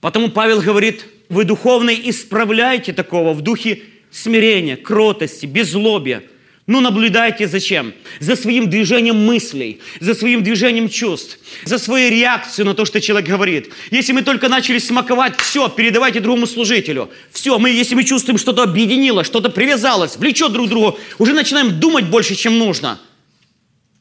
Потому 0.00 0.30
Павел 0.30 0.62
говорит, 0.62 1.04
вы 1.30 1.44
духовно 1.44 1.90
исправляйте 1.90 2.92
такого 2.92 3.32
в 3.32 3.40
духе 3.40 3.82
смирения, 4.10 4.76
кротости, 4.76 5.46
беззлобия. 5.46 6.24
Ну, 6.66 6.80
наблюдайте 6.80 7.48
зачем? 7.48 7.94
За 8.20 8.36
своим 8.36 8.68
движением 8.68 9.24
мыслей, 9.24 9.80
за 9.98 10.14
своим 10.14 10.42
движением 10.42 10.88
чувств, 10.88 11.38
за 11.64 11.78
свою 11.78 12.10
реакцию 12.10 12.66
на 12.66 12.74
то, 12.74 12.84
что 12.84 13.00
человек 13.00 13.28
говорит. 13.28 13.72
Если 13.90 14.12
мы 14.12 14.22
только 14.22 14.48
начали 14.48 14.78
смаковать, 14.78 15.36
все, 15.40 15.68
передавайте 15.68 16.20
другому 16.20 16.46
служителю. 16.46 17.10
Все, 17.32 17.58
мы, 17.58 17.70
если 17.70 17.94
мы 17.94 18.04
чувствуем, 18.04 18.38
что-то 18.38 18.62
объединило, 18.62 19.24
что-то 19.24 19.50
привязалось, 19.50 20.16
влечет 20.16 20.52
друг 20.52 20.66
к 20.66 20.70
другу, 20.70 20.98
уже 21.18 21.32
начинаем 21.32 21.80
думать 21.80 22.06
больше, 22.06 22.34
чем 22.34 22.58
нужно. 22.58 23.00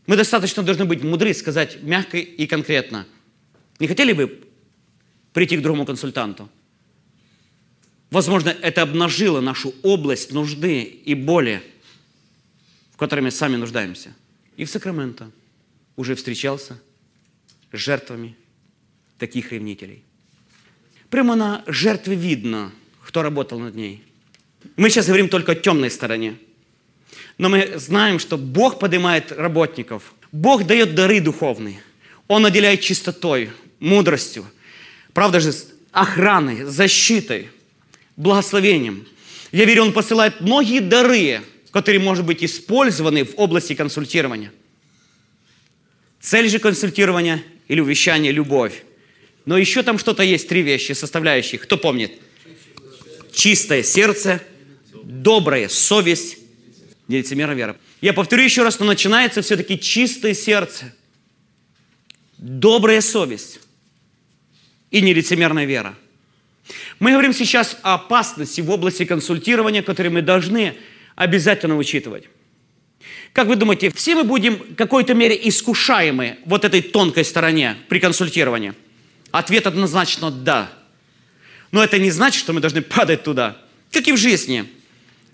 Мы 0.06 0.16
достаточно 0.16 0.62
должны 0.62 0.86
быть 0.86 1.04
мудры, 1.04 1.34
сказать 1.34 1.78
мягко 1.82 2.18
и 2.18 2.46
конкретно. 2.46 3.08
Не 3.80 3.88
хотели 3.88 4.14
бы 4.14 4.40
прийти 5.34 5.58
к 5.58 5.62
другому 5.62 5.86
консультанту? 5.86 6.50
Возможно, 8.12 8.50
это 8.50 8.82
обнажило 8.82 9.40
нашу 9.40 9.74
область 9.84 10.32
нужды 10.32 10.82
и 10.82 11.14
боли, 11.14 11.62
в 12.92 12.98
которой 12.98 13.22
мы 13.22 13.32
сами 13.32 13.56
нуждаемся. 13.56 14.16
И 14.58 14.66
в 14.66 14.70
Сакраменто 14.70 15.32
уже 15.96 16.16
встречался 16.16 16.82
с 17.72 17.78
жертвами 17.78 18.36
таких 19.20 19.52
ревнителей. 19.52 20.04
Прямо 21.10 21.36
на 21.36 21.64
жертве 21.68 22.16
видно, 22.16 22.72
кто 23.06 23.22
работал 23.22 23.60
над 23.60 23.76
ней. 23.76 24.04
Мы 24.76 24.90
сейчас 24.90 25.06
говорим 25.06 25.30
только 25.30 25.52
о 25.52 25.56
темной 25.56 25.92
стороне. 25.92 26.38
Но 27.38 27.50
мы 27.50 27.74
знаем, 27.78 28.20
что 28.20 28.38
Бог 28.38 28.80
поднимает 28.80 29.32
работников. 29.32 30.14
Бог 30.32 30.66
дает 30.66 30.96
дары 30.96 31.22
духовные. 31.22 31.82
Он 32.28 32.42
наделяет 32.42 32.82
чистотой, 32.82 33.52
мудростью. 33.80 34.46
Правда 35.14 35.40
же, 35.40 35.54
охраной, 35.92 36.64
защитой– 36.64 37.50
благословением. 38.20 39.08
Я 39.52 39.66
верю, 39.66 39.84
Он 39.84 39.94
посылает 39.94 40.42
многие 40.42 40.82
дары, 40.82 41.42
которые, 41.72 42.02
может 42.02 42.26
быть, 42.26 42.44
использованы 42.44 43.24
в 43.24 43.34
области 43.38 43.74
консультирования. 43.74 44.52
Цель 46.20 46.50
же 46.50 46.60
консультирования 46.60 47.42
или 47.68 47.80
увещания– 47.80 48.32
любовь. 48.34 48.84
Но 49.46 49.58
еще 49.58 49.82
там 49.84 49.98
что-то 49.98 50.22
есть, 50.22 50.50
три 50.50 50.62
вещи, 50.62 50.92
составляющие. 50.92 51.58
Кто 51.60 51.78
помнит? 51.78 52.12
Чистое 53.34 53.84
сердце, 53.84 54.42
добрая 55.04 55.70
совесть, 55.70 56.38
нелицемерная 57.08 57.56
вера. 57.56 57.78
Я 58.02 58.12
повторю 58.14 58.44
еще 58.44 58.64
раз, 58.64 58.80
но 58.80 58.86
начинается 58.86 59.42
все-таки 59.42 59.80
чистое 59.80 60.34
сердце, 60.34 60.94
добрая 62.38 63.00
совесть 63.00 63.62
и 64.92 65.00
нелицемерная 65.00 65.66
вера– 65.66 65.98
мы 67.00 67.12
говорим 67.12 67.34
сейчас 67.34 67.78
о 67.82 67.96
опасности 67.96 68.62
в 68.62 68.70
области 68.70 69.06
консультирования, 69.06 69.82
которые 69.82 70.12
мы 70.12 70.22
должны 70.22 70.76
обязательно 71.16 71.78
учитывать. 71.78 72.26
Как 73.32 73.48
вы 73.48 73.56
думаете, 73.56 73.92
все 73.92 74.16
мы 74.16 74.24
будем 74.24 74.56
в 74.56 74.76
какой-то 74.76 75.14
мере 75.14 75.40
искушаемы 75.48 76.40
вот 76.46 76.66
этой 76.66 76.82
тонкой 76.82 77.24
стороне 77.24 77.78
при 77.88 78.00
консультировании? 78.00 78.74
Ответ 79.32 79.68
однозначно 79.68 80.32
«да». 80.32 80.72
Но 81.72 81.84
это 81.84 82.00
не 82.00 82.10
значит, 82.10 82.40
что 82.40 82.52
мы 82.52 82.62
должны 82.62 82.82
падать 82.82 83.24
туда. 83.24 83.58
Как 83.92 84.08
и 84.08 84.12
в 84.12 84.18
жизни. 84.18 84.66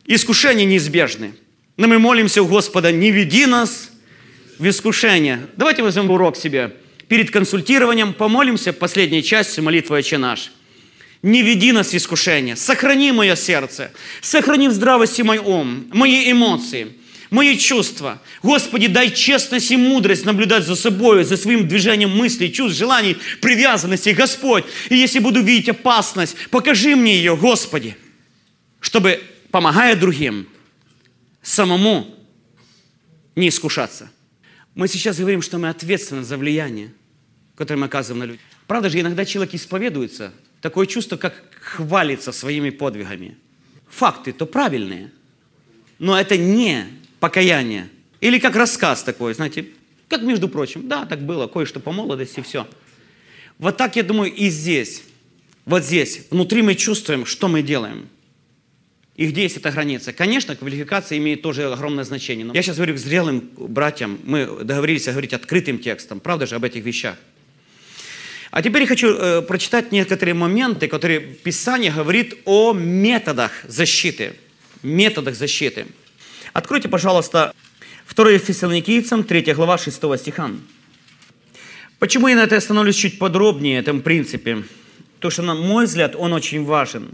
Искушения 0.06 0.66
неизбежны. 0.66 1.34
Но 1.78 1.88
мы 1.88 1.98
молимся 1.98 2.44
у 2.44 2.48
Господа, 2.48 2.92
не 2.92 3.10
веди 3.10 3.46
нас 3.46 3.90
в 4.60 4.68
искушение. 4.68 5.48
Давайте 5.56 5.82
возьмем 5.82 6.12
урок 6.12 6.36
себе. 6.36 6.76
Перед 7.08 7.32
консультированием 7.32 8.14
помолимся 8.14 8.74
в 8.74 8.78
последней 8.78 9.24
части 9.24 9.62
молитвы 9.62 9.98
«Отче 10.00 10.18
наш» 10.18 10.52
не 11.26 11.42
веди 11.42 11.72
нас 11.72 11.92
в 11.92 11.96
искушение, 11.96 12.56
сохрани 12.56 13.12
мое 13.12 13.36
сердце, 13.36 13.92
сохрани 14.22 14.68
в 14.68 14.74
здравости 14.74 15.24
мой 15.24 15.40
ум, 15.40 15.88
мои 15.92 16.32
эмоции, 16.32 16.94
мои 17.32 17.58
чувства. 17.58 18.22
Господи, 18.44 18.86
дай 18.86 19.10
честность 19.10 19.72
и 19.72 19.76
мудрость 19.76 20.24
наблюдать 20.24 20.66
за 20.66 20.76
собой, 20.76 21.24
за 21.24 21.36
своим 21.36 21.68
движением 21.68 22.16
мыслей, 22.16 22.54
чувств, 22.54 22.78
желаний, 22.78 23.18
привязанностей, 23.42 24.14
Господь. 24.14 24.66
И 24.90 24.96
если 24.96 25.18
буду 25.18 25.42
видеть 25.42 25.70
опасность, 25.70 26.36
покажи 26.52 26.96
мне 26.96 27.18
ее, 27.18 27.36
Господи, 27.36 27.98
чтобы, 28.80 29.20
помогая 29.50 29.96
другим, 29.96 30.48
самому 31.42 32.06
не 33.36 33.50
искушаться. 33.50 34.12
Мы 34.76 34.88
сейчас 34.88 35.18
говорим, 35.18 35.42
что 35.42 35.58
мы 35.58 35.70
ответственны 35.70 36.24
за 36.24 36.38
влияние, 36.38 36.94
которое 37.56 37.80
мы 37.80 37.88
оказываем 37.88 38.20
на 38.20 38.24
людей. 38.26 38.42
Правда 38.68 38.92
же, 38.92 39.00
иногда 39.00 39.26
человек 39.26 39.56
исповедуется– 39.56 40.32
такое 40.66 40.88
чувство, 40.88 41.16
как 41.16 41.44
хвалится 41.62 42.32
своими 42.32 42.72
подвигами. 42.72 43.38
Факты-то 43.88 44.48
правильные, 44.48 45.12
но 46.00 46.20
это 46.20 46.38
не 46.38 46.88
покаяние. 47.20 47.88
Или 48.20 48.40
как 48.40 48.56
рассказ 48.56 49.04
такой, 49.04 49.36
знаете, 49.36 49.68
как 50.10 50.24
между 50.24 50.50
прочим, 50.50 50.88
да, 50.88 51.06
так 51.06 51.22
было, 51.22 51.46
кое-что 51.46 51.80
по 51.80 51.92
молодости, 51.92 52.42
все. 52.42 52.68
Вот 53.60 53.78
так, 53.78 53.96
я 53.96 54.02
думаю, 54.02 54.34
и 54.34 54.50
здесь. 54.50 55.04
Вот 55.66 55.84
здесь. 55.84 56.26
Внутри 56.32 56.64
мы 56.64 56.74
чувствуем, 56.74 57.28
что 57.28 57.48
мы 57.48 57.62
делаем. 57.62 58.10
И 59.16 59.28
где 59.28 59.44
есть 59.44 59.58
эта 59.58 59.70
граница? 59.70 60.14
Конечно, 60.14 60.56
квалификация 60.56 61.20
имеет 61.20 61.44
тоже 61.44 61.72
огромное 61.72 62.06
значение. 62.06 62.44
Но 62.44 62.56
я 62.56 62.64
сейчас 62.64 62.78
говорю 62.78 62.96
к 62.96 62.98
зрелым 62.98 63.52
братьям. 63.56 64.20
Мы 64.24 64.48
договорились 64.64 65.06
говорить 65.06 65.34
открытым 65.34 65.78
текстом. 65.78 66.20
Правда 66.20 66.48
же 66.48 66.56
об 66.56 66.64
этих 66.64 66.84
вещах? 66.84 67.18
А 68.56 68.62
теперь 68.62 68.84
я 68.84 68.88
хочу 68.88 69.10
э, 69.10 69.42
прочитать 69.42 69.92
некоторые 69.92 70.34
моменты, 70.34 70.88
которые 70.88 71.20
Писание 71.20 71.92
говорит 71.92 72.38
о 72.46 72.72
методах 72.72 73.52
защиты. 73.68 74.36
Методах 74.82 75.36
защиты. 75.36 75.88
Откройте, 76.54 76.88
пожалуйста, 76.88 77.54
2 78.16 78.38
Фессалоникийцам, 78.38 79.26
3 79.26 79.54
глава, 79.56 79.78
6 79.78 80.02
стиха. 80.18 80.52
Почему 82.00 82.30
я 82.30 82.38
на 82.38 82.44
это 82.44 82.56
остановлюсь 82.56 82.96
чуть 82.96 83.20
подробнее, 83.20 83.82
этом 83.82 84.02
принципе? 84.02 84.64
Потому 85.16 85.32
что, 85.32 85.42
на 85.42 85.56
мой 85.56 85.86
взгляд, 85.86 86.16
он 86.16 86.32
очень 86.32 86.64
важен. 86.64 87.10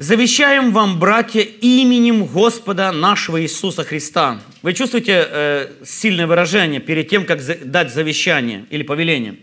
Завещаем 0.00 0.72
вам, 0.72 0.98
братья, 0.98 1.42
именем 1.42 2.24
Господа 2.24 2.90
нашего 2.90 3.42
Иисуса 3.42 3.84
Христа. 3.84 4.40
Вы 4.62 4.72
чувствуете 4.72 5.28
э, 5.28 5.72
сильное 5.84 6.26
выражение 6.26 6.80
перед 6.80 7.10
тем, 7.10 7.26
как 7.26 7.42
за, 7.42 7.56
дать 7.56 7.92
завещание 7.92 8.64
или 8.70 8.82
повеление? 8.82 9.36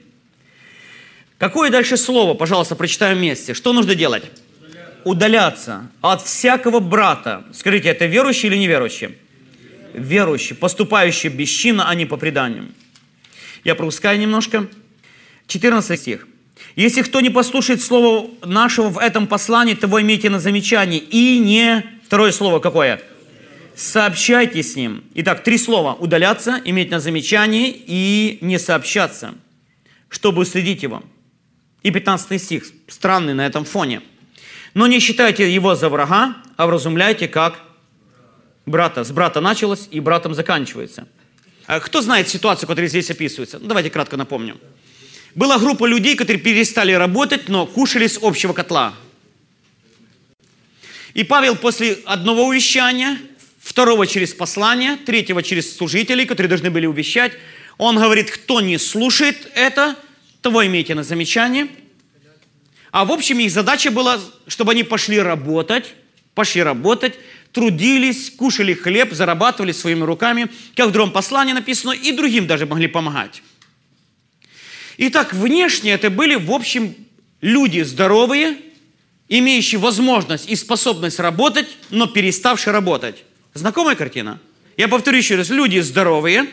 Какое 1.38 1.70
дальше 1.70 1.95
слово? 1.95 2.34
Пожалуйста, 2.34 2.76
прочитаем 2.76 3.20
вместе. 3.20 3.53
Что 3.53 3.72
нужно 3.72 3.93
делать? 3.93 4.24
Удаляться 5.03 5.91
от 6.01 6.24
всякого 6.24 6.80
брата. 6.80 7.45
Скажите, 7.53 7.89
это 7.89 8.08
верующий 8.08 8.49
или 8.49 8.58
неверующий? 8.58 9.10
Верующий, 9.93 10.55
поступающий 10.55 11.30
бесчинно, 11.30 11.88
а 11.88 11.93
не 11.93 12.08
по 12.08 12.18
преданию. 12.18 12.70
Я 13.64 13.76
пропускаю 13.76 14.18
немножко. 14.18 14.66
14 15.45 15.99
стих. 15.99 16.28
Если 16.76 17.01
кто 17.01 17.22
не 17.22 17.30
послушает 17.30 17.82
слово 17.82 18.30
нашего 18.45 18.89
в 18.89 18.97
этом 18.99 19.28
послании, 19.28 19.74
того 19.74 20.01
имейте 20.01 20.30
на 20.30 20.39
замечании. 20.39 20.99
И 20.99 21.39
не... 21.39 21.84
Второе 22.05 22.32
слово 22.32 22.60
какое? 22.60 23.01
Сообщайте 23.76 24.64
с 24.64 24.76
ним. 24.76 25.03
Итак, 25.16 25.43
три 25.43 25.58
слова. 25.58 25.93
Удаляться, 25.93 26.62
иметь 26.66 26.89
на 26.89 26.99
замечании 26.99 27.70
и 27.70 28.38
не 28.41 28.58
сообщаться, 28.60 29.36
чтобы 30.10 30.41
уследить 30.41 30.84
его. 30.84 31.03
И 31.84 31.91
15 31.91 32.41
стих, 32.41 32.66
странный 32.88 33.34
на 33.34 33.45
этом 33.45 33.66
фоне. 33.66 34.01
Но 34.74 34.88
не 34.88 34.99
считайте 34.99 35.51
его 35.51 35.76
за 35.76 35.89
врага, 35.89 36.38
а 36.55 36.68
вразумляйте 36.68 37.28
как 37.28 37.60
брата. 38.66 39.03
С 39.03 39.12
брата 39.12 39.41
началось 39.41 39.88
и 39.91 39.99
братом 39.99 40.34
заканчивается. 40.34 41.08
А 41.66 41.80
кто 41.80 42.01
знает 42.01 42.30
ситуацию, 42.30 42.68
которая 42.68 42.89
здесь 42.89 43.12
описывается? 43.12 43.60
Ну, 43.60 43.68
давайте 43.68 43.89
кратко 43.89 44.18
напомним. 44.18 44.60
Была 45.38 45.60
группа 45.60 45.86
людей, 45.86 46.16
которые 46.16 46.42
перестали 46.42 46.94
работать, 46.94 47.48
но 47.48 47.68
кушали 47.68 48.08
с 48.08 48.18
общего 48.20 48.54
котла. 48.54 48.96
И 51.14 51.24
Павел 51.24 51.56
после 51.56 52.00
одного 52.06 52.48
увещания, 52.48 53.20
второго 53.62 54.08
через 54.08 54.34
послание, 54.34 54.96
третьего 54.96 55.44
через 55.44 55.78
служителей, 55.78 56.26
которые 56.26 56.50
должны 56.50 56.72
были 56.72 56.88
увещать, 56.88 57.34
он 57.78 57.98
говорит, 57.98 58.32
кто 58.32 58.62
не 58.62 58.80
слушает 58.80 59.52
это, 59.54 59.96
того 60.42 60.66
имейте 60.66 60.96
на 60.96 61.04
замечание. 61.04 61.68
А 62.90 63.06
в 63.06 63.12
общем 63.12 63.38
их 63.38 63.52
задача 63.52 63.92
была, 63.92 64.20
чтобы 64.48 64.72
они 64.72 64.82
пошли 64.82 65.20
работать, 65.20 65.94
пошли 66.34 66.64
работать, 66.64 67.14
трудились, 67.52 68.32
кушали 68.32 68.74
хлеб, 68.74 69.14
зарабатывали 69.14 69.72
своими 69.72 70.02
руками, 70.02 70.48
как 70.76 70.88
в 70.88 70.92
другом 70.92 71.12
послании 71.12 71.54
написано, 71.54 71.92
и 71.92 72.12
другим 72.12 72.48
даже 72.48 72.66
могли 72.66 72.88
помогать. 72.88 73.44
Итак, 74.98 75.34
внешне 75.34 75.91
это 75.91 76.10
были, 76.10 76.36
в 76.36 76.52
общем, 76.52 76.95
люди 77.41 77.82
здоровые, 77.82 78.58
имеющие 79.30 79.80
возможность 79.80 80.50
и 80.50 80.56
способность 80.56 81.20
работать, 81.20 81.68
но 81.89 82.08
переставшие 82.08 82.74
работать. 82.74 83.24
Знакомая 83.54 83.95
картина? 83.95 84.39
Я 84.76 84.88
повторю 84.88 85.18
еще 85.18 85.36
раз. 85.36 85.50
Люди 85.50 85.80
здоровые, 85.80 86.48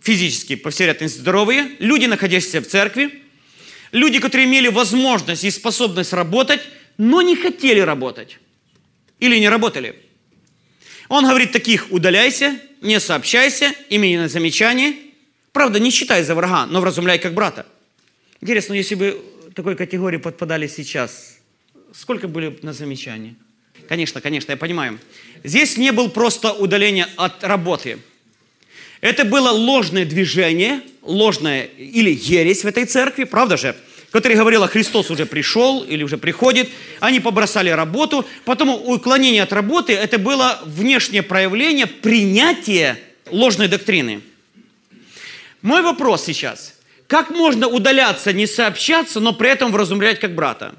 физически, 0.00 0.54
по 0.56 0.70
всей 0.70 0.84
вероятности, 0.84 1.18
здоровые, 1.18 1.72
люди, 1.78 2.06
находящиеся 2.06 2.60
в 2.60 2.66
церкви, 2.66 3.22
люди, 3.90 4.18
которые 4.20 4.46
имели 4.46 4.68
возможность 4.68 5.44
и 5.44 5.50
способность 5.50 6.12
работать, 6.12 6.60
но 6.96 7.22
не 7.22 7.36
хотели 7.36 7.80
работать 7.80 8.38
или 9.18 9.38
не 9.38 9.48
работали. 9.48 9.96
Он 11.08 11.24
говорит 11.24 11.52
таких, 11.52 11.90
удаляйся, 11.90 12.58
не 12.80 12.98
сообщайся, 13.00 13.72
имей 13.88 14.16
на 14.16 14.28
замечание. 14.28 14.94
Правда, 15.52 15.78
не 15.78 15.90
считай 15.90 16.24
за 16.24 16.34
врага, 16.34 16.66
но 16.66 16.80
вразумляй 16.80 17.18
как 17.18 17.34
брата. 17.34 17.66
Интересно, 18.40 18.72
если 18.74 18.94
бы 18.94 19.22
такой 19.54 19.76
категории 19.76 20.16
подпадали 20.16 20.66
сейчас, 20.66 21.38
сколько 21.94 22.26
были 22.26 22.58
на 22.62 22.72
замечание? 22.72 23.34
Конечно, 23.88 24.20
конечно, 24.20 24.52
я 24.52 24.56
понимаю. 24.56 24.98
Здесь 25.44 25.76
не 25.76 25.92
был 25.92 26.08
просто 26.08 26.52
удаление 26.52 27.06
от 27.16 27.44
работы. 27.44 27.98
Это 29.02 29.24
было 29.24 29.50
ложное 29.50 30.06
движение, 30.06 30.80
ложное 31.02 31.64
или 31.64 32.10
ересь 32.10 32.64
в 32.64 32.66
этой 32.66 32.86
церкви, 32.86 33.24
правда 33.24 33.56
же? 33.56 33.76
Который 34.10 34.36
говорил, 34.36 34.66
Христос 34.66 35.10
уже 35.10 35.26
пришел 35.26 35.82
или 35.82 36.02
уже 36.02 36.18
приходит. 36.18 36.68
Они 37.00 37.18
побросали 37.18 37.70
работу. 37.70 38.26
Потом 38.44 38.68
уклонение 38.70 39.42
от 39.42 39.52
работы– 39.52 39.92
это 39.94 40.18
было 40.18 40.60
внешнее 40.64 41.22
проявление 41.22 41.86
принятия 41.86 42.98
ложной 43.30 43.68
доктрины. 43.68 44.20
Мой 45.62 45.82
вопрос 45.82 46.24
сейчас. 46.24 46.74
Как 47.06 47.30
можно 47.30 47.68
удаляться, 47.68 48.32
не 48.32 48.46
сообщаться, 48.46 49.20
но 49.20 49.32
при 49.32 49.50
этом 49.50 49.70
вразумлять 49.70 50.18
как 50.18 50.34
брата? 50.34 50.74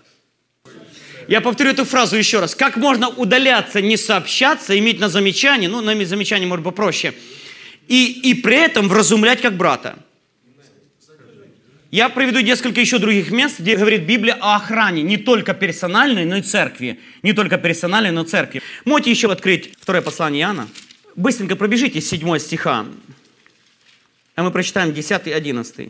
Я 1.27 1.39
повторю 1.39 1.71
эту 1.71 1.86
фразу 1.86 2.17
еще 2.17 2.39
раз. 2.39 2.53
Как 2.53 2.75
можно 2.75 3.07
удаляться, 3.07 3.81
не 3.81 3.95
сообщаться, 3.95 4.77
иметь 4.77 4.99
на 4.99 5.07
замечание, 5.09 5.69
ну, 5.69 5.81
на 5.81 6.05
замечание 6.05 6.47
может 6.47 6.65
попроще, 6.65 7.13
и, 7.88 8.11
и 8.23 8.34
при 8.34 8.57
этом 8.57 8.89
вразумлять 8.89 9.41
как 9.41 9.55
брата? 9.55 9.97
Я 11.91 12.09
приведу 12.09 12.39
несколько 12.39 12.81
еще 12.81 12.97
других 12.97 13.29
мест, 13.29 13.59
где 13.59 13.77
говорит 13.77 14.01
Библия 14.01 14.36
о 14.41 14.55
охране, 14.55 15.03
не 15.03 15.17
только 15.17 15.53
персональной, 15.53 16.25
но 16.25 16.38
и 16.38 16.41
церкви. 16.41 16.99
Не 17.21 17.34
только 17.34 17.59
персональной, 17.59 18.09
но 18.09 18.23
и 18.23 18.25
церкви. 18.25 18.63
Можете 18.84 19.11
еще 19.11 19.31
открыть 19.31 19.71
второе 19.79 20.01
послание 20.01 20.41
Иоанна. 20.41 20.67
Быстренько 21.15 21.55
пробежите 21.55 22.01
с 22.01 22.09
7 22.09 22.39
стиха. 22.39 22.88
А 24.36 24.41
мы 24.41 24.51
прочитаем 24.51 24.93
10 24.93 25.27
и 25.27 25.31
11. 25.31 25.89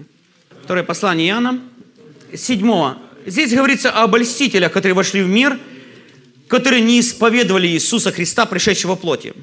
Второе 0.63 0.83
послание 0.83 1.29
Иоанна, 1.29 1.61
7. 2.35 2.95
Здесь 3.25 3.53
говорится 3.53 3.89
о 3.89 4.03
обольстителях, 4.03 4.73
которые 4.73 4.93
вошли 4.93 5.21
в 5.21 5.29
мир, 5.29 5.57
которые 6.49 6.81
не 6.81 6.99
исповедовали 6.99 7.67
Иисуса 7.67 8.11
Христа, 8.11 8.45
пришедшего 8.45 8.95
плоти. 8.95 9.33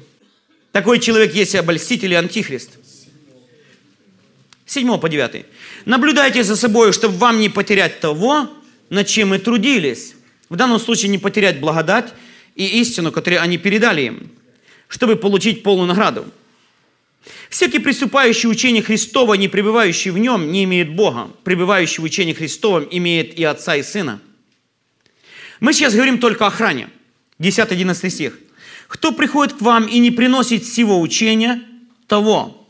Такой 0.71 0.99
человек 0.99 1.33
есть 1.33 1.55
и 1.55 1.57
обольститель, 1.57 2.13
и 2.13 2.15
антихрист. 2.15 2.77
7 4.67 4.99
по 4.99 5.09
9. 5.09 5.45
Наблюдайте 5.85 6.43
за 6.43 6.55
собой, 6.55 6.93
чтобы 6.93 7.17
вам 7.17 7.39
не 7.39 7.49
потерять 7.49 7.99
того, 7.99 8.49
над 8.89 9.07
чем 9.07 9.29
мы 9.29 9.39
трудились. 9.39 10.13
В 10.47 10.55
данном 10.55 10.79
случае 10.79 11.09
не 11.09 11.17
потерять 11.17 11.59
благодать 11.59 12.13
и 12.55 12.79
истину, 12.81 13.11
которую 13.11 13.41
они 13.41 13.57
передали 13.57 14.03
им, 14.03 14.31
чтобы 14.87 15.15
получить 15.15 15.63
полную 15.63 15.87
награду. 15.87 16.25
Всякий 17.49 17.79
приступающий 17.79 18.49
учение 18.49 18.81
Христова, 18.81 19.35
не 19.35 19.47
пребывающий 19.47 20.11
в 20.11 20.17
нем, 20.17 20.51
не 20.51 20.63
имеет 20.63 20.95
Бога. 20.95 21.31
Пребывающий 21.43 22.01
в 22.01 22.03
учении 22.03 22.33
Христовом 22.33 22.87
имеет 22.89 23.37
и 23.37 23.43
Отца, 23.43 23.75
и 23.75 23.83
Сына. 23.83 24.19
Мы 25.59 25.73
сейчас 25.73 25.93
говорим 25.93 26.17
только 26.17 26.45
о 26.45 26.47
охране. 26.47 26.89
10-11 27.39 28.09
стих. 28.09 28.39
«Кто 28.87 29.11
приходит 29.11 29.53
к 29.53 29.61
вам 29.61 29.87
и 29.87 29.99
не 29.99 30.11
приносит 30.11 30.65
сего 30.65 30.99
учения, 30.99 31.61
того, 32.07 32.67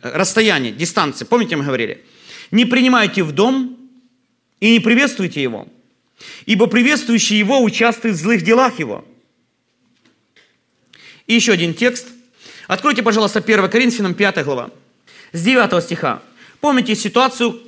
э, 0.00 0.10
расстояние, 0.14 0.72
дистанции, 0.72 1.24
помните, 1.24 1.56
мы 1.56 1.64
говорили, 1.64 2.04
не 2.50 2.64
принимайте 2.64 3.24
в 3.24 3.32
дом 3.32 3.76
и 4.60 4.70
не 4.70 4.80
приветствуйте 4.80 5.42
его, 5.42 5.66
ибо 6.46 6.66
приветствующий 6.66 7.36
его 7.36 7.62
участвует 7.62 8.14
в 8.14 8.18
злых 8.18 8.42
делах 8.42 8.78
его». 8.78 9.04
И 11.26 11.34
еще 11.34 11.52
один 11.52 11.74
текст– 11.74 12.08
Откройте, 12.66 13.02
пожалуйста, 13.02 13.40
1 13.40 13.68
Коринфянам 13.68 14.14
5 14.14 14.44
глава, 14.44 14.70
с 15.32 15.42
9 15.42 15.82
стиха. 15.82 16.22
Помните 16.60 16.94
ситуацию, 16.94 17.60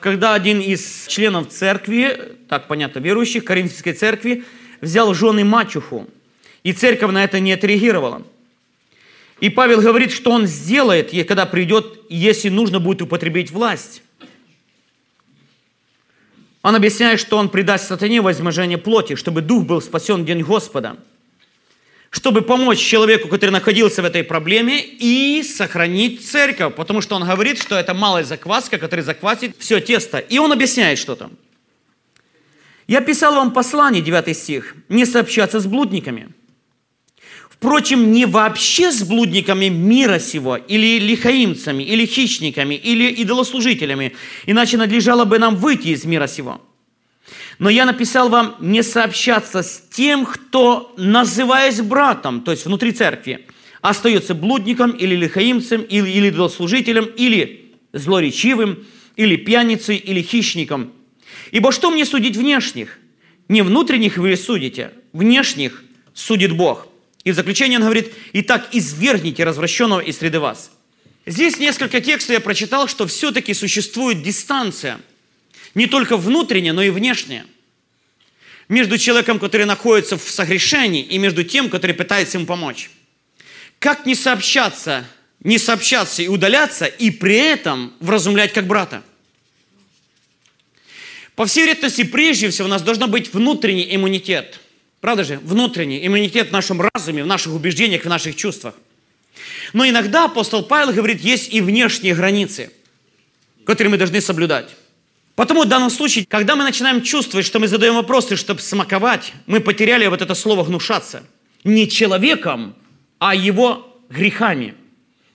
когда 0.00 0.34
один 0.34 0.60
из 0.60 1.06
членов 1.06 1.48
церкви, 1.48 2.36
так 2.48 2.66
понятно, 2.66 3.00
верующих, 3.00 3.44
Коринфянской 3.44 3.92
церкви, 3.92 4.44
взял 4.80 5.12
жены 5.12 5.44
мачеху, 5.44 6.08
и 6.62 6.72
церковь 6.72 7.12
на 7.12 7.24
это 7.24 7.40
не 7.40 7.52
отреагировала. 7.52 8.22
И 9.40 9.50
Павел 9.50 9.80
говорит, 9.80 10.12
что 10.12 10.30
он 10.30 10.46
сделает, 10.46 11.10
когда 11.26 11.46
придет, 11.46 12.00
если 12.08 12.48
нужно 12.48 12.80
будет 12.80 13.02
употребить 13.02 13.50
власть. 13.50 14.02
Он 16.62 16.74
объясняет, 16.74 17.20
что 17.20 17.36
он 17.36 17.48
предаст 17.48 17.86
сатане 17.86 18.20
возможение 18.20 18.78
плоти, 18.78 19.14
чтобы 19.14 19.42
дух 19.42 19.64
был 19.64 19.80
спасен 19.80 20.22
в 20.22 20.26
день 20.26 20.42
Господа– 20.42 20.96
чтобы 22.10 22.42
помочь 22.42 22.78
человеку, 22.78 23.28
который 23.28 23.50
находился 23.50 24.02
в 24.02 24.04
этой 24.04 24.24
проблеме, 24.24 24.82
и 24.82 25.42
сохранить 25.42 26.26
церковь. 26.26 26.74
Потому 26.74 27.00
что 27.00 27.16
он 27.16 27.24
говорит, 27.24 27.60
что 27.60 27.76
это 27.76 27.94
малая 27.94 28.24
закваска, 28.24 28.78
которая 28.78 29.04
заквасит 29.04 29.56
все 29.58 29.80
тесто. 29.80 30.18
И 30.18 30.38
он 30.38 30.52
объясняет, 30.52 30.98
что 30.98 31.14
там. 31.16 31.32
Я 32.86 33.02
писал 33.02 33.34
вам 33.34 33.52
послание, 33.52 34.02
9 34.02 34.36
стих, 34.36 34.74
не 34.88 35.04
сообщаться 35.04 35.60
с 35.60 35.66
блудниками. 35.66 36.30
Впрочем, 37.50 38.12
не 38.12 38.24
вообще 38.24 38.92
с 38.92 39.02
блудниками 39.02 39.66
мира 39.66 40.20
сего, 40.20 40.56
или 40.56 41.00
лихаимцами, 41.00 41.82
или 41.82 42.06
хищниками, 42.06 42.76
или 42.76 43.10
идолослужителями, 43.10 44.14
иначе 44.46 44.76
надлежало 44.76 45.24
бы 45.24 45.38
нам 45.38 45.56
выйти 45.56 45.88
из 45.88 46.04
мира 46.04 46.28
сего. 46.28 46.62
Но 47.58 47.70
я 47.70 47.86
написал 47.86 48.28
вам 48.28 48.56
не 48.60 48.82
сообщаться 48.82 49.62
с 49.62 49.82
тем, 49.90 50.24
кто, 50.26 50.94
называясь 50.96 51.80
братом, 51.80 52.42
то 52.42 52.52
есть 52.52 52.64
внутри 52.64 52.92
церкви, 52.92 53.46
остается 53.80 54.34
блудником 54.34 54.92
или 54.92 55.16
лихаимцем, 55.16 55.82
или, 55.82 56.08
или 56.08 56.28
идолослужителем, 56.28 57.06
или 57.16 57.72
злоречивым, 57.92 58.86
или 59.16 59.36
пьяницей, 59.36 59.96
или 59.96 60.22
хищником. 60.22 60.92
Ибо 61.50 61.72
что 61.72 61.90
мне 61.90 62.04
судить 62.04 62.36
внешних? 62.36 62.98
Не 63.48 63.62
внутренних 63.62 64.18
вы 64.18 64.36
судите, 64.36 64.92
внешних 65.12 65.82
судит 66.14 66.52
Бог. 66.52 66.86
И 67.24 67.32
в 67.32 67.34
заключение 67.34 67.78
он 67.78 67.84
говорит, 67.84 68.12
«Итак, 68.34 68.68
извергните 68.72 69.42
развращенного 69.44 70.00
из 70.00 70.18
среды 70.18 70.38
вас». 70.38 70.70
Здесь 71.26 71.58
несколько 71.58 72.00
текстов 72.00 72.34
я 72.34 72.40
прочитал, 72.40 72.86
что 72.88 73.06
все-таки 73.06 73.52
существует 73.52 74.22
дистанция– 74.22 75.00
не 75.74 75.86
только 75.86 76.16
внутренне, 76.16 76.72
но 76.72 76.82
и 76.82 76.90
внешне. 76.90 77.46
Между 78.68 78.98
человеком, 78.98 79.38
который 79.38 79.66
находится 79.66 80.18
в 80.18 80.30
согрешении, 80.30 81.02
и 81.02 81.18
между 81.18 81.42
тем, 81.44 81.70
который 81.70 81.92
пытается 81.92 82.36
ему 82.36 82.46
помочь. 82.46 82.90
Как 83.78 84.04
не 84.04 84.14
сообщаться, 84.14 85.04
не 85.40 85.58
сообщаться 85.58 86.22
и 86.22 86.28
удаляться, 86.28 86.84
и 86.84 87.10
при 87.10 87.36
этом 87.36 87.94
вразумлять 88.00 88.52
как 88.52 88.66
брата? 88.66 89.02
По 91.34 91.46
всей 91.46 91.62
вероятности, 91.62 92.02
прежде 92.02 92.50
всего, 92.50 92.66
у 92.66 92.70
нас 92.70 92.82
должен 92.82 93.10
быть 93.10 93.32
внутренний 93.32 93.94
иммунитет. 93.94 94.58
Правда 95.00 95.22
же? 95.22 95.38
Внутренний 95.38 96.04
иммунитет 96.04 96.48
в 96.48 96.52
нашем 96.52 96.80
разуме, 96.82 97.22
в 97.22 97.26
наших 97.26 97.52
убеждениях, 97.52 98.02
в 98.02 98.08
наших 98.08 98.34
чувствах. 98.34 98.74
Но 99.72 99.88
иногда 99.88 100.24
апостол 100.24 100.64
Павел 100.64 100.92
говорит, 100.92 101.20
есть 101.20 101.54
и 101.54 101.60
внешние 101.60 102.14
границы, 102.14 102.72
которые 103.64 103.92
мы 103.92 103.98
должны 103.98 104.20
соблюдать. 104.20 104.70
Потому 105.38 105.62
в 105.62 105.68
данном 105.68 105.88
случае, 105.88 106.26
когда 106.26 106.56
мы 106.56 106.64
начинаем 106.64 107.00
чувствовать, 107.00 107.46
что 107.46 107.60
мы 107.60 107.68
задаем 107.68 107.94
вопросы, 107.94 108.34
чтобы 108.34 108.60
смаковать, 108.60 109.32
мы 109.46 109.60
потеряли 109.60 110.04
вот 110.08 110.20
это 110.20 110.34
слово 110.34 110.64
«гнушаться». 110.64 111.22
Не 111.62 111.88
человеком, 111.88 112.74
а 113.20 113.36
его 113.36 114.02
грехами. 114.10 114.74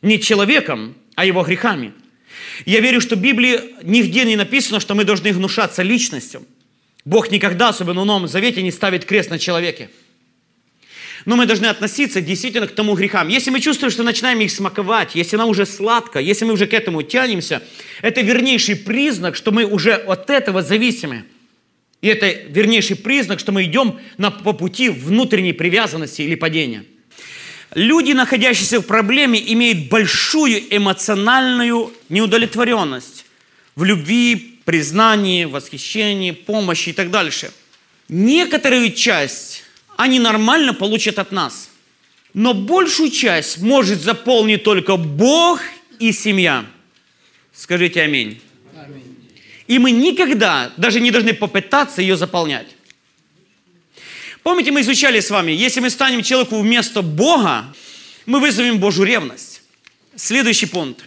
Не 0.02 0.20
человеком, 0.20 0.96
а 1.16 1.24
его 1.24 1.42
грехами. 1.44 1.94
Я 2.66 2.82
верю, 2.82 3.00
что 3.00 3.16
в 3.16 3.20
Библии 3.20 3.62
нигде 3.82 4.26
не 4.26 4.36
написано, 4.36 4.82
что 4.82 4.94
мы 4.94 5.06
должны 5.06 5.32
гнушаться 5.32 5.84
личностью. 5.84 6.46
Бог 7.06 7.32
никогда, 7.32 7.70
особенно 7.70 8.02
в 8.02 8.06
Новом 8.06 8.28
Завете, 8.28 8.62
не 8.62 8.72
ставит 8.72 9.06
крест 9.06 9.30
на 9.30 9.40
человеке. 9.40 9.90
Но 11.26 11.36
мы 11.36 11.46
должны 11.46 11.68
относиться 11.68 12.22
действительно 12.22 12.68
к 12.68 12.76
тому 12.76 12.96
грехам. 12.96 13.30
Если 13.30 13.50
мы 13.50 13.62
чувствуем, 13.62 13.92
что 13.92 14.04
начинаем 14.04 14.40
их 14.42 14.52
смаковать, 14.52 15.16
если 15.16 15.38
нам 15.38 15.50
уже 15.50 15.66
сладко, 15.66 16.20
если 16.20 16.46
мы 16.46 16.54
уже 16.54 16.68
к 16.68 16.74
этому 16.74 17.02
тянемся, 17.02 17.64
это 18.02 18.22
вернейший 18.22 18.76
признак, 18.76 19.36
что 19.36 19.52
мы 19.52 19.64
уже 19.64 19.94
от 19.94 20.30
этого 20.30 20.62
зависимы. 20.62 21.24
И 22.02 22.08
это 22.08 22.30
вернейший 22.30 22.98
признак, 22.98 23.40
что 23.40 23.54
мы 23.54 23.64
идем 23.64 24.00
на, 24.18 24.32
по 24.32 24.52
пути 24.52 24.90
внутренней 24.90 25.54
привязанности 25.54 26.22
или 26.22 26.36
падения. 26.36 26.84
Люди, 27.74 28.12
находящиеся 28.12 28.82
в 28.82 28.86
проблеме, 28.86 29.42
имеют 29.54 29.90
большую 29.90 30.62
эмоциональную 30.76 31.94
неудовлетворенность 32.10 33.26
в 33.76 33.84
любви, 33.86 34.60
признании, 34.66 35.46
восхищении, 35.46 36.32
помощи 36.32 36.90
и 36.90 36.94
так 36.94 37.10
дальше. 37.10 37.52
Некоторую 38.10 38.92
часть 38.92 39.63
они 39.98 40.20
нормально 40.20 40.74
получат 40.74 41.20
от 41.20 41.32
нас. 41.32 41.70
Но 42.34 42.54
большую 42.54 43.12
часть 43.12 43.60
может 43.60 44.02
заполнить 44.02 44.64
только 44.64 44.98
Бог 44.98 45.62
и 46.00 46.12
семья. 46.12 46.66
Скажите 47.54 48.02
аминь. 48.02 48.42
аминь. 48.76 49.16
И 49.68 49.78
мы 49.78 49.92
никогда 49.92 50.72
даже 50.78 51.00
не 51.00 51.12
должны 51.12 51.34
попытаться 51.34 52.02
ее 52.02 52.18
заполнять. 52.18 52.68
Помните, 54.42 54.72
мы 54.72 54.82
изучали 54.82 55.20
с 55.20 55.30
вами, 55.30 55.52
если 55.52 55.80
мы 55.80 55.90
станем 55.90 56.24
человеку 56.24 56.60
вместо 56.60 57.02
Бога, 57.02 57.74
мы 58.26 58.40
вызовем 58.40 58.80
Божью 58.80 59.06
ревность. 59.06 59.62
Следующий 60.16 60.66
пункт. 60.66 61.06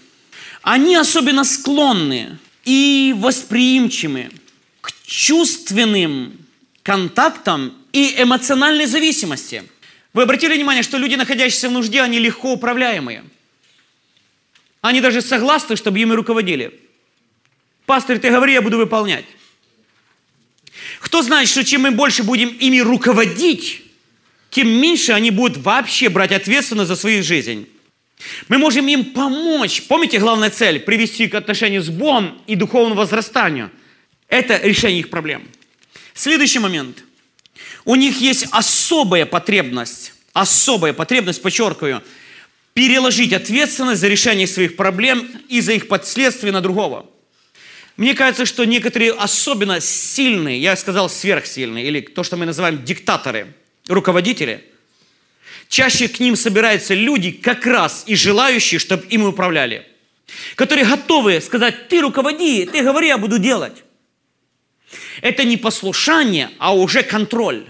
Они 0.62 0.96
особенно 0.96 1.44
склонны 1.44 2.38
и 2.64 3.14
восприимчивы 3.16 4.30
к 4.80 4.92
чувственным 5.04 6.38
контактам 6.82 7.74
и 7.96 8.20
эмоциональной 8.20 8.84
зависимости. 8.84 9.64
Вы 10.12 10.24
обратили 10.24 10.54
внимание, 10.54 10.82
что 10.82 10.98
люди, 10.98 11.14
находящиеся 11.14 11.70
в 11.70 11.72
нужде, 11.72 12.02
они 12.02 12.18
легко 12.18 12.52
управляемые. 12.52 13.24
Они 14.82 15.00
даже 15.00 15.22
согласны, 15.22 15.76
чтобы 15.76 15.98
ими 15.98 16.12
руководили. 16.12 16.78
Пастор, 17.86 18.18
ты 18.18 18.30
говори, 18.30 18.52
я 18.52 18.60
буду 18.60 18.76
выполнять. 18.76 19.24
Кто 21.00 21.22
знает, 21.22 21.48
что 21.48 21.64
чем 21.64 21.82
мы 21.82 21.90
больше 21.90 22.22
будем 22.22 22.50
ими 22.50 22.80
руководить, 22.80 23.82
тем 24.50 24.68
меньше 24.68 25.12
они 25.12 25.30
будут 25.30 25.56
вообще 25.56 26.10
брать 26.10 26.32
ответственность 26.32 26.88
за 26.88 26.96
свою 26.96 27.22
жизнь. 27.22 27.66
Мы 28.48 28.58
можем 28.58 28.86
им 28.88 29.06
помочь. 29.06 29.84
Помните, 29.84 30.18
главная 30.18 30.50
цель– 30.50 30.80
привести 30.86 31.28
к 31.28 31.34
отношению 31.34 31.80
с 31.80 31.88
Богом 31.88 32.38
и 32.46 32.56
духовному 32.56 32.94
возрастанию. 32.94 33.70
Это 34.28 34.58
решение 34.58 35.00
их 35.00 35.08
проблем. 35.08 35.48
Следующий 36.12 36.58
момент. 36.58 37.05
У 37.86 37.94
них 37.94 38.20
есть 38.20 38.46
особая 38.50 39.24
потребность, 39.24 40.12
особая 40.34 40.92
потребность, 40.92 41.40
подчеркиваю, 41.40 42.02
переложить 42.74 43.32
ответственность 43.32 44.02
за 44.02 44.08
решение 44.08 44.46
своих 44.46 44.76
проблем 44.76 45.26
и 45.48 45.62
за 45.62 45.72
их 45.72 45.88
последствия 45.88 46.52
на 46.52 46.60
другого– 46.60 47.06
мне 47.96 48.14
кажется, 48.14 48.44
что 48.44 48.64
некоторые 48.64 49.12
особенно 49.12 49.80
сильные, 49.80 50.60
я 50.60 50.76
сказал 50.76 51.08
сверхсильные, 51.08 51.86
или 51.86 52.00
то, 52.00 52.22
что 52.22 52.36
мы 52.36 52.44
называем 52.44 52.84
диктаторы, 52.84 53.54
руководители, 53.88 54.64
чаще 55.68 56.08
к 56.08 56.20
ним 56.20 56.36
собираются 56.36 56.92
люди 56.92 57.30
как 57.30 57.64
раз 57.64 58.04
и 58.06 58.14
желающие, 58.14 58.78
чтобы 58.78 59.06
им 59.06 59.24
управляли. 59.24 59.86
Которые 60.56 60.84
готовы 60.84 61.40
сказать, 61.40 61.88
ты 61.88 62.02
руководи, 62.02 62.66
ты 62.66 62.82
говори, 62.82 63.08
я 63.08 63.16
буду 63.16 63.38
делать. 63.38 63.82
Это 65.22 65.44
не 65.44 65.56
послушание, 65.56 66.50
а 66.58 66.74
уже 66.74 67.02
контроль. 67.02 67.64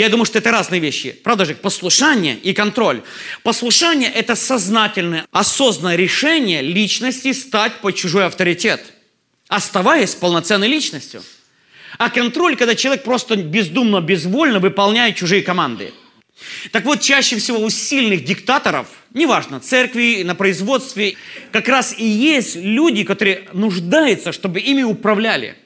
Я 0.00 0.08
думаю, 0.08 0.24
что 0.24 0.38
это 0.38 0.50
разные 0.50 0.80
вещи. 0.80 1.12
Правда 1.12 1.44
же, 1.44 1.54
послушание 1.54 2.36
и 2.36 2.52
контроль. 2.52 3.02
Послушание– 3.42 4.10
это 4.14 4.34
сознательное, 4.34 5.26
осознанное 5.30 5.96
решение 5.96 6.62
личности 6.62 7.32
стать 7.32 7.74
под 7.80 7.96
чужой 7.96 8.26
авторитет– 8.26 8.82
оставаясь 9.50 10.14
полноценной 10.14 10.68
личностью. 10.68 11.22
А 11.98 12.08
контроль, 12.08 12.56
когда 12.56 12.76
человек 12.76 13.02
просто 13.02 13.36
бездумно, 13.36 14.00
безвольно 14.00 14.60
выполняет 14.60 15.16
чужие 15.16 15.42
команды. 15.42 15.92
Так 16.70 16.84
вот, 16.84 17.00
чаще 17.00 17.36
всего 17.36 17.58
у 17.58 17.68
сильных 17.68 18.24
диктаторов, 18.24 18.86
неважно, 19.12 19.58
церкви, 19.60 20.22
на 20.22 20.36
производстве, 20.36 21.16
как 21.50 21.68
раз 21.68 21.94
и 21.98 22.04
есть 22.04 22.56
люди, 22.56 23.02
которые 23.02 23.48
нуждаются, 23.52 24.32
чтобы 24.32 24.60
ими 24.60 24.82
управляли. 24.82 25.56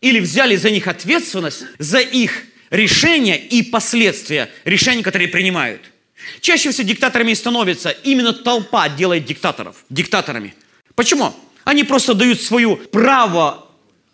Или 0.00 0.20
взяли 0.20 0.56
за 0.56 0.70
них 0.70 0.86
ответственность 0.86 1.64
за 1.78 1.98
их 1.98 2.44
решения 2.72 3.38
и 3.38 3.62
последствия 3.62 4.50
решений, 4.64 5.02
которые 5.04 5.28
принимают. 5.28 5.82
Чаще 6.40 6.70
всего 6.70 6.88
диктаторами 6.88 7.34
становятся 7.34 7.90
именно 7.90 8.32
толпа 8.32 8.88
делает 8.88 9.24
диктаторов, 9.26 9.84
диктаторами. 9.90 10.54
Почему? 10.94 11.34
Они 11.64 11.84
просто 11.84 12.14
дают 12.14 12.40
свое 12.40 12.76
право 12.76 13.68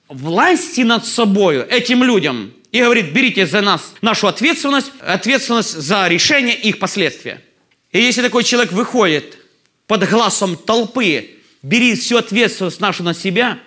власти 0.08 0.82
над 0.82 1.06
собой 1.06 1.64
этим 1.66 2.02
людям 2.02 2.52
и 2.72 2.82
говорит, 2.82 3.12
берите 3.12 3.46
за 3.46 3.60
нас 3.60 3.94
нашу 4.02 4.26
ответственность, 4.26 4.90
ответственность 5.00 5.72
за 5.72 6.08
решение 6.08 6.54
их 6.56 6.78
последствия. 6.78 7.40
И 7.92 8.00
если 8.00 8.22
такой 8.22 8.44
человек 8.44 8.72
выходит 8.72 9.38
под 9.86 10.08
глазом 10.08 10.56
толпы, 10.56 11.30
бери 11.62 11.94
всю 11.94 12.16
ответственность 12.16 12.80
нашу 12.80 13.02
на 13.02 13.14
себя 13.14 13.58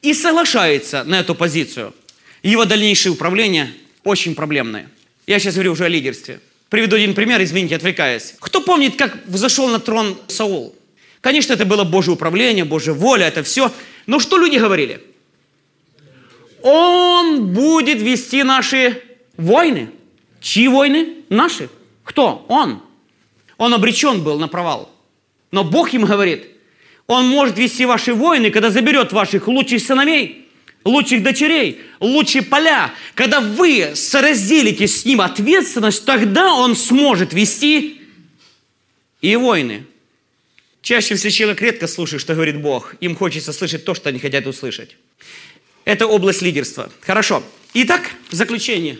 и 0.00 0.14
соглашается 0.14 1.04
на 1.04 1.20
эту 1.20 1.34
позицию, 1.34 1.94
его 2.42 2.64
дальнейшее 2.64 3.12
управление 3.12 3.72
очень 4.04 4.34
проблемное. 4.34 4.88
Я 5.26 5.38
сейчас 5.38 5.54
говорю 5.54 5.72
уже 5.72 5.84
о 5.84 5.88
лидерстве. 5.88 6.40
Приведу 6.68 6.96
один 6.96 7.14
пример, 7.14 7.42
извините, 7.42 7.76
отвлекаясь. 7.76 8.34
Кто 8.40 8.60
помнит, 8.60 8.96
как 8.96 9.26
взошел 9.26 9.68
на 9.68 9.78
трон 9.78 10.18
Саул? 10.28 10.74
Конечно, 11.20 11.52
это 11.52 11.64
было 11.64 11.84
Божье 11.84 12.12
управление, 12.12 12.64
Божья 12.64 12.92
воля, 12.92 13.28
это 13.28 13.42
все. 13.42 13.70
Но 14.06 14.18
что 14.18 14.38
люди 14.38 14.56
говорили? 14.56 15.02
Он 16.62 17.52
будет 17.52 18.00
вести 18.00 18.42
наши 18.42 19.02
войны. 19.36 19.90
Чьи 20.40 20.66
войны? 20.68 21.18
Наши. 21.28 21.68
Кто? 22.04 22.44
Он. 22.48 22.82
Он 23.58 23.74
обречен 23.74 24.22
был 24.22 24.38
на 24.38 24.48
провал. 24.48 24.90
Но 25.50 25.64
Бог 25.64 25.92
им 25.92 26.04
говорит, 26.04 26.46
он 27.06 27.26
может 27.26 27.58
вести 27.58 27.84
ваши 27.84 28.14
войны, 28.14 28.50
когда 28.50 28.70
заберет 28.70 29.12
ваших 29.12 29.46
лучших 29.46 29.82
сыновей, 29.82 30.41
лучших 30.84 31.22
дочерей, 31.22 31.80
лучшие 32.00 32.42
поля. 32.42 32.92
Когда 33.14 33.40
вы 33.40 33.92
соразделите 33.94 34.86
с 34.86 35.04
ним 35.04 35.20
ответственность, 35.20 36.04
тогда 36.04 36.54
он 36.54 36.76
сможет 36.76 37.32
вести 37.32 38.00
и 39.20 39.36
войны. 39.36 39.86
Чаще 40.82 41.14
всего 41.14 41.30
человек 41.30 41.62
редко 41.62 41.86
слушает, 41.86 42.20
что 42.20 42.34
говорит 42.34 42.60
Бог. 42.60 42.96
Им 43.00 43.14
хочется 43.14 43.52
слышать 43.52 43.84
то, 43.84 43.94
что 43.94 44.08
они 44.08 44.18
хотят 44.18 44.46
услышать. 44.46 44.96
Это 45.84 46.06
область 46.06 46.42
лидерства. 46.42 46.90
Хорошо. 47.00 47.44
Итак, 47.74 48.10
заключение. 48.30 48.98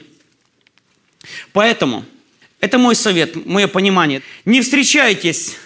Поэтому, 1.53 2.05
это 2.61 2.78
мой 2.78 2.95
совет, 2.95 3.47
мое 3.47 3.66
понимание. 3.66 4.22
Не 4.45 4.61
встречайтесь 4.61 5.57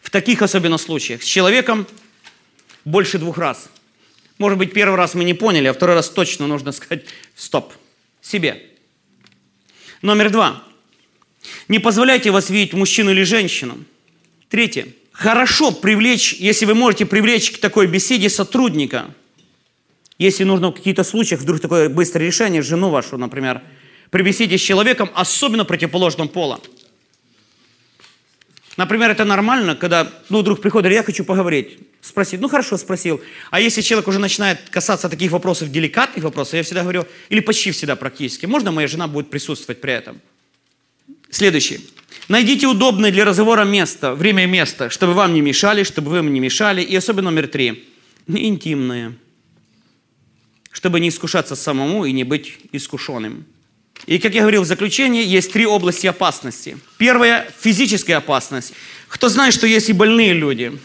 в 0.00 0.10
таких 0.10 0.40
особенно 0.42 0.78
случаях 0.78 1.22
с 1.22 1.26
человеком 1.26 1.86
больше 2.84 3.18
двух 3.18 3.38
раз. 3.38 3.68
Может 4.38 4.58
быть, 4.58 4.72
первый 4.72 4.96
раз 4.96 5.14
мы 5.14 5.24
не 5.24 5.34
поняли, 5.34 5.68
а 5.68 5.72
второй 5.72 5.96
раз 5.96 6.10
точно 6.10 6.46
нужно 6.46 6.72
сказать 6.72 7.04
«стоп» 7.36 7.72
себе. 8.20 8.62
Номер 10.02 10.30
два. 10.30 10.62
Не 11.68 11.78
позволяйте 11.78 12.30
вас 12.30 12.50
видеть 12.50 12.74
мужчину 12.74 13.10
или 13.10 13.22
женщину– 13.22 13.78
Третье. 14.54 14.86
Хорошо 15.10 15.72
привлечь, 15.72 16.34
если 16.34 16.64
вы 16.64 16.76
можете 16.76 17.06
привлечь 17.06 17.50
к 17.50 17.58
такой 17.58 17.88
беседе 17.88 18.30
сотрудника, 18.30 19.12
если 20.16 20.44
нужно 20.44 20.68
в 20.68 20.74
каких-то 20.74 21.02
случаях 21.02 21.40
вдруг 21.40 21.58
такое 21.58 21.88
быстрое 21.88 22.28
решение, 22.28 22.62
жену 22.62 22.88
вашу, 22.88 23.18
например, 23.18 23.62
при 24.10 24.22
беседе 24.22 24.56
с 24.56 24.60
человеком, 24.60 25.10
особенно 25.16 25.64
противоположного 25.64 26.28
пола. 26.28 26.60
Например, 28.76 29.10
это 29.10 29.24
нормально, 29.24 29.76
когда 29.76 30.10
ну, 30.28 30.40
вдруг 30.40 30.60
приходит, 30.60 30.92
я 30.92 31.02
хочу 31.02 31.24
поговорить. 31.24 31.78
Спросить, 32.00 32.40
ну 32.40 32.48
хорошо, 32.48 32.76
спросил. 32.76 33.20
А 33.50 33.60
если 33.60 33.82
человек 33.82 34.08
уже 34.08 34.18
начинает 34.18 34.58
касаться 34.68 35.08
таких 35.08 35.30
вопросов, 35.30 35.70
деликатных 35.70 36.24
вопросов, 36.24 36.54
я 36.54 36.62
всегда 36.62 36.82
говорю, 36.82 37.06
или 37.28 37.40
почти 37.40 37.70
всегда 37.70 37.94
практически, 37.94 38.46
можно 38.46 38.72
моя 38.72 38.88
жена 38.88 39.06
будет 39.06 39.30
присутствовать 39.30 39.80
при 39.80 39.92
этом? 39.92 40.20
Следующий. 41.30 41.88
Найдите 42.28 42.66
удобное 42.66 43.12
для 43.12 43.24
разговора 43.24 43.64
место, 43.64 44.14
время 44.14 44.44
и 44.44 44.46
место, 44.46 44.90
чтобы 44.90 45.14
вам 45.14 45.34
не 45.34 45.40
мешали, 45.40 45.84
чтобы 45.84 46.10
вы 46.10 46.18
им 46.18 46.32
не 46.32 46.40
мешали. 46.40 46.82
И 46.82 46.96
особенно 46.96 47.30
номер 47.30 47.48
три. 47.48 47.88
Интимное. 48.26 49.14
Чтобы 50.72 51.00
не 51.00 51.10
искушаться 51.10 51.54
самому 51.54 52.04
и 52.04 52.12
не 52.12 52.24
быть 52.24 52.58
искушенным. 52.72 53.44
И, 54.06 54.18
как 54.18 54.34
я 54.34 54.42
говорил 54.42 54.62
в 54.62 54.66
заключении, 54.66 55.24
есть 55.24 55.52
три 55.52 55.66
области 55.66 56.06
опасности. 56.06 56.76
Первая– 56.98 57.50
физическая 57.60 58.18
опасность. 58.18 58.74
Кто 59.08 59.28
знает, 59.28 59.54
что 59.54 59.66
есть 59.66 59.88
и 59.88 59.92
больные 59.92 60.34
люди, 60.34 60.78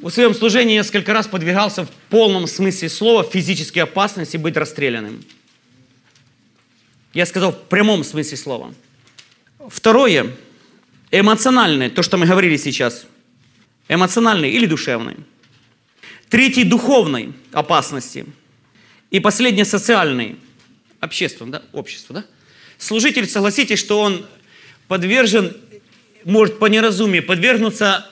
в 0.00 0.10
своем 0.10 0.34
служении 0.34 0.74
несколько 0.74 1.12
раз 1.12 1.26
подвергался 1.28 1.84
в 1.84 1.90
полном 2.08 2.46
смысле 2.46 2.88
слова 2.88 3.22
физической 3.22 3.80
опасности 3.80 4.36
быть 4.36 4.56
расстрелянным. 4.56 5.22
Я 7.14 7.26
сказал 7.26 7.52
в 7.52 7.62
прямом 7.68 8.04
смысле 8.04 8.36
слова. 8.36 8.74
Второе, 9.68 10.34
эмоциональное, 11.10 11.90
то, 11.90 12.02
что 12.02 12.16
мы 12.16 12.26
говорили 12.26 12.56
сейчас, 12.56 13.06
эмоциональной 13.88 14.50
или 14.50 14.66
душевной. 14.66 15.16
Третий, 16.28 16.64
духовной 16.64 17.34
опасности. 17.52 18.24
И 19.10 19.20
последнее, 19.20 19.66
социальной, 19.66 20.36
общественной, 20.98 21.52
да, 21.52 21.62
общество, 21.72 22.14
да. 22.14 22.24
Служитель, 22.82 23.28
согласитесь, 23.28 23.78
что 23.78 24.00
он 24.00 24.26
подвержен, 24.88 25.56
может 26.24 26.58
по 26.58 26.66
неразумию 26.66 27.24
подвергнуться 27.24 28.10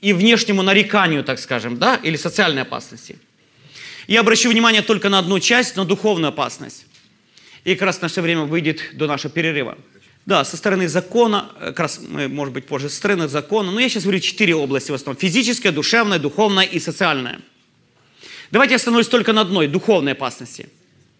и 0.00 0.12
внешнему 0.12 0.62
нареканию, 0.62 1.24
так 1.24 1.40
скажем, 1.40 1.76
да, 1.76 1.96
или 1.96 2.14
социальной 2.14 2.62
опасности. 2.62 3.18
Я 4.06 4.20
обращу 4.20 4.48
внимание 4.48 4.82
только 4.82 5.08
на 5.08 5.18
одну 5.18 5.40
часть, 5.40 5.74
на 5.74 5.84
духовную 5.84 6.28
опасность. 6.28 6.86
И 7.64 7.74
как 7.74 7.82
раз 7.82 8.00
наше 8.00 8.22
время 8.22 8.42
выйдет 8.42 8.80
до 8.92 9.08
нашего 9.08 9.32
перерыва. 9.32 9.76
Да, 10.24 10.44
со 10.44 10.56
стороны 10.56 10.86
закона, 10.86 11.50
э, 11.58 11.66
как 11.70 11.80
раз 11.80 12.00
мы, 12.00 12.28
может 12.28 12.54
быть, 12.54 12.66
позже, 12.66 12.88
со 12.88 12.96
стороны 12.98 13.26
закона, 13.26 13.72
но 13.72 13.80
я 13.80 13.88
сейчас 13.88 14.04
говорю 14.04 14.20
четыре 14.20 14.54
области 14.54 14.92
в 14.92 14.94
основном. 14.94 15.20
Физическая, 15.20 15.72
душевная, 15.72 16.20
духовная 16.20 16.64
и 16.64 16.78
социальная. 16.78 17.40
Давайте 18.52 18.74
я 18.74 18.76
остановлюсь 18.76 19.08
только 19.08 19.32
на 19.32 19.40
одной, 19.40 19.66
духовной 19.66 20.12
опасности. 20.12 20.68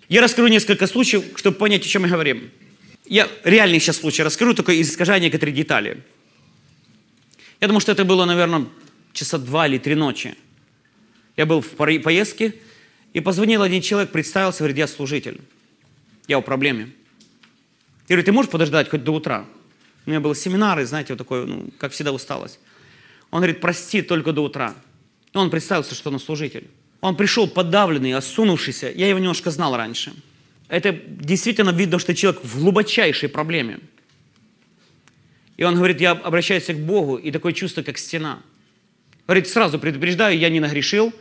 Я 0.09 0.23
расскажу 0.23 0.47
несколько 0.47 0.87
случаев, 0.87 1.25
чтобы 1.35 1.59
понять, 1.59 1.85
о 1.85 1.89
чем 1.89 2.03
мы 2.03 2.09
говорим. 2.09 2.49
Я 3.07 3.29
реальный 3.45 3.79
сейчас 3.79 3.99
случай 3.99 4.23
расскажу, 4.23 4.55
только 4.55 4.81
искажая 4.81 5.21
некоторые 5.21 5.55
детали. 5.55 6.03
Я 7.61 7.69
думаю, 7.69 7.81
что 7.81 7.93
это 7.93 8.05
было, 8.05 8.25
наверное, 8.25 8.67
часа 9.13 9.39
два 9.39 9.67
или 9.67 9.79
три 9.79 9.95
ночи. 9.95 10.35
Я 11.37 11.47
был 11.47 11.61
в 11.61 11.71
поездке, 11.71 12.55
и 13.13 13.21
позвонил 13.21 13.63
один 13.63 13.81
человек, 13.81 14.11
представился, 14.13 14.59
говорит, 14.59 14.77
я 14.77 14.87
служитель. 14.87 15.41
Я 16.29 16.39
в 16.39 16.43
проблеме. 16.43 16.91
Я 18.09 18.17
говорю, 18.17 18.25
ты 18.25 18.33
можешь 18.33 18.51
подождать 18.51 18.91
хоть 18.91 19.05
до 19.05 19.13
утра? 19.13 19.47
У 20.05 20.11
меня 20.11 20.21
был 20.21 20.35
семинар, 20.35 20.79
и, 20.81 20.85
знаете, 20.85 21.15
вот 21.15 21.19
такой, 21.19 21.47
ну, 21.47 21.71
как 21.79 21.93
всегда, 21.93 22.13
усталость. 22.13 22.59
Он 23.31 23.39
говорит, 23.39 23.61
прости, 23.61 24.03
только 24.03 24.33
до 24.33 24.43
утра. 24.43 24.75
И 25.33 25.39
он 25.39 25.51
представился, 25.51 25.95
что 25.95 26.11
он 26.11 26.21
служитель. 26.21 26.69
Он 27.01 27.17
пришел 27.17 27.49
подавленный, 27.49 28.13
осунувшийся. 28.13 28.91
Я 28.91 29.09
его 29.09 29.19
немножко 29.19 29.51
знал 29.51 29.77
раньше. 29.77 30.13
Это 30.69 30.93
действительно 30.93 31.71
видно, 31.71 31.99
что 31.99 32.15
человек 32.15 32.43
в 32.43 32.61
глубочайшей 32.61 33.29
проблеме. 33.29 33.79
И 35.57 35.65
он 35.65 35.77
говорит, 35.77 36.01
я 36.01 36.13
обращаюсь 36.13 36.67
к 36.67 36.75
Богу, 36.75 37.17
и 37.17 37.31
такое 37.31 37.53
чувство, 37.53 37.83
как 37.83 37.99
стена. 37.99 38.41
Говорит, 39.27 39.49
сразу 39.49 39.79
предупреждаю, 39.79 40.39
я 40.39 40.49
не 40.49 40.61
нагрешил, 40.61 41.13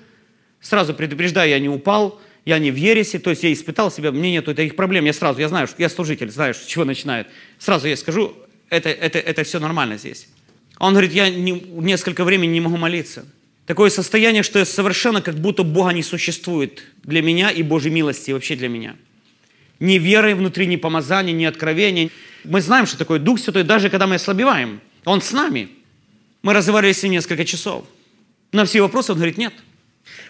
сразу 0.61 0.93
предупреждаю, 0.93 1.49
я 1.49 1.59
не 1.59 1.69
упал, 1.69 2.19
я 2.43 2.59
не 2.59 2.69
в 2.69 2.75
ересе, 2.75 3.17
то 3.17 3.29
есть 3.29 3.43
я 3.43 3.53
испытал 3.53 3.91
себя, 3.91 4.11
мне 4.11 4.31
нет 4.31 4.45
таких 4.45 4.75
проблем, 4.75 5.05
я 5.05 5.13
сразу, 5.13 5.39
я 5.39 5.47
знаю, 5.47 5.67
что 5.67 5.81
я 5.81 5.89
служитель, 5.89 6.29
знаешь, 6.29 6.57
с 6.57 6.65
чего 6.65 6.85
начинает. 6.85 7.27
Сразу 7.59 7.87
я 7.87 7.95
скажу, 7.95 8.35
это, 8.69 8.89
это, 8.89 9.19
это 9.19 9.43
все 9.43 9.59
нормально 9.59 9.97
здесь. 9.97 10.27
Он 10.77 10.93
говорит, 10.93 11.13
я 11.13 11.29
не, 11.29 11.51
несколько 11.51 12.23
времени 12.23 12.51
не 12.51 12.61
могу 12.61 12.77
молиться. 12.77 13.25
Такое 13.65 13.89
состояние, 13.89 14.43
что 14.43 14.59
я 14.59 14.65
совершенно 14.65 15.21
как 15.21 15.35
будто 15.35 15.63
Бога 15.63 15.91
не 15.91 16.03
существует 16.03 16.83
для 17.03 17.21
меня 17.21 17.49
и 17.49 17.63
Божьей 17.63 17.91
милости 17.91 18.31
вообще 18.31 18.55
для 18.55 18.67
меня. 18.67 18.95
Ни 19.79 19.97
веры 19.97 20.35
внутри, 20.35 20.67
ни 20.67 20.75
помазания, 20.77 21.33
ни 21.33 21.45
откровения. 21.45 22.09
Мы 22.43 22.61
знаем, 22.61 22.85
что 22.85 22.97
такое 22.97 23.19
Дух 23.19 23.39
Святой, 23.39 23.63
даже 23.63 23.89
когда 23.89 24.07
мы 24.07 24.15
ослабеваем. 24.15 24.81
Он 25.03 25.21
с 25.21 25.31
нами. 25.31 25.69
Мы 26.41 26.53
разговаривали 26.53 26.93
с 26.93 27.03
ним 27.03 27.13
несколько 27.13 27.45
часов. 27.45 27.85
На 28.51 28.65
все 28.65 28.81
вопросы 28.81 29.11
он 29.11 29.17
говорит, 29.17 29.37
нет. 29.37 29.53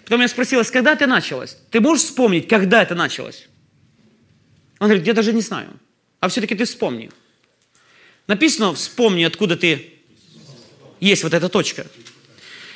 Потом 0.04 0.20
я 0.22 0.28
спросила, 0.28 0.62
когда 0.64 0.92
это 0.92 1.06
началось? 1.06 1.56
Ты 1.70 1.80
можешь 1.80 2.04
вспомнить, 2.04 2.48
когда 2.48 2.82
это 2.82 2.94
началось? 2.94 3.48
Он 4.78 4.88
говорит, 4.88 5.06
я 5.06 5.12
даже 5.12 5.32
не 5.32 5.42
знаю. 5.42 5.68
А 6.20 6.28
все-таки 6.28 6.54
ты 6.54 6.64
вспомни. 6.64 7.10
Написано, 8.26 8.74
вспомни, 8.74 9.24
откуда 9.24 9.56
ты 9.56 9.92
есть 11.00 11.22
вот 11.22 11.34
эта 11.34 11.48
точка. 11.48 11.86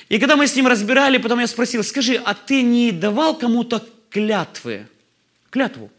И 0.09 0.19
когда 0.19 0.37
мы 0.37 0.47
с 0.47 0.55
ним 0.55 0.67
разбирали, 0.67 1.19
потом 1.19 1.41
я 1.41 1.47
спросил, 1.47 1.83
скажи, 1.85 2.17
а 2.17 2.35
ты 2.35 2.63
не 2.63 2.93
давал 2.93 3.37
кому-то 3.37 3.87
клятвы? 4.11 4.87
Клятву? 5.51 5.91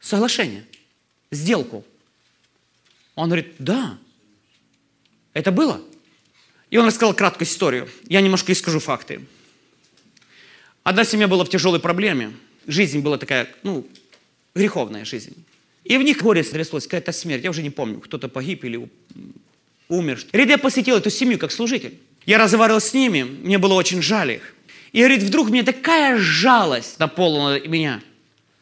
Соглашение? 0.00 0.64
Сделку? 1.30 1.84
Он 3.14 3.28
говорит, 3.28 3.54
да. 3.58 3.98
Это 5.32 5.52
было? 5.52 5.80
И 6.70 6.76
он 6.76 6.86
рассказал 6.86 7.14
краткую 7.14 7.46
историю. 7.46 7.88
Я 8.06 8.20
немножко 8.20 8.52
искажу 8.52 8.80
факты. 8.80 9.20
Одна 10.82 11.04
семья 11.04 11.28
была 11.28 11.44
в 11.44 11.48
тяжелой 11.48 11.80
проблеме. 11.80 12.32
Жизнь 12.66 13.00
была 13.00 13.18
такая, 13.18 13.48
ну, 13.62 13.86
греховная 14.54 15.04
жизнь. 15.04 15.44
И 15.84 15.96
в 15.96 16.02
них 16.02 16.22
горе 16.22 16.44
стряслось, 16.44 16.84
какая-то 16.84 17.12
смерть. 17.12 17.44
Я 17.44 17.50
уже 17.50 17.62
не 17.62 17.70
помню, 17.70 18.00
кто-то 18.00 18.28
погиб 18.28 18.64
или 18.64 18.88
умер. 19.88 20.24
Говорит, 20.32 20.50
я 20.50 20.58
посетил 20.58 20.96
эту 20.96 21.10
семью 21.10 21.38
как 21.38 21.50
служитель. 21.50 21.98
Я 22.26 22.38
разговаривал 22.38 22.80
с 22.80 22.92
ними, 22.92 23.22
мне 23.22 23.56
было 23.56 23.74
очень 23.74 24.02
жаль 24.02 24.32
их. 24.32 24.54
И 24.92 24.98
говорит, 24.98 25.22
вдруг 25.22 25.48
мне 25.48 25.62
такая 25.62 26.18
жалость 26.18 26.98
наполнила 26.98 27.66
меня, 27.66 28.02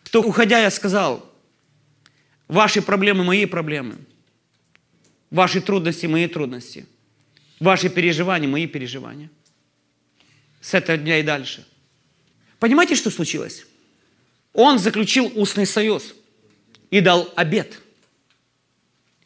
что 0.07 0.23
уходя 0.23 0.59
я 0.61 0.71
сказал, 0.71 1.31
ваши 2.49 2.81
проблемы 2.81 3.25
мои 3.25 3.47
проблемы, 3.47 3.97
ваши 5.31 5.61
трудности 5.61 6.07
мои 6.07 6.27
трудности, 6.27 6.87
ваши 7.61 7.89
переживания 7.89 8.49
мои 8.49 8.67
переживания. 8.67 9.31
С 10.61 10.75
этого 10.75 10.97
дня 10.99 11.19
и 11.19 11.23
дальше– 11.23 11.67
Понимаете, 12.59 12.95
что 12.95 13.11
случилось? 13.11 13.67
Он 14.53 14.79
заключил 14.79 15.31
устный 15.35 15.67
союз 15.67 16.15
и 16.91 17.01
дал 17.01 17.31
обед. 17.37 17.81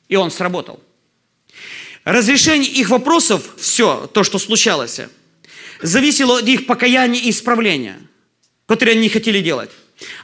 И 0.09 0.17
он 0.17 0.31
сработал. 0.31 0.83
Разрешение 2.03 2.71
их 2.71 2.91
вопросов, 2.91 3.55
все 3.57 4.09
то, 4.13 4.25
что 4.25 4.39
случалось, 4.39 5.01
зависело 5.81 6.39
от 6.39 6.49
их 6.49 6.67
покаяния 6.67 7.21
и 7.21 7.31
исправления, 7.31 8.01
которые 8.67 8.95
они 8.95 9.03
не 9.03 9.09
хотели 9.09 9.41
делать. 9.41 9.71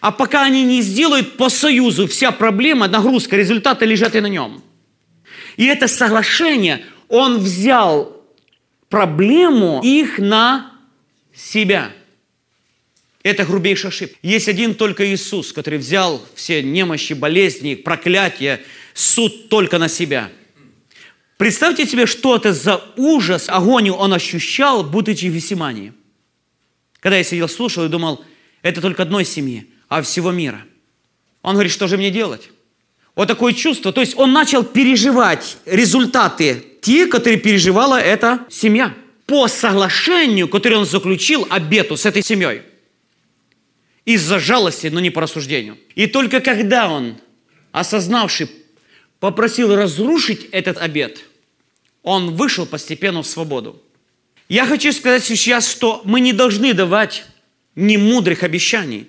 А 0.01 0.11
пока 0.11 0.45
они 0.45 0.63
не 0.65 0.83
сделают 0.83 1.37
по 1.37 1.49
союзу, 1.49 2.07
вся 2.07 2.33
проблема, 2.33 2.89
нагрузка, 2.89 3.37
результаты 3.37 3.85
лежат 3.85 4.15
и 4.15 4.21
на 4.21 4.27
нем. 4.27 4.63
И 5.57 5.67
это 5.67 5.89
соглашение, 5.89 6.85
он 7.09 7.39
взял 7.39 8.25
проблему 8.89 9.81
их 9.83 10.19
на 10.19 10.73
себя– 11.35 11.93
это 13.27 13.45
грубейшая 13.45 13.91
ошибка. 13.91 14.17
Есть 14.23 14.49
один 14.49 14.77
только 14.77 15.05
Иисус, 15.13 15.53
который 15.53 15.81
взял 15.81 16.25
все 16.37 16.63
немощи, 16.63 17.13
болезни, 17.13 17.75
проклятия, 17.75 18.61
суд 18.95 19.49
только 19.49 19.79
на 19.79 19.89
себя. 19.89 20.31
Представьте 21.37 21.87
себе, 21.87 22.07
что 22.07 22.37
это 22.37 22.53
за 22.53 22.81
ужас, 22.97 23.49
агонию 23.49 23.95
он 23.95 24.13
ощущал, 24.13 24.85
будучи 24.85 25.25
в 25.25 25.33
Весимании. 25.33 25.93
Когда 27.01 27.17
я 27.17 27.25
сидел, 27.25 27.49
слушал 27.49 27.85
и 27.87 27.89
думал, 27.89 28.25
это 28.67 28.81
только 28.81 29.05
одной 29.05 29.25
семьи, 29.25 29.71
а 29.89 30.03
всего 30.03 30.33
мира. 30.33 30.65
Он 31.43 31.55
говорит, 31.55 31.73
что 31.73 31.87
же 31.87 31.97
мне 31.97 32.11
делать? 32.11 32.51
Вот 33.15 33.29
такое 33.29 33.53
чувство. 33.53 33.93
То 33.93 34.01
есть 34.01 34.17
он 34.17 34.33
начал 34.33 34.65
переживать 34.65 35.59
результаты, 35.67 36.65
те, 36.83 37.07
которые 37.07 37.39
переживала 37.39 38.01
эта 38.01 38.41
семья. 38.51 38.93
По 39.27 39.47
соглашению, 39.47 40.49
которое 40.49 40.79
он 40.79 40.87
заключил 40.87 41.47
обету 41.49 41.97
с 41.97 42.07
этой 42.07 42.23
семьей 42.23 42.63
из-за 44.05 44.41
жалости, 44.41 44.89
но 44.89 44.99
не 44.99 45.11
по 45.11 45.21
рассуждению. 45.21 45.79
И 45.95 46.09
только 46.09 46.41
когда 46.41 46.89
он, 46.89 47.17
осознавший, 47.71 48.49
попросил 49.21 49.75
разрушить 49.75 50.49
этот 50.51 50.79
обет, 50.79 51.21
он 52.03 52.35
вышел 52.35 52.67
постепенно 52.67 53.23
в 53.23 53.27
свободу. 53.27 53.81
Я 54.49 54.67
хочу 54.67 54.93
сказать 54.93 55.25
сейчас, 55.25 55.71
что 55.71 56.03
мы 56.05 56.21
не 56.21 56.33
должны 56.33 56.73
давать 56.75 57.25
немудрых 57.77 58.43
обещаний. 58.43 59.07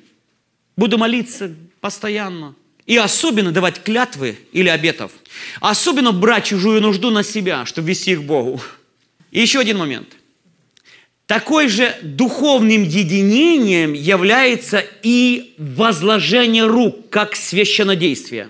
Буду 0.75 0.97
молиться 0.97 1.55
постоянно. 1.81 2.55
И 2.85 2.95
особенно 2.95 3.51
давать 3.51 3.83
клятвы 3.83 4.37
или 4.53 4.69
обетов. 4.69 5.11
Особенно 5.59 6.11
брать 6.11 6.45
чужую 6.45 6.81
нужду 6.81 7.09
на 7.09 7.23
себя, 7.23 7.65
чтобы 7.65 7.89
вести 7.89 8.11
их 8.11 8.23
Богу. 8.23 8.61
И 9.31 9.41
еще 9.41 9.59
один 9.59 9.77
момент. 9.77 10.15
Такой 11.25 11.67
же 11.67 11.93
духовным 12.01 12.83
единением 12.83 13.91
является 13.91 14.85
и 15.03 15.53
возложение 15.57 16.65
рук, 16.65 17.09
как 17.09 17.35
священнодействие. 17.35 18.49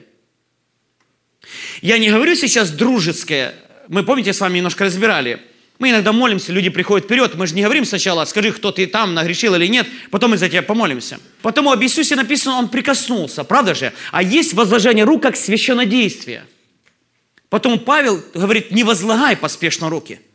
Я 1.82 1.98
не 1.98 2.12
говорю 2.12 2.36
сейчас 2.36 2.70
дружеское. 2.70 3.56
Мы, 3.88 4.04
помните, 4.04 4.34
с 4.34 4.40
вами 4.40 4.58
немножко 4.58 4.86
разбирали. 4.86 5.40
Мы 5.80 5.92
иногда 5.92 6.12
молимся, 6.12 6.52
люди 6.52 6.70
приходят 6.70 7.06
вперед. 7.06 7.36
Мы 7.36 7.46
же 7.46 7.56
не 7.56 7.64
говорим 7.64 7.86
сначала, 7.86 8.26
скажи, 8.26 8.52
кто 8.52 8.72
ты 8.72 8.88
там, 8.88 9.14
нагрешил 9.14 9.54
или 9.56 9.68
нет. 9.68 9.88
Потом 10.10 10.32
мы 10.32 10.38
за 10.38 10.50
тебя 10.50 10.64
помолимся. 10.64 11.20
Потом 11.42 11.70
об 11.70 11.82
Иисусе 11.84 12.16
написано, 12.16 12.56
он 12.56 12.70
прикоснулся. 12.70 13.44
Правда 13.44 13.76
же? 13.76 13.94
А 14.12 14.24
есть 14.24 14.54
возложение 14.54 15.06
рук, 15.06 15.22
как 15.22 15.36
священнодействие. 15.36 16.46
Потом 17.50 17.80
Павел 17.80 18.22
говорит, 18.34 18.72
не 18.72 18.84
возлагай 18.84 19.38
поспешно 19.38 19.90
руки– 19.90 20.20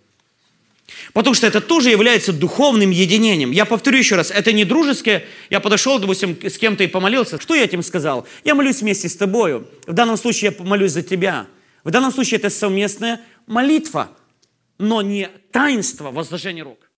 Потому 1.13 1.35
что 1.35 1.47
это 1.47 1.61
тоже 1.61 1.91
является 1.91 2.33
духовным 2.33 2.91
единением. 2.91 3.51
Я 3.51 3.65
повторю 3.65 3.99
еще 3.99 4.17
раз, 4.17 4.31
это 4.31 4.53
не 4.53 4.65
дружеское. 4.65 5.25
Я 5.51 5.61
подошел, 5.61 5.99
допустим, 5.99 6.39
с 6.43 6.57
кем-то 6.57 6.85
и 6.85 6.87
помолился. 6.87 7.41
Что 7.41 7.55
я 7.55 7.65
этим 7.65 7.83
сказал? 7.83 8.27
Я 8.45 8.55
молюсь 8.55 8.81
вместе 8.81 9.09
с 9.09 9.17
тобою. 9.17 9.69
В 9.87 9.93
данном 9.93 10.17
случае 10.17 10.55
я 10.59 10.65
молюсь 10.65 10.93
за 10.93 11.03
тебя. 11.03 11.47
В 11.85 11.91
данном 11.91 12.13
случае 12.13 12.39
это 12.39 12.49
совместная 12.49 13.21
молитва, 13.47 14.11
но 14.83 15.01
не 15.01 15.29
таинство 15.53 16.11
возложения 16.11 16.65
рук. 16.65 16.91